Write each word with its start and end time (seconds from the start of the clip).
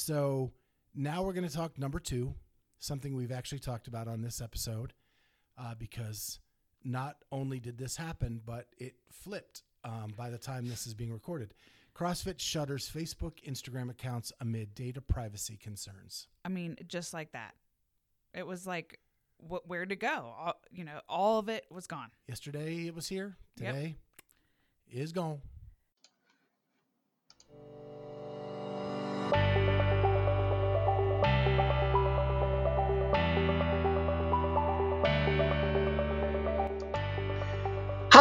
So 0.00 0.50
now 0.94 1.22
we're 1.22 1.34
going 1.34 1.46
to 1.46 1.54
talk 1.54 1.78
number 1.78 2.00
two, 2.00 2.34
something 2.78 3.14
we've 3.14 3.30
actually 3.30 3.58
talked 3.58 3.86
about 3.86 4.08
on 4.08 4.22
this 4.22 4.40
episode, 4.40 4.94
uh, 5.58 5.74
because 5.74 6.40
not 6.82 7.16
only 7.30 7.60
did 7.60 7.76
this 7.76 7.96
happen, 7.96 8.40
but 8.44 8.68
it 8.78 8.94
flipped 9.12 9.62
um, 9.84 10.14
by 10.16 10.30
the 10.30 10.38
time 10.38 10.68
this 10.68 10.86
is 10.86 10.94
being 10.94 11.12
recorded. 11.12 11.52
CrossFit 11.94 12.40
shutters 12.40 12.90
Facebook, 12.90 13.44
Instagram 13.46 13.90
accounts 13.90 14.32
amid 14.40 14.74
data 14.74 15.02
privacy 15.02 15.58
concerns. 15.58 16.28
I 16.46 16.48
mean, 16.48 16.78
just 16.88 17.12
like 17.12 17.32
that. 17.32 17.54
It 18.32 18.46
was 18.46 18.66
like, 18.66 19.00
wh- 19.38 19.68
where 19.68 19.84
to 19.84 19.96
go? 19.96 20.34
All, 20.38 20.54
you 20.70 20.84
know, 20.84 21.00
all 21.10 21.38
of 21.38 21.50
it 21.50 21.66
was 21.70 21.86
gone. 21.86 22.08
Yesterday 22.26 22.86
it 22.86 22.94
was 22.94 23.06
here. 23.06 23.36
Yep. 23.60 23.74
Today 23.74 23.96
is 24.90 25.12
gone. 25.12 25.42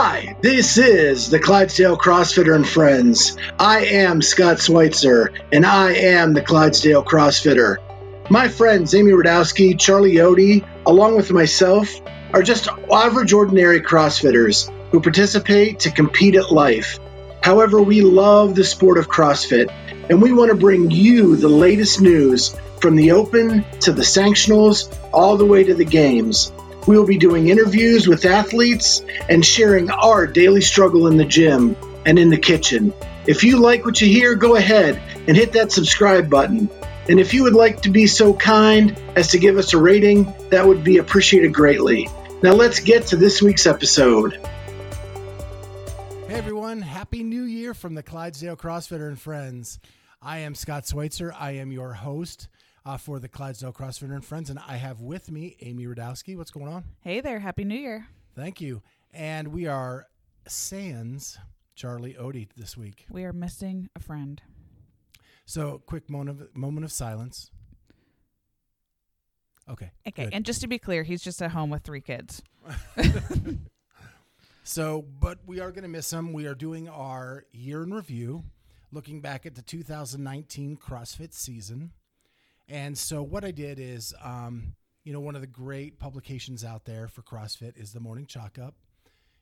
Hi, 0.02 0.34
this 0.42 0.78
is 0.78 1.30
the 1.30 1.40
Clydesdale 1.40 1.98
CrossFitter 1.98 2.56
and 2.56 2.66
Friends. 2.66 3.36
I 3.60 3.84
am 3.84 4.22
Scott 4.22 4.62
Schweitzer, 4.62 5.34
and 5.52 5.66
I 5.66 5.92
am 5.92 6.32
the 6.32 6.42
Clydesdale 6.42 7.04
CrossFitter. 7.04 7.80
My 8.30 8.48
friends 8.48 8.96
Amy 8.96 9.12
Radowski, 9.12 9.78
Charlie 9.78 10.14
Yodi, 10.14 10.66
along 10.86 11.18
with 11.18 11.34
myself, 11.34 11.94
are 12.32 12.42
just 12.42 12.70
average, 12.90 13.34
ordinary 13.34 13.82
CrossFitters 13.82 14.72
who 14.92 15.02
participate 15.02 15.82
to 15.82 15.92
compete 15.92 16.36
at 16.36 16.50
life. 16.50 16.98
However, 17.44 17.82
we 17.82 18.00
love 18.00 18.56
the 18.56 18.64
sport 18.64 19.00
of 19.00 19.10
CrossFit, 19.10 19.70
and 20.10 20.22
we 20.22 20.32
want 20.32 20.50
to 20.50 20.56
bring 20.56 20.90
you 20.90 21.36
the 21.36 21.50
latest 21.50 22.00
news 22.00 22.56
from 22.80 22.96
the 22.96 23.12
Open 23.12 23.66
to 23.82 23.92
the 23.92 24.04
Sanctionals, 24.04 24.98
all 25.12 25.36
the 25.36 25.44
way 25.44 25.66
to 25.66 25.74
the 25.74 25.84
Games. 25.84 26.54
We 26.88 26.98
will 26.98 27.06
be 27.06 27.18
doing 27.18 27.50
interviews 27.50 28.08
with 28.08 28.26
athletes 28.26 29.04
and 29.28 29.46
sharing 29.46 29.92
our 29.92 30.26
daily 30.26 30.62
struggle 30.62 31.08
in 31.08 31.18
the 31.18 31.26
gym 31.26 31.76
and 32.06 32.18
in 32.18 32.30
the 32.30 32.38
kitchen. 32.38 32.94
If 33.28 33.44
you 33.44 33.58
like 33.58 33.86
what 33.86 34.02
you 34.02 34.08
hear, 34.08 34.36
go 34.36 34.56
ahead 34.56 35.02
and 35.28 35.38
hit 35.38 35.52
that 35.54 35.72
subscribe 35.72 36.30
button. 36.30 36.70
And 37.08 37.20
if 37.20 37.34
you 37.34 37.44
would 37.44 37.54
like 37.54 37.82
to 37.82 37.90
be 37.90 38.08
so 38.08 38.34
kind 38.34 38.98
as 39.16 39.30
to 39.30 39.40
give 39.40 39.58
us 39.58 39.74
a 39.74 39.78
rating, 39.78 40.34
that 40.50 40.66
would 40.66 40.84
be 40.84 40.98
appreciated 40.98 41.54
greatly. 41.54 42.08
Now 42.42 42.54
let's 42.54 42.80
get 42.80 43.08
to 43.08 43.18
this 43.18 43.42
week's 43.42 43.68
episode. 43.68 44.40
Hey 46.28 46.36
everyone, 46.36 46.82
Happy 46.82 47.24
New 47.24 47.44
Year 47.44 47.74
from 47.74 47.96
the 47.96 48.04
Clydesdale 48.04 48.56
CrossFitter 48.56 49.08
and 49.08 49.20
Friends. 49.20 49.80
I 50.22 50.40
am 50.40 50.56
Scott 50.56 50.86
Schweitzer. 50.86 51.34
I 51.38 51.52
am 51.54 51.72
your 51.72 51.94
host 51.94 52.48
uh, 52.90 52.98
for 52.98 53.20
the 53.20 53.28
Clydesdale 53.28 53.72
CrossFitter 53.72 54.16
and 54.16 54.26
Friends, 54.26 54.50
and 54.50 54.58
I 54.58 54.78
have 54.78 55.00
with 55.00 55.30
me 55.30 55.56
Amy 55.62 55.86
Radowski. 55.86 56.36
What's 56.36 56.50
going 56.50 56.68
on? 56.68 56.86
Hey 57.02 57.22
there. 57.22 57.40
Happy 57.40 57.64
New 57.64 57.78
Year. 57.78 58.08
Thank 58.36 58.60
you. 58.60 58.82
And 59.14 59.50
we 59.50 59.68
are 59.68 60.08
sans 60.48 61.38
Charlie 61.76 62.16
Odie 62.16 62.50
this 62.58 62.76
week. 62.76 63.06
We 63.12 63.26
are 63.26 63.34
missing 63.34 63.90
a 63.96 64.00
friend. 64.00 64.42
So, 65.46 65.84
quick 65.86 66.10
moment 66.10 66.42
of, 66.42 66.56
moment 66.56 66.84
of 66.84 66.92
silence. 66.92 67.52
Okay. 69.70 69.92
Okay. 70.08 70.26
good. 70.26 70.34
And 70.34 70.44
just 70.44 70.62
to 70.62 70.68
be 70.68 70.80
clear, 70.80 71.04
he's 71.04 71.22
just 71.22 71.42
at 71.44 71.52
home 71.52 71.70
with 71.70 71.84
three 71.84 72.02
kids. 72.02 72.42
So, 74.64 75.04
but 75.20 75.40
we 75.48 75.60
are 75.62 75.72
going 75.72 75.82
to 75.82 75.90
miss 75.90 76.14
him. 76.14 76.32
We 76.32 76.46
are 76.46 76.54
doing 76.54 76.88
our 76.88 77.46
year 77.52 77.82
in 77.82 77.92
review, 77.92 78.44
looking 78.92 79.20
back 79.20 79.48
at 79.48 79.56
the 79.56 79.64
2019 79.64 80.78
CrossFit 80.78 81.34
season. 81.34 81.92
And 82.70 82.96
so, 82.96 83.24
what 83.24 83.44
I 83.44 83.52
did 83.52 83.80
is, 83.80 84.14
um, 84.24 84.76
you 85.04 85.12
know, 85.12 85.20
one 85.20 85.36
of 85.36 85.42
the 85.42 85.48
great 85.48 86.00
publications 86.00 86.64
out 86.64 86.86
there 86.86 87.08
for 87.08 87.24
CrossFit 87.24 87.76
is 87.82 87.92
the 87.92 88.00
Morning 88.00 88.28
Chalk 88.28 88.60
Up. 88.60 88.76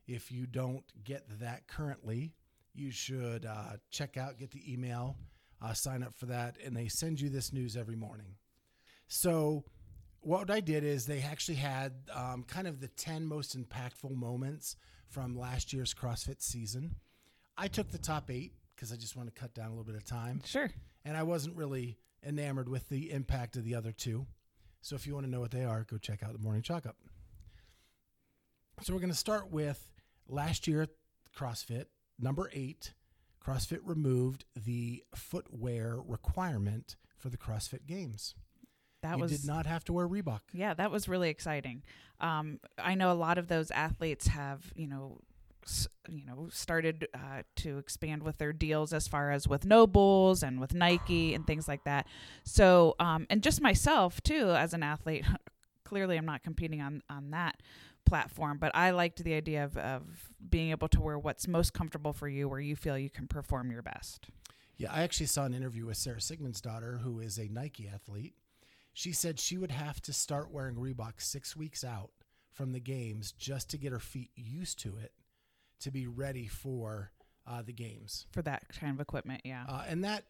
If 0.08 0.32
you 0.32 0.48
don't 0.48 0.86
get 1.04 1.26
that 1.42 1.68
currently, 1.68 2.34
you 2.74 2.90
should 2.90 3.46
uh, 3.46 3.74
check 3.92 4.16
out, 4.16 4.40
get 4.40 4.52
the 4.52 4.72
email, 4.72 5.18
uh, 5.62 5.74
sign 5.74 6.04
up 6.04 6.16
for 6.16 6.28
that, 6.28 6.56
and 6.64 6.76
they 6.76 6.88
send 6.88 7.20
you 7.20 7.30
this 7.30 7.52
news 7.52 7.76
every 7.76 7.98
morning. 7.98 8.36
So, 9.10 9.66
what 10.22 10.50
I 10.50 10.62
did 10.62 10.86
is 10.86 11.06
they 11.06 11.22
actually 11.22 11.56
had 11.56 11.94
um, 12.14 12.44
kind 12.48 12.66
of 12.66 12.80
the 12.80 12.88
10 12.88 13.26
most 13.26 13.58
impactful 13.58 14.16
moments 14.16 14.78
from 15.10 15.38
last 15.38 15.74
year's 15.74 15.94
CrossFit 15.94 16.42
season. 16.42 16.96
I 17.58 17.68
took 17.68 17.92
the 17.92 17.98
top 17.98 18.32
eight 18.32 18.54
because 18.76 18.94
I 18.94 18.96
just 18.96 19.18
want 19.18 19.34
to 19.34 19.38
cut 19.38 19.54
down 19.54 19.68
a 19.68 19.70
little 19.72 19.84
bit 19.84 19.96
of 19.96 20.06
time. 20.06 20.42
Sure. 20.46 20.70
And 21.04 21.18
I 21.18 21.24
wasn't 21.24 21.58
really 21.58 21.98
enamored 22.26 22.70
with 22.70 22.90
the 22.90 23.12
impact 23.12 23.56
of 23.56 23.64
the 23.64 23.76
other 23.76 23.92
two. 23.92 24.26
So 24.82 24.96
if 24.96 25.06
you 25.08 25.14
want 25.14 25.26
to 25.26 25.32
know 25.32 25.40
what 25.40 25.52
they 25.52 25.64
are, 25.64 25.84
go 25.84 25.98
check 25.98 26.24
out 26.24 26.34
the 26.34 26.40
Morning 26.40 26.62
Chalk 26.62 26.86
Up. 26.86 26.96
So 28.82 28.94
we're 28.94 29.00
going 29.00 29.12
to 29.12 29.18
start 29.18 29.52
with 29.52 29.90
last 30.28 30.68
year 30.68 30.88
CrossFit, 31.36 31.86
number 32.20 32.50
eight. 32.54 32.94
CrossFit 33.44 33.80
removed 33.84 34.46
the 34.56 35.04
footwear 35.16 36.00
requirement 36.06 36.96
for 37.18 37.30
the 37.30 37.38
CrossFit 37.38 37.86
Games. 37.88 38.36
That 39.04 39.16
you 39.16 39.22
was 39.22 39.32
did 39.32 39.48
not 39.48 39.66
have 39.66 39.84
to 39.86 39.94
wear 39.94 40.08
Reebok. 40.08 40.42
Yeah, 40.54 40.74
that 40.74 40.92
was 40.92 41.08
really 41.08 41.30
exciting. 41.30 41.84
Um, 42.20 42.60
I 42.78 42.96
know 42.96 43.12
a 43.12 43.14
lot 43.14 43.38
of 43.38 43.48
those 43.48 43.72
athletes 43.72 44.28
have, 44.28 44.74
you 44.76 44.88
know, 44.88 45.22
you 46.10 46.26
know, 46.26 46.48
started 46.52 47.08
uh, 47.14 47.44
to 47.58 47.78
expand 47.78 48.24
with 48.24 48.38
their 48.38 48.54
deals 48.54 48.94
as 48.94 49.08
far 49.08 49.32
as 49.32 49.48
with 49.48 49.66
Nobles 49.66 50.44
and 50.44 50.60
with 50.60 50.74
Nike 50.74 51.34
and 51.36 51.46
things 51.46 51.68
like 51.68 51.84
that. 51.86 52.08
So, 52.44 52.96
um, 53.00 53.28
and 53.30 53.44
just 53.44 53.62
myself 53.62 54.22
too, 54.22 54.52
as 54.52 54.74
an 54.74 54.84
athlete, 54.84 55.26
clearly 55.84 56.18
I'm 56.18 56.26
not 56.26 56.44
competing 56.44 56.82
on 56.82 57.02
on 57.10 57.32
that 57.32 57.62
platform, 58.06 58.58
but 58.58 58.74
I 58.76 58.92
liked 58.92 59.24
the 59.24 59.34
idea 59.34 59.66
of, 59.66 59.78
of 59.78 60.04
being 60.50 60.72
able 60.72 60.88
to 60.90 61.02
wear 61.02 61.20
what's 61.20 61.48
most 61.48 61.74
comfortable 61.74 62.14
for 62.14 62.28
you, 62.28 62.48
where 62.48 62.60
you 62.60 62.76
feel 62.76 62.98
you 62.98 63.10
can 63.10 63.28
perform 63.28 63.70
your 63.70 63.82
best. 63.82 64.30
Yeah, 64.78 64.94
I 64.94 65.02
actually 65.02 65.26
saw 65.26 65.46
an 65.46 65.54
interview 65.54 65.88
with 65.88 65.98
Sara 65.98 66.18
Sigmundsdottir, 66.18 67.02
who 67.02 67.20
is 67.20 67.38
a 67.38 67.50
Nike 67.50 67.90
athlete. 67.94 68.36
She 68.94 69.12
said 69.12 69.40
she 69.40 69.58
would 69.58 69.72
have 69.72 70.02
to 70.04 70.14
start 70.14 70.52
wearing 70.52 70.76
Reebok 70.76 71.14
six 71.18 71.56
weeks 71.56 71.84
out 71.84 72.12
from 72.54 72.72
the 72.72 72.80
games 72.80 73.32
just 73.32 73.70
to 73.72 73.78
get 73.78 73.92
her 73.92 74.00
feet 74.00 74.32
used 74.36 74.80
to 74.80 74.96
it 74.98 75.12
to 75.82 75.92
be 75.92 76.08
ready 76.08 76.48
for 76.48 77.12
uh, 77.46 77.62
the 77.62 77.74
games. 77.74 78.26
For 78.32 78.42
that 78.42 78.64
kind 78.80 78.94
of 78.94 79.00
equipment, 79.00 79.42
yeah. 79.46 79.64
Uh, 79.68 79.84
and 79.88 80.04
that 80.04 80.26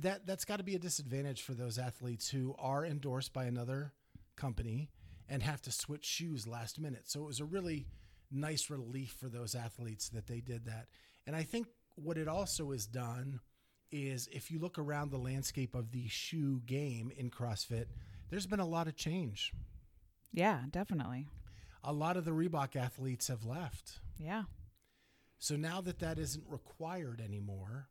that 0.00 0.26
that's 0.26 0.44
got 0.44 0.58
to 0.58 0.64
be 0.64 0.74
a 0.74 0.78
disadvantage 0.78 1.42
for 1.42 1.54
those 1.54 1.78
athletes 1.78 2.28
who 2.28 2.54
are 2.58 2.84
endorsed 2.84 3.32
by 3.32 3.44
another 3.44 3.92
company 4.36 4.90
and 5.28 5.42
have 5.42 5.62
to 5.62 5.72
switch 5.72 6.04
shoes 6.04 6.46
last 6.46 6.78
minute. 6.80 7.02
So 7.08 7.20
it 7.22 7.26
was 7.26 7.40
a 7.40 7.44
really 7.44 7.86
nice 8.30 8.70
relief 8.70 9.16
for 9.18 9.28
those 9.28 9.54
athletes 9.54 10.08
that 10.10 10.26
they 10.26 10.40
did 10.40 10.66
that. 10.66 10.86
And 11.26 11.34
I 11.34 11.42
think 11.42 11.66
what 11.96 12.18
it 12.18 12.28
also 12.28 12.72
has 12.72 12.86
done 12.86 13.40
is 13.90 14.28
if 14.32 14.50
you 14.50 14.58
look 14.58 14.78
around 14.78 15.10
the 15.10 15.18
landscape 15.18 15.74
of 15.74 15.92
the 15.92 16.06
shoe 16.08 16.60
game 16.66 17.10
in 17.16 17.30
CrossFit, 17.30 17.86
there's 18.28 18.46
been 18.46 18.60
a 18.60 18.66
lot 18.66 18.88
of 18.88 18.96
change. 18.96 19.52
yeah, 20.32 20.62
definitely. 20.70 21.26
A 21.84 21.92
lot 21.92 22.16
of 22.16 22.24
the 22.24 22.32
Reebok 22.32 22.74
athletes 22.74 23.28
have 23.28 23.44
left. 23.44 24.00
Yeah. 24.18 24.42
So 25.38 25.56
now 25.56 25.80
that 25.82 25.98
that 26.00 26.18
isn't 26.18 26.44
required 26.48 27.20
anymore, 27.20 27.88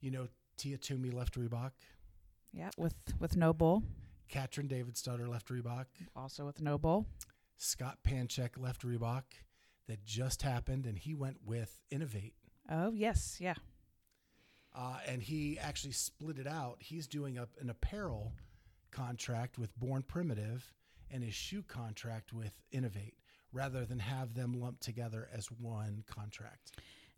you 0.00 0.10
know, 0.10 0.28
Tia 0.56 0.76
Toomey 0.78 1.10
left 1.10 1.34
Reebok, 1.38 1.72
Yeah, 2.52 2.70
with 2.76 2.94
with 3.18 3.36
NOBULL, 3.36 3.82
Katrin 4.28 4.68
Davidsdottir 4.68 5.28
left 5.28 5.48
Reebok, 5.48 5.86
also 6.14 6.44
with 6.46 6.60
NOBULL. 6.60 7.06
Scott 7.56 7.98
Panchik 8.06 8.58
left 8.58 8.82
Reebok. 8.82 9.22
That 9.86 10.02
just 10.04 10.42
happened, 10.42 10.86
and 10.86 10.96
he 10.98 11.14
went 11.14 11.38
with 11.44 11.80
Innovate. 11.90 12.34
Oh 12.70 12.92
yes, 12.92 13.36
yeah. 13.38 13.54
Uh, 14.74 14.98
and 15.06 15.22
he 15.22 15.58
actually 15.58 15.92
split 15.92 16.38
it 16.38 16.46
out. 16.46 16.76
He's 16.80 17.06
doing 17.06 17.36
a, 17.38 17.46
an 17.60 17.68
apparel 17.70 18.32
contract 18.90 19.58
with 19.58 19.76
Born 19.78 20.02
Primitive 20.02 20.72
and 21.10 21.22
his 21.22 21.34
shoe 21.34 21.62
contract 21.62 22.32
with 22.32 22.60
Inov-8 22.72 23.12
rather 23.54 23.86
than 23.86 24.00
have 24.00 24.34
them 24.34 24.52
lumped 24.60 24.82
together 24.82 25.28
as 25.32 25.46
one 25.46 26.04
contract. 26.06 26.72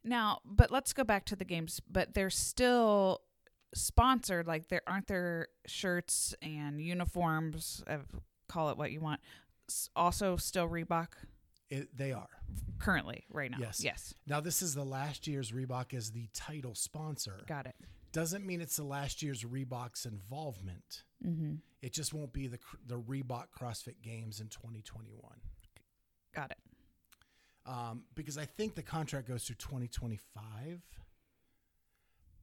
Now, 0.05 0.39
but 0.45 0.71
let's 0.71 0.93
go 0.93 1.03
back 1.03 1.25
to 1.27 1.37
the 1.37 1.45
games. 1.45 1.81
But 1.91 2.15
they're 2.15 2.31
still 2.31 3.23
sponsored. 3.75 4.47
Like 4.47 4.69
there 4.69 4.83
aren't 4.87 5.09
there 5.09 5.49
shirts 5.67 6.35
and 6.43 6.81
uniforms. 6.81 7.83
Uh, 7.89 7.99
call 8.49 8.71
it 8.71 8.77
what 8.79 8.93
you 8.93 9.01
want. 9.01 9.21
s- 9.69 9.91
Also, 9.97 10.37
still 10.37 10.69
Reebok 10.69 11.09
It, 11.71 11.97
they 11.97 12.13
are. 12.13 12.29
currently 12.79 13.25
right 13.33 13.51
now. 13.51 13.59
Yes. 13.61 13.83
Yes. 13.83 14.15
Now, 14.27 14.41
this 14.41 14.63
is 14.63 14.75
the 14.75 14.85
last 14.85 15.27
year's 15.27 15.51
Reebok 15.51 15.93
as 15.95 16.13
the 16.13 16.29
title 16.33 16.75
sponsor. 16.77 17.41
Got 17.49 17.67
it. 17.67 17.75
Doesn't 18.13 18.47
mean 18.47 18.61
it's 18.61 18.77
the 18.77 18.85
last 18.85 19.23
year's 19.23 19.43
Reebok's 19.43 20.07
involvement. 20.07 21.03
Mm-hmm. 21.27 21.55
It 21.83 21.93
just 21.93 22.15
won't 22.15 22.33
be 22.33 22.47
the 22.47 22.59
the 22.87 22.99
Reebok 22.99 23.47
CrossFit 23.59 24.01
Games 24.03 24.41
in 24.41 24.47
2021. 24.49 25.21
Got 26.37 26.53
it. 26.53 26.59
Um, 27.67 28.05
because 28.15 28.39
I 28.39 28.45
think 28.47 28.77
the 28.77 28.83
contract 28.83 29.29
goes 29.29 29.45
through 29.45 29.57
2025. 29.57 30.83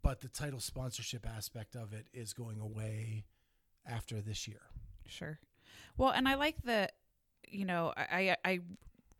but 0.01 0.21
the 0.21 0.27
title 0.29 0.59
sponsorship 0.59 1.25
aspect 1.27 1.75
of 1.75 1.93
it 1.93 2.07
is 2.13 2.33
going 2.33 2.59
away 2.59 3.25
after 3.87 4.21
this 4.21 4.47
year. 4.47 4.61
Sure. 5.07 5.39
Well, 5.97 6.11
and 6.11 6.27
I 6.27 6.35
like 6.35 6.61
the, 6.63 6.89
you 7.47 7.65
know, 7.65 7.93
I 7.97 8.35
I 8.45 8.59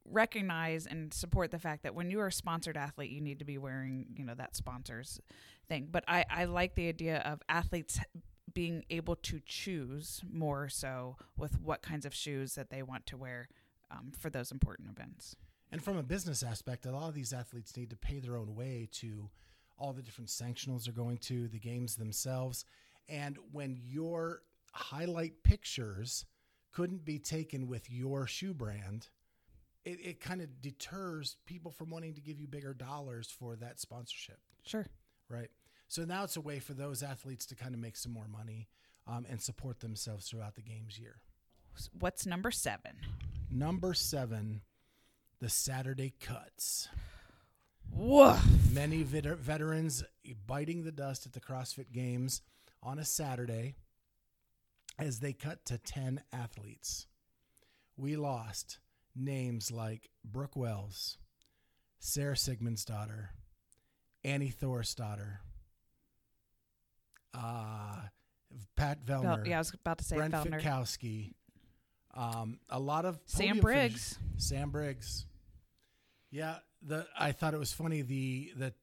recognize 0.06 0.86
and 0.86 1.14
support 1.14 1.52
the 1.52 1.60
fact 1.60 1.84
that 1.84 1.96
when 1.96 2.12
you 2.12 2.20
are 2.20 2.28
a 2.28 2.32
sponsored 2.34 2.78
athlete, 2.78 3.12
you 3.12 3.22
need 3.22 3.40
to 3.40 3.46
be 3.46 3.58
wearing, 3.58 4.08
you 4.18 4.26
know, 4.26 4.36
that 4.36 4.56
sponsors 4.56 5.22
thing. 5.70 5.88
But 5.92 6.04
I 6.08 6.26
I 6.30 6.46
like 6.46 6.76
the 6.76 6.90
idea 6.90 7.20
of 7.20 7.42
athletes 7.50 8.00
being 8.54 8.86
able 8.90 9.16
to 9.16 9.40
choose 9.46 10.22
more 10.30 10.70
so 10.70 11.18
with 11.38 11.60
what 11.62 11.82
kinds 11.82 12.06
of 12.06 12.14
shoes 12.14 12.56
that 12.56 12.70
they 12.72 12.84
want 12.84 13.06
to 13.08 13.18
wear 13.18 13.48
um, 13.94 14.12
for 14.18 14.30
those 14.30 14.52
important 14.52 14.90
events. 14.90 15.36
And 15.72 15.84
from 15.84 15.98
a 15.98 16.04
business 16.04 16.44
aspect, 16.44 16.86
a 16.86 16.92
lot 16.92 17.10
of 17.10 17.16
these 17.16 17.34
athletes 17.34 17.76
need 17.76 17.90
to 17.90 17.96
pay 17.96 18.20
their 18.20 18.38
own 18.38 18.56
way 18.56 18.88
to 18.94 19.30
all 19.78 19.94
the 19.94 20.02
different 20.02 20.30
sanctionals 20.30 20.84
they're 20.84 20.94
going 20.94 21.18
to, 21.18 21.48
the 21.48 21.60
games 21.60 21.96
themselves. 21.96 22.66
And 23.10 23.38
when 23.52 23.78
your 23.82 24.44
highlight 24.72 25.44
pictures 25.44 26.26
couldn't 26.72 27.06
be 27.06 27.20
taken 27.20 27.68
with 27.68 27.90
your 27.90 28.28
shoe 28.28 28.54
brand, 28.54 29.10
it, 29.84 30.00
it 30.02 30.20
kind 30.20 30.42
of 30.42 30.62
deters 30.62 31.38
people 31.46 31.72
from 31.72 31.90
wanting 31.90 32.14
to 32.14 32.22
give 32.22 32.40
you 32.40 32.48
bigger 32.48 32.74
dollars 32.74 33.28
for 33.28 33.56
that 33.58 33.80
sponsorship. 33.80 34.40
Sure. 34.66 34.86
Right. 35.30 35.50
So 35.88 36.06
now 36.06 36.24
it's 36.24 36.38
a 36.38 36.42
way 36.42 36.60
for 36.60 36.74
those 36.74 37.04
athletes 37.04 37.46
to 37.48 37.56
kind 37.56 37.74
of 37.74 37.82
make 37.82 37.98
some 37.98 38.12
more 38.12 38.28
money 38.28 38.68
um, 39.08 39.26
and 39.30 39.42
support 39.42 39.80
themselves 39.80 40.28
throughout 40.28 40.56
the 40.56 40.62
game's 40.62 40.98
year. 40.98 41.18
What's 42.00 42.26
number 42.26 42.52
seven? 42.52 42.98
Number 43.52 43.94
seven, 43.94 44.62
the 45.40 45.50
Saturday 45.50 46.14
cuts. 46.20 46.90
Woof. 47.92 48.44
Many 48.74 49.04
vet- 49.04 49.38
veterans 49.38 50.04
biting 50.48 50.84
the 50.84 50.92
dust 50.92 51.26
at 51.26 51.34
the 51.34 51.40
CrossFit 51.40 51.92
Games 51.92 52.42
on 52.82 52.98
a 53.00 53.06
Saturday 53.06 53.76
as 54.98 55.20
they 55.20 55.34
cut 55.34 55.66
to 55.66 55.78
10 55.78 56.22
athletes. 56.32 57.08
We 57.98 58.16
lost 58.16 58.80
names 59.16 59.72
like 59.72 60.10
Brooke 60.26 60.56
Wells, 60.56 61.18
Sara 62.00 62.36
Sigmundsdottir, 62.36 63.28
Annie 64.24 64.52
Thorisdottir, 64.52 65.38
uh, 67.34 68.02
Pat 68.76 69.06
Vellner, 69.06 69.46
yeah, 69.48 69.56
I 69.56 69.60
was 69.60 69.74
about 69.74 69.98
to 70.00 70.04
say 70.04 70.16
Brent 70.16 70.34
Fellner. 70.34 70.62
Fikowski, 70.62 71.34
um, 72.14 72.60
a 72.70 72.80
lot 72.80 73.06
of 73.06 73.20
Sam 73.26 73.60
Briggs. 73.60 74.18
finishes. 74.18 74.20
Sam 74.38 74.70
Briggs. 74.70 75.26
Yeah, 76.32 76.58
the 76.82 77.08
I 77.18 77.32
thought 77.32 77.54
it 77.54 77.60
was 77.60 77.74
funny 77.74 78.02
the 78.02 78.52
the 78.56 78.74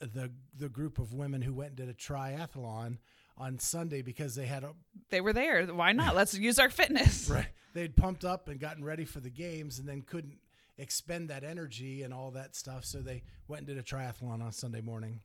the 0.00 0.30
the 0.56 0.68
group 0.68 0.98
of 0.98 1.12
women 1.12 1.42
who 1.42 1.54
went 1.54 1.70
and 1.70 1.76
did 1.76 1.88
a 1.88 1.94
triathlon 1.94 2.98
on 3.36 3.58
Sunday 3.58 4.02
because 4.02 4.34
they 4.34 4.46
had 4.46 4.64
a 4.64 4.72
They 5.10 5.20
were 5.20 5.32
there. 5.32 5.66
Why 5.66 5.92
not? 5.92 6.14
Let's 6.14 6.34
use 6.34 6.58
our 6.58 6.70
fitness. 6.70 7.28
right 7.30 7.48
they'd 7.74 7.96
pumped 7.96 8.24
up 8.24 8.48
and 8.48 8.58
gotten 8.58 8.82
ready 8.82 9.04
for 9.04 9.20
the 9.20 9.30
games 9.30 9.78
and 9.78 9.86
then 9.86 10.00
couldn't 10.00 10.38
expend 10.78 11.28
that 11.28 11.44
energy 11.44 12.02
and 12.02 12.14
all 12.14 12.30
that 12.30 12.56
stuff 12.56 12.84
so 12.84 12.98
they 12.98 13.22
went 13.46 13.60
and 13.60 13.66
did 13.66 13.78
a 13.78 13.82
triathlon 13.82 14.42
on 14.42 14.52
Sunday 14.52 14.80
morning. 14.80 15.20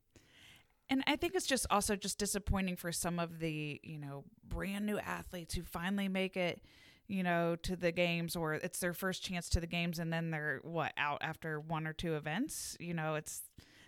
And 0.90 1.04
I 1.06 1.16
think 1.16 1.36
it's 1.36 1.46
just 1.46 1.68
also 1.70 1.96
just 1.96 2.18
disappointing 2.18 2.76
for 2.76 2.92
some 2.92 3.20
of 3.20 3.40
the, 3.40 3.80
you 3.84 4.00
know, 4.00 4.24
brand 4.48 4.88
new 4.88 4.98
athletes 4.98 5.54
who 5.54 5.62
finally 5.62 6.08
make 6.08 6.36
it, 6.36 6.62
you 7.10 7.24
know, 7.24 7.58
to 7.64 7.76
the 7.76 7.92
games 7.92 8.36
or 8.36 8.54
it's 8.54 8.80
their 8.80 8.94
first 8.94 9.24
chance 9.24 9.50
to 9.50 9.60
the 9.60 9.68
games 9.68 9.98
and 10.00 10.14
then 10.14 10.30
they're 10.30 10.62
what 10.64 10.94
out 10.96 11.18
after 11.22 11.60
one 11.60 11.88
or 11.88 11.92
two 11.92 12.16
events. 12.16 12.78
You 12.80 12.94
know, 12.94 13.16
it's 13.16 13.42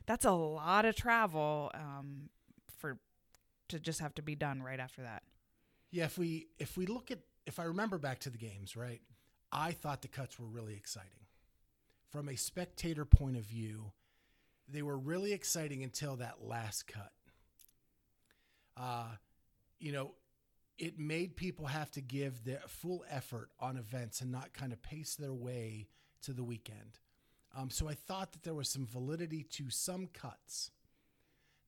that's 0.08 0.26
a 0.26 0.32
lot 0.32 0.86
of 0.86 0.96
travel 0.96 1.72
um, 1.76 2.30
for 2.80 2.98
to 3.70 3.80
just 3.80 4.00
have 4.00 4.16
to 4.16 4.24
be 4.24 4.36
done 4.36 4.62
right 4.62 4.80
after 4.80 5.04
that. 5.04 5.22
Yeah, 5.92 6.06
if 6.06 6.18
we 6.18 6.48
if 6.58 6.76
we 6.78 6.88
look 6.88 7.12
at 7.12 7.20
if 7.46 7.60
I 7.60 7.64
remember 7.64 8.00
back 8.00 8.20
to 8.22 8.32
the 8.32 8.40
games, 8.40 8.76
right? 8.76 9.02
I 9.52 9.72
thought 9.72 10.02
the 10.02 10.08
cuts 10.08 10.40
were 10.40 10.48
really 10.48 10.74
exciting. 10.74 11.10
From 12.12 12.28
a 12.28 12.36
spectator 12.36 13.06
point 13.06 13.38
of 13.38 13.44
view, 13.44 13.92
they 14.68 14.82
were 14.82 14.98
really 14.98 15.32
exciting 15.32 15.84
until 15.84 16.16
that 16.18 16.42
last 16.42 16.88
cut. 16.88 17.12
Uh, 18.76 19.10
you 19.80 19.92
know, 19.92 20.12
it 20.78 20.98
made 21.00 21.36
people 21.36 21.68
have 21.68 21.92
to 21.92 22.02
give 22.02 22.44
their 22.44 22.62
full 22.68 23.04
effort 23.10 23.50
on 23.60 23.78
events 23.78 24.22
and 24.22 24.32
not 24.32 24.54
kind 24.54 24.74
of 24.74 24.82
pace 24.82 25.16
their 25.16 25.34
way 25.34 25.88
to 26.24 26.34
the 26.34 26.44
weekend. 26.44 27.00
Um, 27.56 27.70
so 27.70 27.90
I 27.90 27.94
thought 27.94 28.32
that 28.32 28.44
there 28.44 28.54
was 28.54 28.70
some 28.70 28.86
validity 28.86 29.44
to 29.44 29.70
some 29.70 30.08
cuts. 30.08 30.72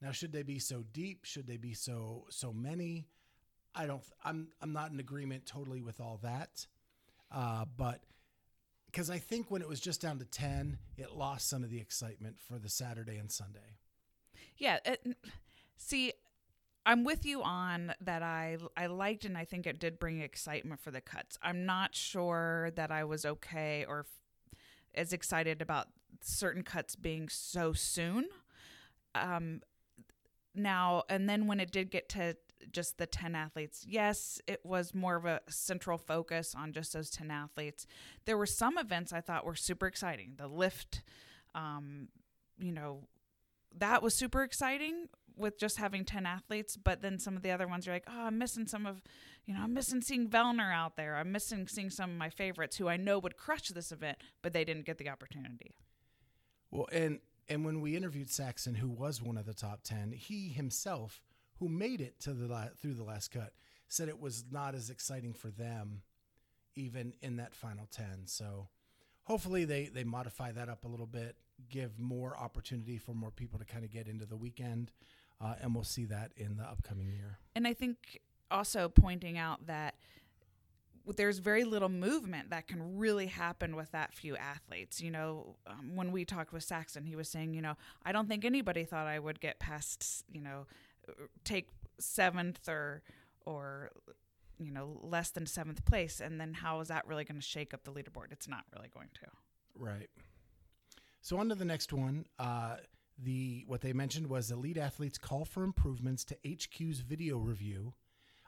Now, 0.02 0.12
should 0.12 0.32
they 0.32 0.44
be 0.44 0.60
so 0.60 0.84
deep? 0.94 1.26
Should 1.26 1.48
they 1.48 1.58
be 1.58 1.74
so 1.74 2.26
so 2.30 2.52
many? 2.54 3.08
I 3.76 3.86
don't. 3.86 4.04
I'm 4.24 4.50
I'm 4.62 4.74
not 4.74 4.92
in 4.92 5.00
agreement 5.00 5.46
totally 5.46 5.82
with 5.82 6.00
all 6.00 6.20
that, 6.24 6.68
uh, 7.32 7.66
but 7.78 8.02
because 8.86 9.10
I 9.10 9.18
think 9.18 9.50
when 9.50 9.62
it 9.62 9.68
was 9.68 9.80
just 9.80 10.02
down 10.02 10.20
to 10.20 10.26
ten, 10.26 10.78
it 10.98 11.16
lost 11.16 11.50
some 11.50 11.64
of 11.64 11.70
the 11.70 11.80
excitement 11.80 12.38
for 12.40 12.60
the 12.60 12.70
Saturday 12.70 13.18
and 13.18 13.32
Sunday. 13.32 13.78
Yeah. 14.58 14.80
It, 14.86 15.18
see, 15.78 16.12
I'm 16.85 17.03
with 17.03 17.25
you 17.25 17.41
on 17.44 17.94
that. 18.01 18.21
I 18.24 18.57
I 18.75 18.88
liked 18.88 19.25
and 19.25 19.38
I 19.38 19.45
think 19.45 19.65
it 19.65 19.80
did 19.80 20.00
bring 20.00 20.19
excitement 20.19 20.81
for 20.81 20.91
the 20.91 21.01
cuts. 21.01 21.38
I'm 21.41 21.65
not 21.65 21.95
sure 21.95 22.71
that 22.75 22.91
I 22.91 23.03
was 23.06 23.25
okay 23.25 23.85
or 23.88 24.01
f- 24.01 24.57
as 24.94 25.13
excited 25.13 25.62
about 25.62 25.88
certain 26.21 26.63
cuts 26.63 26.95
being 26.95 27.30
so 27.30 27.74
soon. 27.74 28.27
Um, 29.15 29.62
now 30.56 31.03
and 31.09 31.27
then 31.30 31.47
when 31.47 31.59
it 31.59 31.71
did 31.71 31.89
get 31.89 32.09
to 32.09 32.35
just 32.71 32.97
the 32.97 33.06
10 33.06 33.35
athletes 33.35 33.85
yes 33.88 34.39
it 34.47 34.59
was 34.63 34.94
more 34.94 35.15
of 35.15 35.25
a 35.25 35.41
central 35.50 35.97
focus 35.97 36.56
on 36.57 36.71
just 36.71 36.94
those 36.94 37.09
10 37.09 37.31
athletes 37.31 37.85
there 38.25 38.38
were 38.38 38.45
some 38.45 38.77
events 38.77 39.12
i 39.12 39.19
thought 39.19 39.45
were 39.45 39.56
super 39.56 39.88
exciting 39.88 40.33
the 40.38 40.47
lift 40.47 41.01
um, 41.56 42.07
you 42.59 42.71
know 42.71 43.01
that 43.75 44.03
was 44.03 44.13
super 44.13 44.44
exciting 44.44 45.07
with 45.38 45.57
just 45.57 45.77
having 45.77 46.06
10 46.06 46.25
athletes 46.25 46.77
but 46.77 47.01
then 47.01 47.19
some 47.19 47.35
of 47.35 47.41
the 47.44 47.51
other 47.51 47.68
ones 47.68 47.88
are 47.88 47.91
like 47.91 48.06
oh 48.07 48.25
i'm 48.25 48.38
missing 48.38 48.68
some 48.68 48.85
of 48.85 49.01
you 49.45 49.53
know 49.53 49.62
i'm 49.62 49.74
missing 49.74 50.01
seeing 50.01 50.27
Vellner 50.30 50.74
out 50.74 50.95
there. 50.95 51.15
I'm 51.15 51.31
missing 51.31 51.68
seeing 51.68 51.89
some 51.89 52.12
of 52.12 52.18
my 52.18 52.30
favorites 52.30 52.77
who 52.77 52.88
i 52.88 52.97
know 52.97 53.19
would 53.19 53.38
crush 53.38 53.69
this 53.69 53.91
event 53.91 54.18
but 54.41 54.53
they 54.53 54.63
didn't 54.63 54.85
get 54.85 54.97
the 54.97 55.09
opportunity. 55.09 55.75
Well, 56.74 56.88
and 56.91 57.19
and 57.47 57.63
when 57.63 57.81
we 57.81 57.95
interviewed 57.95 58.31
Saxon, 58.31 58.74
who 58.74 58.89
was 58.89 59.21
one 59.21 59.38
of 59.38 59.45
the 59.45 59.53
top 59.53 59.83
ten, 59.83 60.12
he 60.12 60.50
himself, 60.50 61.21
who 61.59 61.69
made 61.69 62.01
it 62.01 62.19
to 62.21 62.33
the 62.33 62.71
through 62.81 62.95
the 62.95 63.03
last 63.03 63.30
cut, 63.30 63.53
said 63.88 64.09
it 64.09 64.19
was 64.19 64.45
not 64.50 64.74
as 64.74 64.89
exciting 64.89 65.33
for 65.33 65.52
them, 65.52 66.02
even 66.75 67.13
in 67.21 67.37
that 67.37 67.54
final 67.54 67.87
ten. 67.92 68.23
So, 68.25 68.69
hopefully 69.25 69.66
they 69.66 69.85
they 69.85 70.04
modify 70.04 70.52
that 70.52 70.68
up 70.68 70.83
a 70.83 70.87
little 70.87 71.06
bit, 71.06 71.35
give 71.69 72.00
more 72.00 72.38
opportunity 72.38 72.98
for 72.98 73.14
more 73.14 73.31
people 73.31 73.60
to 73.60 73.66
kind 73.66 73.83
of 73.83 73.92
get 73.92 74.07
into 74.07 74.26
the 74.26 74.36
weekend, 74.36 74.92
uh, 75.42 75.56
and 75.62 75.74
we'll 75.74 75.83
see 75.83 76.06
that 76.06 76.31
in 76.38 76.57
the 76.57 76.64
upcoming 76.64 77.07
year. 77.07 77.38
and 77.56 77.68
i 77.68 77.74
think 77.74 78.19
also 78.52 78.88
pointing 78.88 79.38
out 79.38 79.66
that 79.66 79.95
there's 81.18 81.40
very 81.40 81.64
little 81.64 81.90
movement 81.90 82.50
that 82.52 82.68
can 82.68 82.98
really 82.98 83.28
happen 83.28 83.76
with 83.76 83.92
that 83.92 84.14
few 84.14 84.38
athletes. 84.38 85.02
You 85.02 85.12
know, 85.12 85.57
um, 85.68 85.95
when 85.95 86.12
we 86.12 86.24
talked 86.24 86.54
with 86.54 86.64
Saxon, 86.64 87.06
he 87.06 87.16
was 87.16 87.28
saying, 87.28 87.54
you 87.54 87.62
know, 87.62 87.76
I 88.06 88.12
don't 88.12 88.30
think 88.30 88.45
anybody 88.45 88.86
thought 88.86 89.07
I 89.07 89.19
would 89.19 89.42
get 89.42 89.60
past, 89.60 90.24
you 90.31 90.42
know, 90.42 90.66
take 91.44 91.68
seventh 92.00 92.68
or 92.69 93.04
or 93.45 93.92
you 94.60 94.72
know 94.72 95.00
less 95.02 95.31
than 95.31 95.45
seventh 95.45 95.83
place, 95.86 96.22
and 96.22 96.40
then 96.40 96.54
how 96.54 96.80
is 96.80 96.88
that 96.88 97.06
really 97.06 97.26
going 97.26 97.40
to 97.40 97.45
shake 97.45 97.74
up 97.74 97.83
the 97.83 97.92
leaderboard? 97.92 98.31
It's 98.31 98.48
not 98.48 98.64
really 98.74 98.90
going 98.94 99.10
to. 99.16 99.28
Right. 99.78 100.10
So 101.23 101.37
on 101.37 101.47
to 101.49 101.56
the 101.56 101.63
next 101.63 101.94
one. 101.94 102.25
Uh, 102.37 102.75
the 103.18 103.63
what 103.65 103.80
they 103.80 103.94
mentioned 103.94 104.27
was 104.27 104.51
elite 104.51 104.77
athletes 104.77 105.18
call 105.18 105.45
for 105.45 105.63
improvements 105.63 106.25
to 106.25 106.37
HQ's 106.45 106.99
video 106.99 107.37
review 107.37 107.94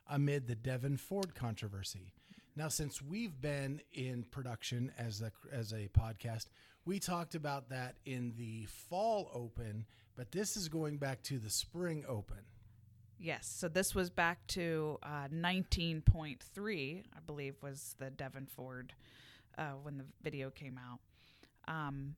amid 0.10 0.46
the 0.46 0.56
Devin 0.56 0.98
Ford 0.98 1.34
controversy. 1.36 2.12
Now, 2.54 2.68
since 2.68 3.02
we've 3.02 3.40
been 3.40 3.80
in 3.94 4.24
production 4.30 4.92
as 4.98 5.22
a 5.22 5.32
as 5.54 5.72
a 5.72 5.88
podcast, 5.98 6.48
we 6.84 7.00
talked 7.00 7.34
about 7.34 7.70
that 7.70 7.96
in 8.06 8.34
the 8.38 8.66
fall 8.66 9.32
open, 9.34 9.86
but 10.18 10.34
this 10.34 10.58
is 10.58 10.68
going 10.68 10.98
back 10.98 11.24
to 11.24 11.40
the 11.40 11.50
spring 11.50 12.04
open. 12.10 12.44
Yes. 13.18 13.48
So 13.48 13.70
this 13.70 13.96
was 13.96 14.10
back 14.10 14.46
to 14.48 15.00
uh, 15.02 15.30
19.3, 15.34 17.04
I 17.16 17.20
believe, 17.26 17.56
was 17.64 17.96
the 18.00 18.10
Devon 18.10 18.48
Ford 18.48 18.92
uh, 19.58 19.72
when 19.82 19.98
the 19.98 20.04
video 20.22 20.50
came 20.50 20.78
out. 20.78 21.00
Um, 21.74 22.16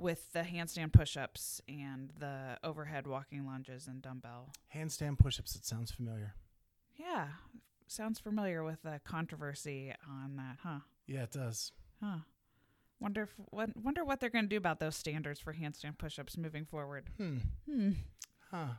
with 0.00 0.32
the 0.32 0.40
handstand 0.40 0.92
push 0.92 1.16
ups 1.16 1.60
and 1.68 2.10
the 2.18 2.58
overhead 2.64 3.06
walking 3.06 3.46
lunges 3.46 3.86
and 3.86 4.00
dumbbell. 4.00 4.50
Handstand 4.74 5.18
push-ups. 5.18 5.54
It 5.54 5.64
sounds 5.64 5.90
familiar. 5.90 6.34
Yeah. 6.96 7.26
Sounds 7.86 8.18
familiar 8.18 8.64
with 8.64 8.82
the 8.82 9.00
controversy 9.04 9.92
on 10.08 10.36
that, 10.36 10.58
huh? 10.62 10.80
Yeah, 11.06 11.24
it 11.24 11.32
does. 11.32 11.72
Huh. 12.02 12.18
Wonder 13.00 13.22
if, 13.22 13.30
what, 13.50 13.70
wonder 13.76 14.04
what 14.04 14.20
they're 14.20 14.30
going 14.30 14.44
to 14.44 14.48
do 14.48 14.56
about 14.56 14.78
those 14.80 14.96
standards 14.96 15.40
for 15.40 15.54
handstand 15.54 15.98
push 15.98 16.18
ups 16.18 16.36
moving 16.36 16.64
forward. 16.64 17.10
Hmm. 17.16 17.38
Hmm. 17.68 17.90
Huh. 18.50 18.74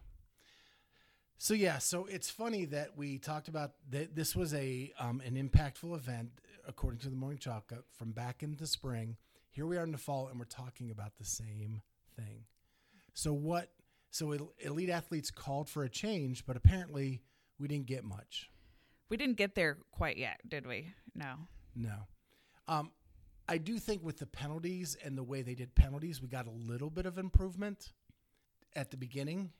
So 1.37 1.55
yeah, 1.55 1.79
so 1.79 2.05
it's 2.05 2.29
funny 2.29 2.65
that 2.65 2.95
we 2.95 3.17
talked 3.17 3.47
about 3.47 3.71
that 3.89 4.15
this 4.15 4.35
was 4.35 4.53
a 4.53 4.93
um, 4.99 5.23
an 5.25 5.33
impactful 5.33 5.95
event 5.95 6.29
according 6.67 6.99
to 6.99 7.09
the 7.09 7.15
Morning 7.15 7.39
Chalk 7.39 7.73
from 7.91 8.11
back 8.11 8.43
in 8.43 8.55
the 8.57 8.67
spring. 8.67 9.17
Here 9.51 9.65
we 9.65 9.77
are 9.77 9.83
in 9.83 9.91
the 9.91 9.97
fall, 9.97 10.29
and 10.29 10.39
we're 10.39 10.45
talking 10.45 10.91
about 10.91 11.17
the 11.17 11.25
same 11.25 11.81
thing. 12.15 12.45
So 13.13 13.33
what? 13.33 13.69
So 14.09 14.53
elite 14.59 14.89
athletes 14.89 15.29
called 15.29 15.69
for 15.69 15.83
a 15.83 15.89
change, 15.89 16.45
but 16.45 16.55
apparently 16.55 17.21
we 17.59 17.67
didn't 17.67 17.85
get 17.85 18.05
much. 18.05 18.49
We 19.09 19.17
didn't 19.17 19.35
get 19.35 19.55
there 19.55 19.77
quite 19.91 20.17
yet, 20.17 20.39
did 20.47 20.65
we? 20.65 20.93
No. 21.13 21.33
No. 21.75 22.07
Um, 22.67 22.91
I 23.49 23.57
do 23.57 23.77
think 23.77 24.03
with 24.03 24.19
the 24.19 24.25
penalties 24.25 24.95
and 25.03 25.17
the 25.17 25.23
way 25.23 25.41
they 25.41 25.55
did 25.55 25.75
penalties, 25.75 26.21
we 26.21 26.29
got 26.29 26.47
a 26.47 26.51
little 26.51 26.89
bit 26.89 27.05
of 27.05 27.17
improvement 27.17 27.91
at 28.73 28.89
the 28.89 28.97
beginning. 28.97 29.51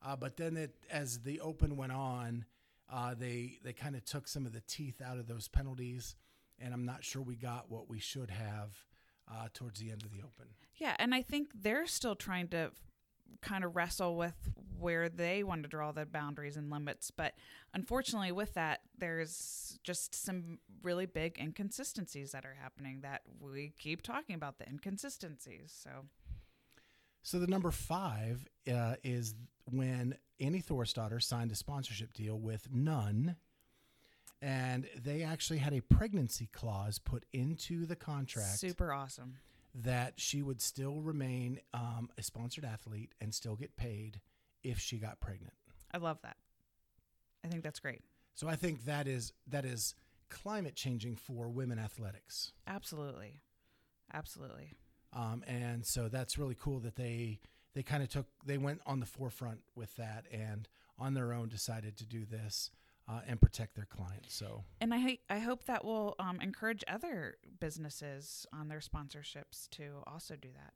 Uh, 0.00 0.14
but 0.14 0.36
then 0.36 0.56
it, 0.56 0.76
as 0.90 1.18
the 1.20 1.40
open 1.40 1.76
went 1.76 1.90
on, 1.90 2.44
uh, 2.90 3.14
they 3.18 3.58
they 3.64 3.72
kind 3.72 3.96
of 3.96 4.04
took 4.04 4.28
some 4.28 4.46
of 4.46 4.52
the 4.52 4.62
teeth 4.68 5.02
out 5.04 5.18
of 5.18 5.26
those 5.26 5.48
penalties, 5.48 6.14
and 6.60 6.72
I'm 6.72 6.84
not 6.84 7.02
sure 7.02 7.20
we 7.20 7.34
got 7.34 7.68
what 7.68 7.90
we 7.90 7.98
should 7.98 8.30
have 8.30 8.87
uh, 9.30 9.48
towards 9.52 9.80
the 9.80 9.90
end 9.90 10.02
of 10.04 10.10
the 10.10 10.18
open. 10.18 10.46
Yeah, 10.76 10.94
and 10.98 11.14
I 11.14 11.22
think 11.22 11.50
they're 11.54 11.86
still 11.86 12.14
trying 12.14 12.48
to 12.48 12.70
kind 13.42 13.64
of 13.64 13.76
wrestle 13.76 14.16
with 14.16 14.50
where 14.78 15.08
they 15.08 15.42
want 15.42 15.62
to 15.62 15.68
draw 15.68 15.92
the 15.92 16.06
boundaries 16.06 16.56
and 16.56 16.70
limits. 16.70 17.10
But 17.10 17.34
unfortunately, 17.74 18.32
with 18.32 18.54
that, 18.54 18.80
there's 18.96 19.78
just 19.82 20.14
some 20.14 20.58
really 20.82 21.06
big 21.06 21.38
inconsistencies 21.38 22.32
that 22.32 22.44
are 22.44 22.56
happening 22.60 23.00
that 23.02 23.22
we 23.40 23.72
keep 23.78 24.02
talking 24.02 24.34
about 24.34 24.58
the 24.58 24.68
inconsistencies. 24.68 25.76
So, 25.82 25.90
So 27.22 27.38
the 27.38 27.46
number 27.46 27.70
five 27.70 28.46
uh, 28.72 28.94
is 29.02 29.34
when 29.66 30.16
Annie 30.40 30.62
Thorisdottir 30.62 31.22
signed 31.22 31.52
a 31.52 31.56
sponsorship 31.56 32.12
deal 32.14 32.38
with 32.38 32.68
None, 32.72 33.36
and 34.40 34.86
they 34.96 35.22
actually 35.22 35.58
had 35.58 35.72
a 35.72 35.80
pregnancy 35.80 36.48
clause 36.52 36.98
put 36.98 37.24
into 37.32 37.86
the 37.86 37.96
contract 37.96 38.58
super 38.58 38.92
awesome. 38.92 39.36
that 39.74 40.14
she 40.16 40.42
would 40.42 40.60
still 40.60 41.00
remain 41.00 41.60
um, 41.74 42.08
a 42.16 42.22
sponsored 42.22 42.64
athlete 42.64 43.12
and 43.20 43.34
still 43.34 43.56
get 43.56 43.76
paid 43.76 44.20
if 44.62 44.78
she 44.78 44.98
got 44.98 45.20
pregnant. 45.20 45.54
I 45.92 45.98
love 45.98 46.18
that. 46.22 46.36
I 47.44 47.48
think 47.48 47.62
that's 47.62 47.80
great. 47.80 48.02
So 48.34 48.48
I 48.48 48.56
think 48.56 48.84
that 48.84 49.08
is 49.08 49.32
that 49.48 49.64
is 49.64 49.94
climate 50.28 50.76
changing 50.76 51.16
for 51.16 51.48
women 51.48 51.78
athletics. 51.78 52.52
Absolutely. 52.66 53.40
Absolutely. 54.12 54.72
Um, 55.12 55.42
and 55.46 55.84
so 55.84 56.08
that's 56.08 56.38
really 56.38 56.56
cool 56.58 56.80
that 56.80 56.96
they 56.96 57.40
they 57.74 57.82
kind 57.82 58.02
of 58.02 58.08
took 58.08 58.26
they 58.44 58.58
went 58.58 58.80
on 58.86 59.00
the 59.00 59.06
forefront 59.06 59.60
with 59.74 59.94
that 59.96 60.26
and 60.30 60.68
on 60.98 61.14
their 61.14 61.32
own 61.32 61.48
decided 61.48 61.96
to 61.96 62.04
do 62.04 62.24
this 62.24 62.70
uh, 63.08 63.20
and 63.26 63.40
protect 63.40 63.74
their 63.74 63.86
clients. 63.86 64.34
So 64.34 64.64
And 64.80 64.92
I 64.92 65.18
I 65.30 65.38
hope 65.38 65.64
that 65.64 65.84
will 65.84 66.14
um, 66.18 66.40
encourage 66.40 66.84
other 66.88 67.36
businesses 67.60 68.46
on 68.52 68.68
their 68.68 68.80
sponsorships 68.80 69.68
to 69.70 70.02
also 70.06 70.36
do 70.36 70.48
that. 70.54 70.74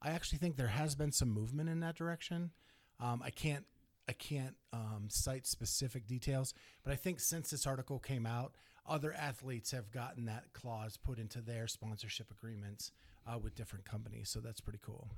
I 0.00 0.10
actually 0.10 0.38
think 0.38 0.56
there 0.56 0.68
has 0.68 0.94
been 0.94 1.12
some 1.12 1.30
movement 1.30 1.68
in 1.68 1.80
that 1.80 1.94
direction. 1.94 2.50
Um, 2.98 3.22
I 3.24 3.30
can't 3.30 3.64
I 4.08 4.12
can't 4.12 4.56
um, 4.72 5.06
cite 5.08 5.46
specific 5.46 6.06
details, 6.06 6.54
but 6.82 6.92
I 6.92 6.96
think 6.96 7.20
since 7.20 7.50
this 7.50 7.66
article 7.66 8.00
came 8.00 8.26
out, 8.26 8.54
other 8.84 9.12
athletes 9.12 9.70
have 9.70 9.92
gotten 9.92 10.24
that 10.24 10.52
clause 10.52 10.96
put 10.96 11.18
into 11.18 11.40
their 11.40 11.68
sponsorship 11.68 12.32
agreements 12.32 12.90
uh, 13.26 13.38
with 13.38 13.54
different 13.54 13.84
companies. 13.84 14.28
So 14.28 14.40
that's 14.40 14.60
pretty 14.60 14.80
cool. 14.82 15.08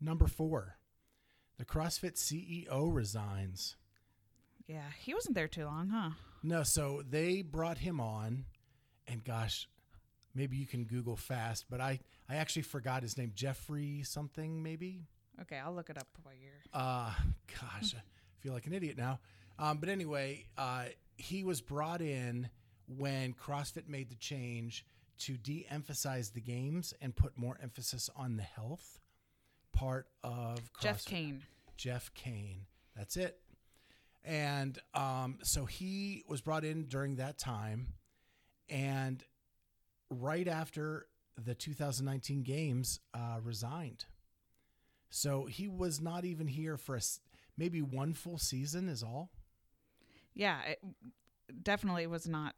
Number 0.00 0.26
four, 0.26 0.76
the 1.58 1.64
CrossFit 1.64 2.14
CEO 2.14 2.92
resigns. 2.92 3.76
Yeah, 4.66 4.84
he 4.98 5.14
wasn't 5.14 5.34
there 5.34 5.48
too 5.48 5.64
long, 5.64 5.88
huh? 5.88 6.10
No, 6.42 6.62
so 6.62 7.02
they 7.08 7.42
brought 7.42 7.78
him 7.78 8.00
on, 8.00 8.44
and 9.06 9.22
gosh, 9.24 9.68
maybe 10.34 10.56
you 10.56 10.66
can 10.66 10.84
Google 10.84 11.16
fast, 11.16 11.66
but 11.70 11.80
I 11.80 12.00
I 12.28 12.36
actually 12.36 12.62
forgot 12.62 13.02
his 13.02 13.16
name, 13.16 13.32
Jeffrey 13.34 14.02
something 14.04 14.62
maybe. 14.62 15.06
Okay, 15.42 15.58
I'll 15.58 15.74
look 15.74 15.90
it 15.90 15.98
up 15.98 16.08
while 16.22 16.34
you're. 16.34 16.52
Uh, 16.72 17.12
gosh, 17.60 17.94
I 17.94 18.00
feel 18.40 18.52
like 18.52 18.66
an 18.66 18.72
idiot 18.72 18.96
now. 18.96 19.20
Um, 19.58 19.78
but 19.78 19.88
anyway, 19.88 20.46
uh, 20.56 20.86
he 21.16 21.44
was 21.44 21.60
brought 21.60 22.00
in 22.00 22.48
when 22.86 23.34
CrossFit 23.34 23.88
made 23.88 24.08
the 24.08 24.16
change 24.16 24.84
to 25.18 25.36
de-emphasize 25.36 26.30
the 26.30 26.40
games 26.40 26.92
and 27.00 27.14
put 27.14 27.36
more 27.36 27.58
emphasis 27.62 28.10
on 28.16 28.36
the 28.36 28.42
health 28.42 29.00
part 29.72 30.06
of 30.22 30.60
CrossFit. 30.72 30.80
Jeff 30.82 31.04
Kane. 31.04 31.42
Jeff 31.76 32.14
Kane. 32.14 32.66
That's 32.96 33.16
it. 33.16 33.38
And 34.26 34.78
um, 34.92 35.38
so 35.44 35.64
he 35.64 36.24
was 36.28 36.40
brought 36.40 36.64
in 36.64 36.86
during 36.86 37.16
that 37.16 37.38
time, 37.38 37.94
and 38.68 39.22
right 40.10 40.48
after 40.48 41.06
the 41.42 41.54
2019 41.54 42.42
games, 42.42 42.98
uh, 43.14 43.38
resigned. 43.40 44.06
So 45.10 45.46
he 45.46 45.68
was 45.68 46.00
not 46.00 46.24
even 46.24 46.48
here 46.48 46.76
for 46.76 46.96
a 46.96 47.00
maybe 47.56 47.80
one 47.80 48.14
full 48.14 48.38
season 48.38 48.88
is 48.88 49.02
all. 49.02 49.30
Yeah, 50.34 50.60
it 50.62 50.80
definitely 51.62 52.06
was 52.06 52.26
not 52.26 52.54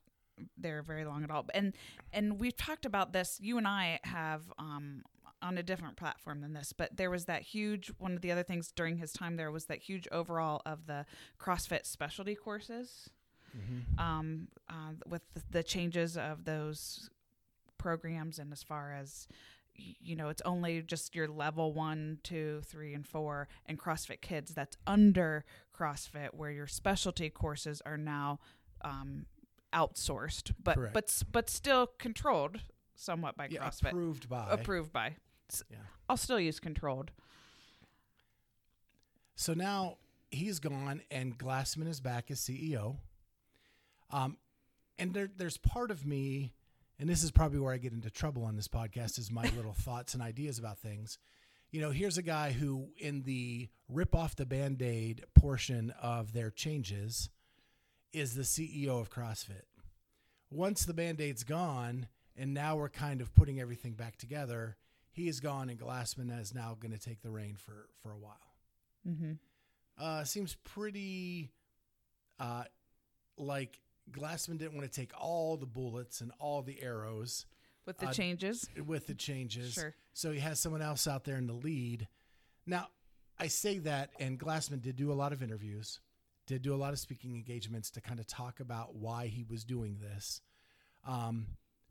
there 0.57 0.83
very 0.83 1.05
long 1.05 1.25
at 1.25 1.31
all. 1.31 1.47
And 1.53 1.75
and 2.13 2.41
we've 2.41 2.57
talked 2.57 2.87
about 2.87 3.13
this. 3.13 3.39
You 3.41 3.59
and 3.59 3.69
I 3.69 4.01
have 4.05 4.43
um, 4.59 5.03
on 5.43 5.57
a 5.59 5.63
different 5.63 5.97
platform 5.97 6.41
than 6.41 6.53
this, 6.53 6.73
but 6.73 6.97
there 6.97 7.11
was 7.11 7.27
that 7.27 7.43
huge. 7.43 7.93
One 7.99 8.15
of 8.15 8.21
the 8.23 8.33
other 8.33 8.43
things 8.43 8.73
during 8.75 8.97
his 8.99 9.13
time 9.13 9.37
there 9.37 9.51
was 9.53 9.67
that 9.67 9.79
huge 9.79 10.09
overall 10.11 10.63
of 10.67 10.87
the 10.87 11.07
CrossFit 11.41 11.87
specialty 11.87 12.35
courses. 12.35 13.11
Um, 13.99 14.49
uh, 14.69 14.93
with 15.07 15.23
the, 15.35 15.43
the 15.51 15.63
changes 15.65 16.17
of 16.17 16.45
those 16.45 17.09
programs, 17.77 18.39
and 18.39 18.53
as 18.53 18.63
far 18.63 18.93
as 18.93 19.27
you 19.75 20.15
know, 20.17 20.29
it's 20.29 20.43
only 20.43 20.83
just 20.83 21.15
your 21.17 21.27
level 21.29 21.73
one, 21.73 22.19
two, 22.23 22.61
three, 22.67 22.95
and 22.95 23.07
four, 23.07 23.49
and 23.67 23.79
CrossFit 23.79 24.21
Kids 24.21 24.53
that's 24.55 24.77
under 24.87 25.45
CrossFit, 25.77 26.35
where 26.35 26.51
your 26.51 26.67
specialty 26.67 27.31
courses 27.31 27.81
are 27.87 27.97
now 27.97 28.39
um, 28.83 29.27
outsourced, 29.73 30.53
but 30.63 30.75
Correct. 30.77 30.95
but 30.95 31.23
but 31.33 31.51
still 31.51 31.87
controlled 31.99 32.61
somewhat 32.97 33.37
by 33.37 33.49
Yeah, 33.51 33.65
CrossFit, 33.69 33.89
approved 33.89 34.29
by. 34.29 34.47
approved 34.51 34.93
by. 34.93 35.17
Yeah. 35.71 35.79
I'll 36.09 36.17
still 36.17 36.41
use 36.41 36.61
controlled. 36.61 37.11
So 39.35 39.55
now 39.55 39.99
he's 40.31 40.59
gone, 40.59 41.03
and 41.11 41.39
Glassman 41.39 41.89
is 41.89 42.01
back 42.01 42.31
as 42.31 42.41
CEO. 42.41 42.97
Um, 44.11 44.37
and 44.99 45.15
there, 45.15 45.29
there's 45.37 45.59
part 45.59 45.91
of 45.91 46.05
me, 46.05 46.53
and 46.99 47.09
this 47.09 47.23
is 47.23 47.31
probably 47.31 47.61
where 47.61 47.73
I 47.73 47.79
get 47.79 47.93
into 47.93 48.11
trouble 48.11 48.45
on 48.45 48.57
this 48.57 48.69
podcast, 48.69 49.19
is 49.19 49.31
my 49.31 49.43
little 49.57 49.75
thoughts 49.75 50.15
and 50.15 50.23
ideas 50.23 50.59
about 50.59 50.79
things. 50.79 51.19
You 51.71 51.81
know, 51.81 51.91
here's 51.91 52.19
a 52.19 52.23
guy 52.23 52.53
who, 52.53 52.89
in 52.99 53.23
the 53.23 53.69
rip 53.89 54.15
off 54.15 54.35
the 54.35 54.47
band 54.47 54.81
aid 54.83 55.25
portion 55.35 55.93
of 56.03 56.33
their 56.33 56.51
changes, 56.51 57.29
is 58.13 58.35
the 58.35 58.43
CEO 58.43 59.01
of 59.01 59.11
CrossFit. 59.11 59.67
Once 60.51 60.85
the 60.85 60.95
band 60.95 61.21
aid's 61.21 61.45
gone, 61.45 62.09
and 62.37 62.55
now 62.55 62.77
we're 62.77 62.89
kind 62.89 63.21
of 63.21 63.35
putting 63.35 63.61
everything 63.61 63.93
back 63.93 64.17
together, 64.17 64.77
he 65.19 65.29
is 65.29 65.41
gone, 65.41 65.69
and 65.69 65.79
Glassman 65.79 66.31
is 66.41 66.55
now 66.55 66.77
going 66.79 66.93
to 66.93 66.99
take 66.99 67.21
the 67.23 67.31
reign 67.31 67.57
for, 67.57 67.89
for 68.03 68.13
a 68.13 68.17
while 68.19 68.55
Mm-hmm. 69.09 69.33
uh, 69.99 70.25
seems 70.25 70.57
pretty 70.65 71.51
uh, 72.39 72.65
like 73.37 73.81
Glassman 74.11 74.59
didn't 74.59 74.75
want 74.77 74.91
to 74.91 75.01
take 75.01 75.13
all 75.19 75.57
the 75.57 75.67
bullets 75.67 76.21
and 76.21 76.31
all 76.39 76.63
the 76.63 76.81
arrows 76.83 77.47
With 77.87 77.99
the 77.99 78.09
Uh, 78.09 78.13
changes, 78.13 78.69
with 78.87 79.07
the 79.07 79.15
changes. 79.15 79.75
Sure. 79.75 79.95
So 80.13 80.31
he 80.33 80.41
has 80.41 80.61
someone 80.61 80.83
else 80.83 81.07
out 81.07 81.25
there 81.25 81.37
in 81.37 81.47
the 81.47 81.55
lead. 81.55 82.07
Now, 82.67 82.89
I 83.39 83.47
say 83.49 83.79
that, 83.79 84.11
and 84.21 84.39
Glassman 84.39 84.83
did 84.83 84.97
do 84.97 85.11
a 85.13 85.15
lot 85.15 85.33
of 85.33 85.43
interviews, 85.43 86.01
did 86.47 86.61
do 86.63 86.75
a 86.75 86.77
lot 86.85 86.93
of 86.93 86.99
speaking 86.99 87.35
engagements 87.37 87.91
to 87.93 88.01
kind 88.01 88.21
of 88.21 88.27
talk 88.27 88.61
about 88.61 88.95
why 88.95 89.29
he 89.29 89.45
was 89.45 89.65
doing 89.65 89.99
this. 90.01 90.43
Um, 91.07 91.47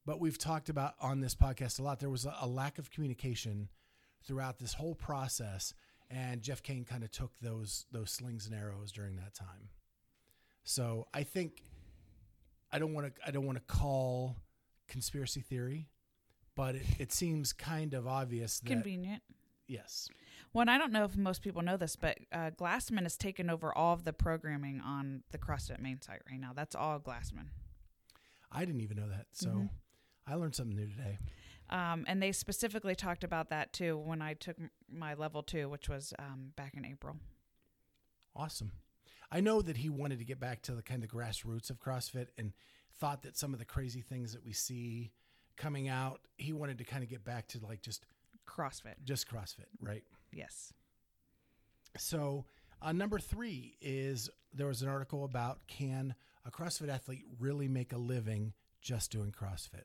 but 0.08 0.20
we've 0.22 0.38
talked 0.40 0.70
about 0.70 0.94
on 1.02 1.20
this 1.20 1.36
podcast 1.36 1.80
a 1.80 1.84
lot. 1.84 2.00
There 2.00 2.10
was 2.10 2.26
a, 2.26 2.34
a 2.42 2.48
lack 2.48 2.80
of 2.80 2.90
communication 2.90 3.68
throughout 4.24 4.58
this 4.58 4.74
whole 4.74 4.96
process, 4.96 5.74
and 6.10 6.42
Jeff 6.42 6.64
Kane 6.64 6.86
kind 6.86 7.04
of 7.04 7.12
took 7.12 7.32
those 7.42 7.86
those 7.92 8.10
slings 8.10 8.48
and 8.48 8.56
arrows 8.56 8.92
during 8.92 9.18
that 9.18 9.36
time. 9.36 9.70
So 10.64 11.08
I 11.14 11.24
think 11.24 11.62
I 12.72 12.80
don't 12.80 12.94
want 12.94 13.14
to 13.14 13.28
I 13.28 13.32
don't 13.32 13.46
want 13.46 13.58
to 13.58 13.64
call 13.76 14.38
conspiracy 14.88 15.42
theory, 15.42 15.90
but 16.56 16.76
it, 16.76 16.86
it 17.00 17.12
seems 17.12 17.54
kind 17.54 17.94
of 17.94 18.08
obvious 18.08 18.60
that 18.62 18.68
convenient. 18.70 19.22
yes, 19.68 20.08
Well, 20.54 20.62
and 20.62 20.72
I 20.72 20.78
don't 20.78 20.94
know 20.94 21.04
if 21.04 21.18
most 21.18 21.42
people 21.42 21.62
know 21.62 21.76
this, 21.78 21.98
but 21.98 22.18
uh, 22.32 22.52
Glassman 22.52 23.04
has 23.04 23.18
taken 23.18 23.50
over 23.50 23.78
all 23.78 23.94
of 23.94 24.06
the 24.06 24.14
programming 24.14 24.80
on 24.80 25.24
the 25.32 25.38
CrossFit 25.38 25.80
main 25.82 26.02
site 26.02 26.22
right 26.32 26.40
now. 26.40 26.54
That's 26.56 26.76
all 26.76 26.98
Glassman. 27.00 27.48
I 28.50 28.64
didn't 28.64 28.80
even 28.82 28.96
know 28.96 29.10
that. 29.10 29.26
So 29.34 29.50
Mhm. 29.50 29.70
I 30.27 30.36
learned 30.36 30.55
something 30.55 30.75
new 30.75 30.88
today. 30.88 31.17
Um, 31.69 32.05
and 32.07 32.22
they 32.22 32.31
specifically 32.31 32.96
talked 32.96 33.24
about 33.24 33.50
that 33.50 33.74
too 33.74 33.98
when 33.98 34.22
I 34.22 34.34
took 34.34 34.57
my 34.89 35.13
level 35.13 35.43
two, 35.43 35.69
which 35.69 35.89
was 35.89 36.13
um, 36.19 36.53
back 36.55 36.75
in 36.75 36.86
April. 36.86 37.15
Awesome. 38.36 38.72
I 39.31 39.41
know 39.41 39.62
that 39.62 39.77
he 39.77 39.89
wanted 39.89 40.19
to 40.19 40.25
get 40.25 40.39
back 40.39 40.62
to 40.63 40.74
the 40.74 40.81
kind 40.81 41.03
of 41.03 41.10
grassroots 41.10 41.69
of 41.69 41.79
CrossFit 41.79 42.27
and 42.38 42.53
thought 43.00 43.24
that 43.24 43.38
some 43.38 43.53
of 43.53 43.60
the 43.60 43.65
crazy 43.65 44.01
things 44.01 44.34
that 44.34 44.46
we 44.46 44.53
see 44.53 45.12
coming 45.57 45.89
out, 45.89 46.22
he 46.38 46.53
wanted 46.53 46.77
to 46.77 46.84
kind 46.84 47.03
of 47.03 47.10
get 47.10 47.25
back 47.25 47.48
to 47.48 47.60
like 47.60 47.81
just 47.81 48.05
CrossFit. 48.48 48.96
just 49.03 49.29
CrossFit, 49.29 49.65
right? 49.81 50.03
Yes. 50.31 50.72
So, 51.98 52.46
uh, 52.81 52.91
number 52.91 53.19
three 53.19 53.75
is 53.81 54.29
there 54.53 54.67
was 54.67 54.81
an 54.81 54.88
article 54.88 55.25
about 55.25 55.60
can 55.67 56.15
a 56.46 56.51
CrossFit 56.51 56.89
athlete 56.89 57.25
really 57.39 57.67
make 57.67 57.91
a 57.91 57.98
living 57.98 58.53
just 58.81 59.12
doing 59.12 59.31
CrossFit? 59.31 59.84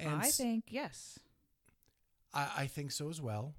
I 0.00 0.26
s- 0.26 0.36
think 0.36 0.64
yes. 0.68 1.18
I, 2.32 2.48
I 2.58 2.66
think 2.66 2.90
so 2.92 3.08
as 3.08 3.20
well. 3.20 3.54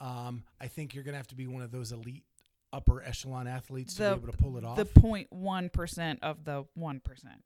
Um, 0.00 0.44
I 0.60 0.66
think 0.68 0.94
you're 0.94 1.04
going 1.04 1.12
to 1.14 1.18
have 1.18 1.28
to 1.28 1.34
be 1.34 1.46
one 1.46 1.62
of 1.62 1.70
those 1.70 1.92
elite 1.92 2.24
upper 2.72 3.02
echelon 3.02 3.46
athletes 3.46 3.94
to 3.94 4.00
be 4.02 4.06
able 4.06 4.32
to 4.32 4.36
pull 4.36 4.56
it 4.58 4.64
off. 4.64 4.76
The 4.76 4.84
0.1 4.84 5.72
percent 5.72 6.18
of 6.22 6.44
the 6.44 6.64
one 6.74 7.00
percent. 7.00 7.42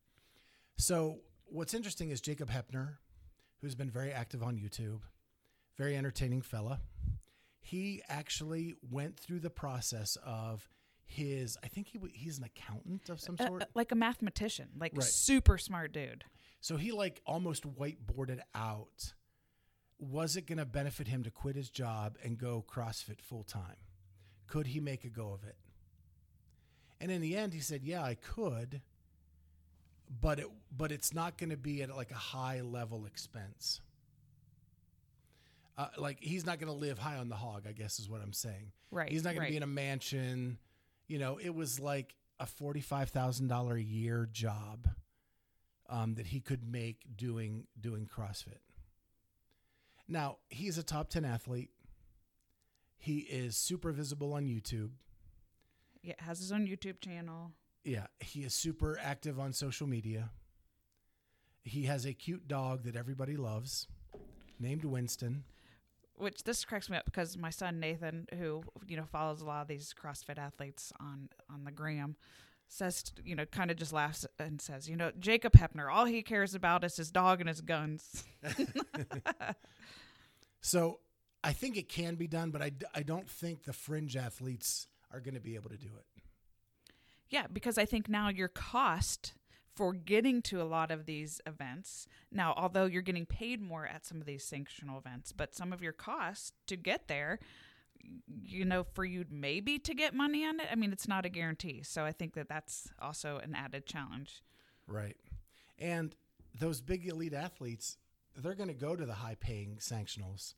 So 0.78 1.18
what's 1.46 1.74
interesting 1.74 2.10
is 2.10 2.20
Jacob 2.20 2.50
Heppner, 2.50 2.96
who's 3.60 3.74
been 3.74 3.90
very 3.90 4.12
active 4.12 4.42
on 4.42 4.56
YouTube, 4.56 5.00
very 5.76 5.96
entertaining 5.96 6.40
fella. 6.42 6.80
He 7.60 8.02
actually 8.08 8.74
went 8.90 9.18
through 9.18 9.40
the 9.40 9.50
process 9.50 10.16
of 10.24 10.66
his. 11.04 11.58
I 11.62 11.68
think 11.68 11.88
he 11.88 11.98
he's 12.14 12.38
an 12.38 12.44
accountant 12.44 13.08
of 13.10 13.20
some 13.20 13.36
Uh, 13.38 13.46
sort. 13.46 13.62
uh, 13.62 13.66
like 13.74 13.92
a 13.92 13.96
mathematician, 13.96 14.68
like 14.78 14.92
Right. 14.94 15.02
super 15.04 15.58
smart 15.58 15.92
dude. 15.92 16.24
So 16.60 16.76
he 16.76 16.92
like 16.92 17.20
almost 17.26 17.64
whiteboarded 17.78 18.40
out. 18.54 19.12
Was 19.98 20.36
it 20.36 20.46
going 20.46 20.58
to 20.58 20.64
benefit 20.64 21.08
him 21.08 21.24
to 21.24 21.30
quit 21.30 21.56
his 21.56 21.70
job 21.70 22.16
and 22.22 22.38
go 22.38 22.64
CrossFit 22.68 23.20
full 23.20 23.42
time? 23.42 23.76
Could 24.46 24.68
he 24.68 24.80
make 24.80 25.04
a 25.04 25.08
go 25.08 25.32
of 25.32 25.44
it? 25.44 25.56
And 27.00 27.10
in 27.10 27.20
the 27.20 27.36
end, 27.36 27.52
he 27.52 27.60
said, 27.60 27.82
"Yeah, 27.84 28.02
I 28.02 28.14
could, 28.14 28.80
but 30.20 30.40
it 30.40 30.46
but 30.76 30.90
it's 30.90 31.14
not 31.14 31.38
going 31.38 31.50
to 31.50 31.56
be 31.56 31.82
at 31.82 31.94
like 31.94 32.10
a 32.10 32.14
high 32.14 32.60
level 32.60 33.06
expense. 33.06 33.80
Uh, 35.76 35.88
like 35.96 36.18
he's 36.20 36.44
not 36.44 36.58
going 36.58 36.72
to 36.72 36.78
live 36.78 36.98
high 36.98 37.16
on 37.16 37.28
the 37.28 37.36
hog. 37.36 37.66
I 37.68 37.72
guess 37.72 38.00
is 38.00 38.08
what 38.08 38.20
I'm 38.20 38.32
saying. 38.32 38.72
Right. 38.90 39.10
He's 39.10 39.22
not 39.22 39.30
going 39.30 39.42
right. 39.42 39.46
to 39.46 39.52
be 39.52 39.56
in 39.58 39.62
a 39.62 39.66
mansion. 39.66 40.58
You 41.06 41.18
know, 41.18 41.38
it 41.40 41.54
was 41.54 41.78
like 41.78 42.14
a 42.40 42.46
forty-five 42.46 43.10
thousand 43.10 43.48
dollar 43.48 43.76
a 43.76 43.82
year 43.82 44.28
job 44.30 44.88
um, 45.88 46.14
that 46.14 46.26
he 46.26 46.40
could 46.40 46.70
make 46.70 47.16
doing 47.16 47.66
doing 47.80 48.06
CrossFit. 48.06 48.60
Now 50.06 50.38
he's 50.48 50.78
a 50.78 50.82
top 50.82 51.08
ten 51.08 51.24
athlete. 51.24 51.70
He 52.98 53.18
is 53.18 53.56
super 53.56 53.92
visible 53.92 54.32
on 54.32 54.46
YouTube. 54.46 54.90
Yeah, 56.02 56.14
has 56.18 56.38
his 56.38 56.52
own 56.52 56.66
YouTube 56.66 57.00
channel. 57.00 57.52
Yeah, 57.84 58.06
he 58.20 58.40
is 58.40 58.54
super 58.54 58.98
active 59.00 59.38
on 59.38 59.52
social 59.52 59.86
media. 59.86 60.30
He 61.62 61.84
has 61.84 62.06
a 62.06 62.12
cute 62.12 62.48
dog 62.48 62.84
that 62.84 62.96
everybody 62.96 63.36
loves, 63.36 63.86
named 64.58 64.84
Winston. 64.84 65.44
Which 66.16 66.42
this 66.42 66.64
cracks 66.64 66.90
me 66.90 66.96
up 66.96 67.04
because 67.04 67.36
my 67.36 67.50
son 67.50 67.78
Nathan, 67.78 68.26
who 68.38 68.62
you 68.86 68.96
know 68.96 69.04
follows 69.04 69.40
a 69.40 69.44
lot 69.44 69.62
of 69.62 69.68
these 69.68 69.94
CrossFit 69.94 70.38
athletes 70.38 70.92
on 70.98 71.28
on 71.52 71.64
the 71.64 71.70
gram, 71.70 72.16
says 72.68 73.12
you 73.24 73.34
know 73.34 73.46
kind 73.46 73.70
of 73.70 73.76
just 73.76 73.92
laughs 73.92 74.26
and 74.38 74.60
says, 74.60 74.88
you 74.88 74.96
know, 74.96 75.10
Jacob 75.18 75.52
Heppner, 75.54 75.92
all 75.92 76.04
he 76.04 76.22
cares 76.22 76.54
about 76.54 76.84
is 76.84 76.96
his 76.96 77.10
dog 77.10 77.40
and 77.40 77.48
his 77.48 77.60
guns. 77.60 78.24
So 80.60 81.00
I 81.42 81.52
think 81.52 81.76
it 81.76 81.88
can 81.88 82.16
be 82.16 82.26
done, 82.26 82.50
but 82.50 82.62
I, 82.62 82.72
I 82.94 83.02
don't 83.02 83.28
think 83.28 83.64
the 83.64 83.72
fringe 83.72 84.16
athletes 84.16 84.86
are 85.12 85.20
going 85.20 85.34
to 85.34 85.40
be 85.40 85.54
able 85.54 85.70
to 85.70 85.76
do 85.76 85.88
it. 85.96 86.22
Yeah, 87.30 87.46
because 87.52 87.78
I 87.78 87.84
think 87.84 88.08
now 88.08 88.28
your 88.28 88.48
cost 88.48 89.34
for 89.74 89.92
getting 89.92 90.42
to 90.42 90.60
a 90.60 90.64
lot 90.64 90.90
of 90.90 91.06
these 91.06 91.40
events, 91.46 92.08
now, 92.32 92.52
although 92.56 92.86
you're 92.86 93.02
getting 93.02 93.26
paid 93.26 93.62
more 93.62 93.86
at 93.86 94.04
some 94.04 94.20
of 94.20 94.26
these 94.26 94.44
sanctional 94.44 94.98
events, 94.98 95.32
but 95.32 95.54
some 95.54 95.72
of 95.72 95.82
your 95.82 95.92
costs 95.92 96.52
to 96.66 96.76
get 96.76 97.06
there, 97.06 97.38
you 98.42 98.64
know, 98.64 98.84
for 98.94 99.04
you 99.04 99.24
maybe 99.30 99.78
to 99.80 99.94
get 99.94 100.14
money 100.14 100.44
on 100.44 100.60
it, 100.60 100.66
I 100.70 100.74
mean, 100.74 100.92
it's 100.92 101.08
not 101.08 101.24
a 101.24 101.28
guarantee. 101.28 101.82
So 101.82 102.04
I 102.04 102.12
think 102.12 102.34
that 102.34 102.48
that's 102.48 102.88
also 103.00 103.38
an 103.38 103.54
added 103.54 103.86
challenge. 103.86 104.42
Right. 104.86 105.16
And 105.78 106.14
those 106.58 106.80
big 106.80 107.06
elite 107.06 107.34
athletes, 107.34 107.96
they're 108.36 108.54
going 108.54 108.68
to 108.68 108.74
go 108.74 108.96
to 108.96 109.06
the 109.06 109.14
high 109.14 109.36
paying 109.38 109.78
sanctionals 109.80 110.54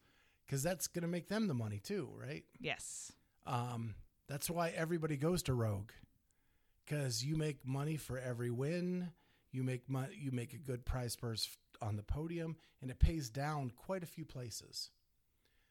because 0.46 0.62
that's 0.62 0.86
going 0.86 1.02
to 1.02 1.08
make 1.08 1.28
them 1.28 1.46
the 1.46 1.54
money 1.54 1.80
too, 1.82 2.08
right? 2.14 2.44
Yes. 2.58 3.12
Um, 3.46 3.94
that's 4.28 4.48
why 4.48 4.70
everybody 4.70 5.16
goes 5.16 5.42
to 5.44 5.54
Rogue 5.54 5.90
because 6.90 7.24
you 7.24 7.36
make 7.36 7.64
money 7.64 7.96
for 7.96 8.18
every 8.18 8.50
win. 8.50 9.10
You 9.52 9.62
make 9.62 9.88
money. 9.88 10.14
You 10.18 10.32
make 10.32 10.52
a 10.52 10.58
good 10.58 10.84
prize 10.84 11.16
purse 11.16 11.48
on 11.80 11.96
the 11.96 12.02
podium, 12.02 12.56
and 12.82 12.90
it 12.90 12.98
pays 12.98 13.30
down 13.30 13.70
quite 13.76 14.02
a 14.02 14.06
few 14.06 14.24
places. 14.24 14.90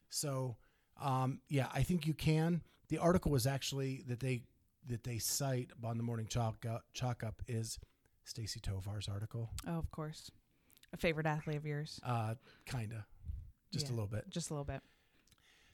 So, 0.08 0.56
um, 1.00 1.40
yeah, 1.48 1.68
I 1.72 1.82
think 1.82 2.06
you 2.06 2.14
can. 2.14 2.62
The 2.88 2.98
article 2.98 3.30
was 3.30 3.46
actually 3.46 4.04
that 4.08 4.20
they 4.20 4.42
that 4.88 5.04
they 5.04 5.18
cite 5.18 5.70
on 5.84 5.96
the 5.96 6.02
morning 6.02 6.26
chalk 6.26 6.64
up, 6.66 6.84
chalk 6.92 7.22
up 7.22 7.42
is 7.46 7.78
Stacie 8.26 8.60
Tovar's 8.60 9.08
article. 9.08 9.50
Oh, 9.66 9.78
of 9.78 9.90
course. 9.90 10.30
A 10.92 10.96
favorite 10.96 11.26
athlete 11.26 11.56
of 11.56 11.66
yours. 11.66 12.00
Uh, 12.04 12.34
kinda, 12.66 13.06
just 13.72 13.88
a 13.88 13.92
little 13.92 14.08
bit. 14.08 14.24
Just 14.28 14.50
a 14.50 14.54
little 14.54 14.64
bit. 14.64 14.80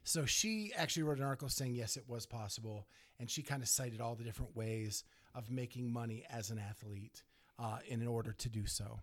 So 0.04 0.24
she 0.24 0.72
actually 0.76 1.04
wrote 1.04 1.18
an 1.18 1.24
article 1.24 1.48
saying 1.48 1.74
yes, 1.74 1.96
it 1.96 2.04
was 2.06 2.26
possible, 2.26 2.86
and 3.18 3.30
she 3.30 3.42
kind 3.42 3.62
of 3.62 3.68
cited 3.68 4.00
all 4.00 4.14
the 4.14 4.24
different 4.24 4.54
ways 4.56 5.04
of 5.34 5.50
making 5.50 5.92
money 5.92 6.24
as 6.30 6.50
an 6.50 6.58
athlete 6.58 7.22
uh, 7.58 7.78
in 7.88 8.06
order 8.06 8.32
to 8.32 8.48
do 8.48 8.66
so. 8.66 9.00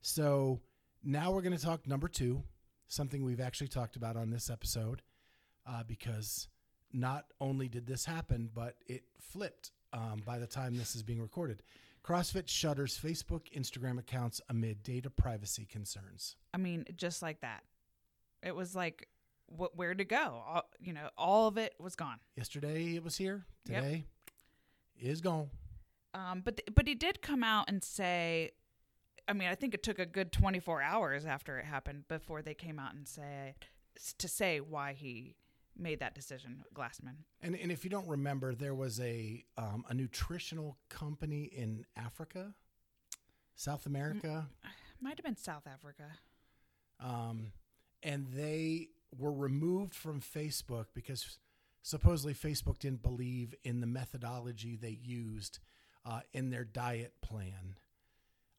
So 0.00 0.60
now 1.02 1.30
we're 1.30 1.42
going 1.42 1.56
to 1.56 1.64
talk 1.64 1.86
number 1.86 2.08
two, 2.08 2.42
something 2.88 3.24
we've 3.24 3.40
actually 3.40 3.68
talked 3.68 3.96
about 3.96 4.16
on 4.16 4.30
this 4.30 4.50
episode, 4.50 5.02
uh, 5.66 5.82
because 5.84 6.48
not 6.92 7.26
only 7.40 7.68
did 7.68 7.86
this 7.86 8.04
happen, 8.04 8.50
but 8.54 8.76
it 8.86 9.04
flipped 9.18 9.72
um, 9.92 10.22
by 10.24 10.38
the 10.38 10.46
time 10.46 10.76
this 10.76 10.94
is 10.94 11.02
being 11.02 11.20
recorded. 11.20 11.62
CrossFit 12.04 12.48
shutters 12.48 12.98
Facebook, 13.00 13.42
Instagram 13.56 13.98
accounts 13.98 14.40
amid 14.48 14.82
data 14.82 15.08
privacy 15.08 15.64
concerns. 15.64 16.36
I 16.52 16.58
mean, 16.58 16.84
just 16.96 17.22
like 17.22 17.40
that. 17.42 17.62
It 18.42 18.56
was 18.56 18.74
like, 18.74 19.08
wh- 19.46 19.76
where 19.76 19.94
to 19.94 20.04
go? 20.04 20.42
All, 20.46 20.62
you 20.80 20.92
know, 20.92 21.08
all 21.16 21.46
of 21.46 21.58
it 21.58 21.74
was 21.78 21.94
gone. 21.94 22.18
Yesterday 22.36 22.96
it 22.96 23.04
was 23.04 23.16
here. 23.16 23.44
Yep. 23.68 23.82
Today 23.82 24.04
is 25.00 25.20
gone. 25.20 25.50
Um, 26.14 26.42
but 26.44 26.56
th- 26.56 26.68
but 26.74 26.88
he 26.88 26.94
did 26.94 27.22
come 27.22 27.44
out 27.44 27.66
and 27.68 27.82
say, 27.84 28.50
I 29.28 29.32
mean, 29.32 29.48
I 29.48 29.54
think 29.54 29.72
it 29.72 29.84
took 29.84 30.00
a 30.00 30.06
good 30.06 30.32
24 30.32 30.82
hours 30.82 31.24
after 31.24 31.58
it 31.58 31.64
happened 31.64 32.08
before 32.08 32.42
they 32.42 32.54
came 32.54 32.80
out 32.80 32.94
and 32.94 33.06
say 33.06 33.54
to 34.18 34.26
say 34.26 34.58
why 34.58 34.92
he 34.92 35.36
made 35.76 36.00
that 36.00 36.14
decision, 36.14 36.64
Glassman. 36.74 37.16
And 37.40 37.54
and 37.56 37.70
if 37.72 37.84
you 37.84 37.90
don't 37.90 38.08
remember, 38.08 38.54
there 38.54 38.74
was 38.74 39.00
a 39.00 39.44
um, 39.56 39.84
a 39.88 39.94
nutritional 39.94 40.76
company 40.88 41.44
in 41.44 41.84
Africa, 41.96 42.54
South 43.54 43.86
America, 43.86 44.48
Might 45.00 45.16
have 45.18 45.24
been 45.24 45.36
South 45.36 45.66
Africa. 45.66 46.04
um, 47.00 47.52
and 48.02 48.26
they 48.34 48.88
were 49.16 49.32
removed 49.32 49.94
from 49.94 50.20
Facebook 50.20 50.86
because 50.94 51.38
supposedly 51.82 52.34
Facebook 52.34 52.78
didn't 52.78 53.02
believe 53.02 53.54
in 53.64 53.80
the 53.80 53.86
methodology 53.86 54.76
they 54.76 54.98
used 55.02 55.58
uh, 56.04 56.20
in 56.32 56.50
their 56.50 56.64
diet 56.64 57.14
plan. 57.20 57.76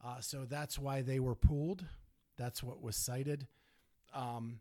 Uh, 0.04 0.19
so 0.19 0.45
that's 0.45 0.78
why 0.78 1.02
they 1.02 1.19
were 1.19 1.36
pulled. 1.36 1.86
That's 2.38 2.62
what 2.62 2.82
was 2.82 2.95
cited. 2.95 3.47
Um, 4.13 4.60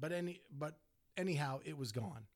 but 0.00 0.12
any 0.12 0.40
but 0.50 0.78
anyhow, 1.16 1.60
it 1.64 1.76
was 1.76 1.92
gone. 1.92 2.26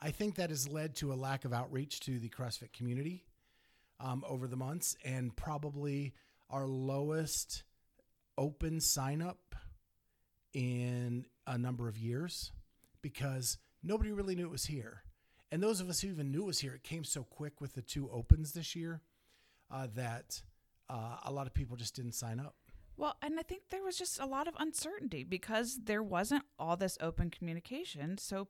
I 0.00 0.10
think 0.10 0.36
that 0.36 0.50
has 0.50 0.68
led 0.68 0.96
to 0.96 1.12
a 1.12 1.14
lack 1.14 1.44
of 1.44 1.52
outreach 1.52 2.00
to 2.00 2.18
the 2.18 2.28
CrossFit 2.28 2.72
community 2.72 3.24
um, 4.00 4.24
over 4.28 4.48
the 4.48 4.56
months, 4.56 4.96
and 5.04 5.34
probably 5.36 6.12
our 6.50 6.66
lowest 6.66 7.62
open 8.36 8.80
sign 8.80 9.22
up 9.22 9.54
in 10.52 11.24
a 11.46 11.56
number 11.56 11.88
of 11.88 11.96
years 11.96 12.52
because 13.00 13.58
nobody 13.82 14.12
really 14.12 14.34
knew 14.34 14.46
it 14.46 14.50
was 14.50 14.66
here. 14.66 15.02
And 15.50 15.62
those 15.62 15.80
of 15.80 15.88
us 15.88 16.00
who 16.00 16.08
even 16.08 16.30
knew 16.30 16.42
it 16.42 16.46
was 16.46 16.60
here, 16.60 16.74
it 16.74 16.82
came 16.82 17.04
so 17.04 17.24
quick 17.24 17.60
with 17.60 17.74
the 17.74 17.82
two 17.82 18.10
opens 18.10 18.52
this 18.52 18.74
year 18.74 19.02
uh, 19.70 19.86
that 19.94 20.42
uh, 20.88 21.16
a 21.24 21.32
lot 21.32 21.46
of 21.46 21.54
people 21.54 21.76
just 21.76 21.94
didn't 21.94 22.12
sign 22.12 22.40
up. 22.40 22.54
Well, 22.96 23.16
and 23.22 23.38
I 23.38 23.42
think 23.42 23.62
there 23.70 23.82
was 23.82 23.96
just 23.98 24.20
a 24.20 24.26
lot 24.26 24.46
of 24.48 24.54
uncertainty 24.58 25.24
because 25.24 25.80
there 25.84 26.02
wasn't 26.02 26.44
all 26.58 26.76
this 26.76 26.98
open 27.00 27.30
communication. 27.30 28.18
So 28.18 28.48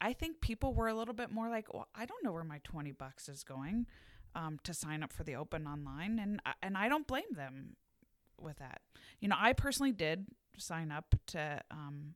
I 0.00 0.12
think 0.12 0.40
people 0.40 0.74
were 0.74 0.88
a 0.88 0.94
little 0.94 1.14
bit 1.14 1.30
more 1.30 1.48
like, 1.48 1.72
well, 1.72 1.88
I 1.94 2.06
don't 2.06 2.24
know 2.24 2.32
where 2.32 2.44
my 2.44 2.60
20 2.64 2.92
bucks 2.92 3.28
is 3.28 3.44
going 3.44 3.86
um, 4.34 4.58
to 4.64 4.74
sign 4.74 5.02
up 5.02 5.12
for 5.12 5.22
the 5.22 5.36
open 5.36 5.66
online. 5.66 6.18
And, 6.18 6.40
and 6.62 6.76
I 6.76 6.88
don't 6.88 7.06
blame 7.06 7.34
them. 7.34 7.76
with 8.40 8.58
that. 8.58 8.80
You 9.20 9.28
know, 9.28 9.36
I 9.38 9.52
personally 9.52 9.92
did 9.92 10.26
sign 10.58 10.90
up 10.90 11.14
to 11.28 11.60
um, 11.70 12.14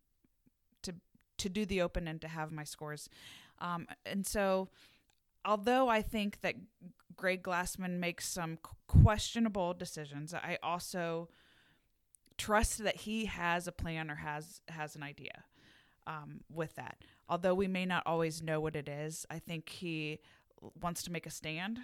to 0.83 0.95
to 1.39 1.49
do 1.49 1.65
the 1.65 1.81
open 1.83 2.09
and 2.09 2.21
to 2.21 2.29
have 2.29 2.51
my 2.53 2.65
scores, 2.65 3.09
um, 3.61 3.87
and 4.05 4.27
so 4.27 4.69
although 5.45 5.89
I 5.89 6.03
think 6.03 6.41
that 6.43 6.57
Greg 7.17 7.43
Glassman 7.43 7.99
makes 7.99 8.29
some 8.29 8.59
questionable 8.87 9.75
decisions, 9.75 10.35
I 10.35 10.59
also 10.63 11.29
trust 12.39 12.83
that 12.85 12.97
he 12.97 13.27
has 13.27 13.67
a 13.67 13.73
plan 13.73 14.11
or 14.11 14.15
has 14.17 14.61
has 14.69 14.97
an 14.97 15.03
idea 15.03 15.45
um, 16.07 16.41
with 16.51 16.75
that. 16.77 16.99
Although 17.29 17.55
we 17.55 17.69
may 17.69 17.85
not 17.85 18.03
always 18.07 18.43
know 18.43 18.61
what 18.61 18.75
it 18.75 18.89
is, 18.89 19.27
I 19.31 19.39
think 19.39 19.69
he 19.69 20.21
wants 20.81 21.03
to 21.03 21.13
make 21.13 21.27
a 21.27 21.31
stand 21.31 21.81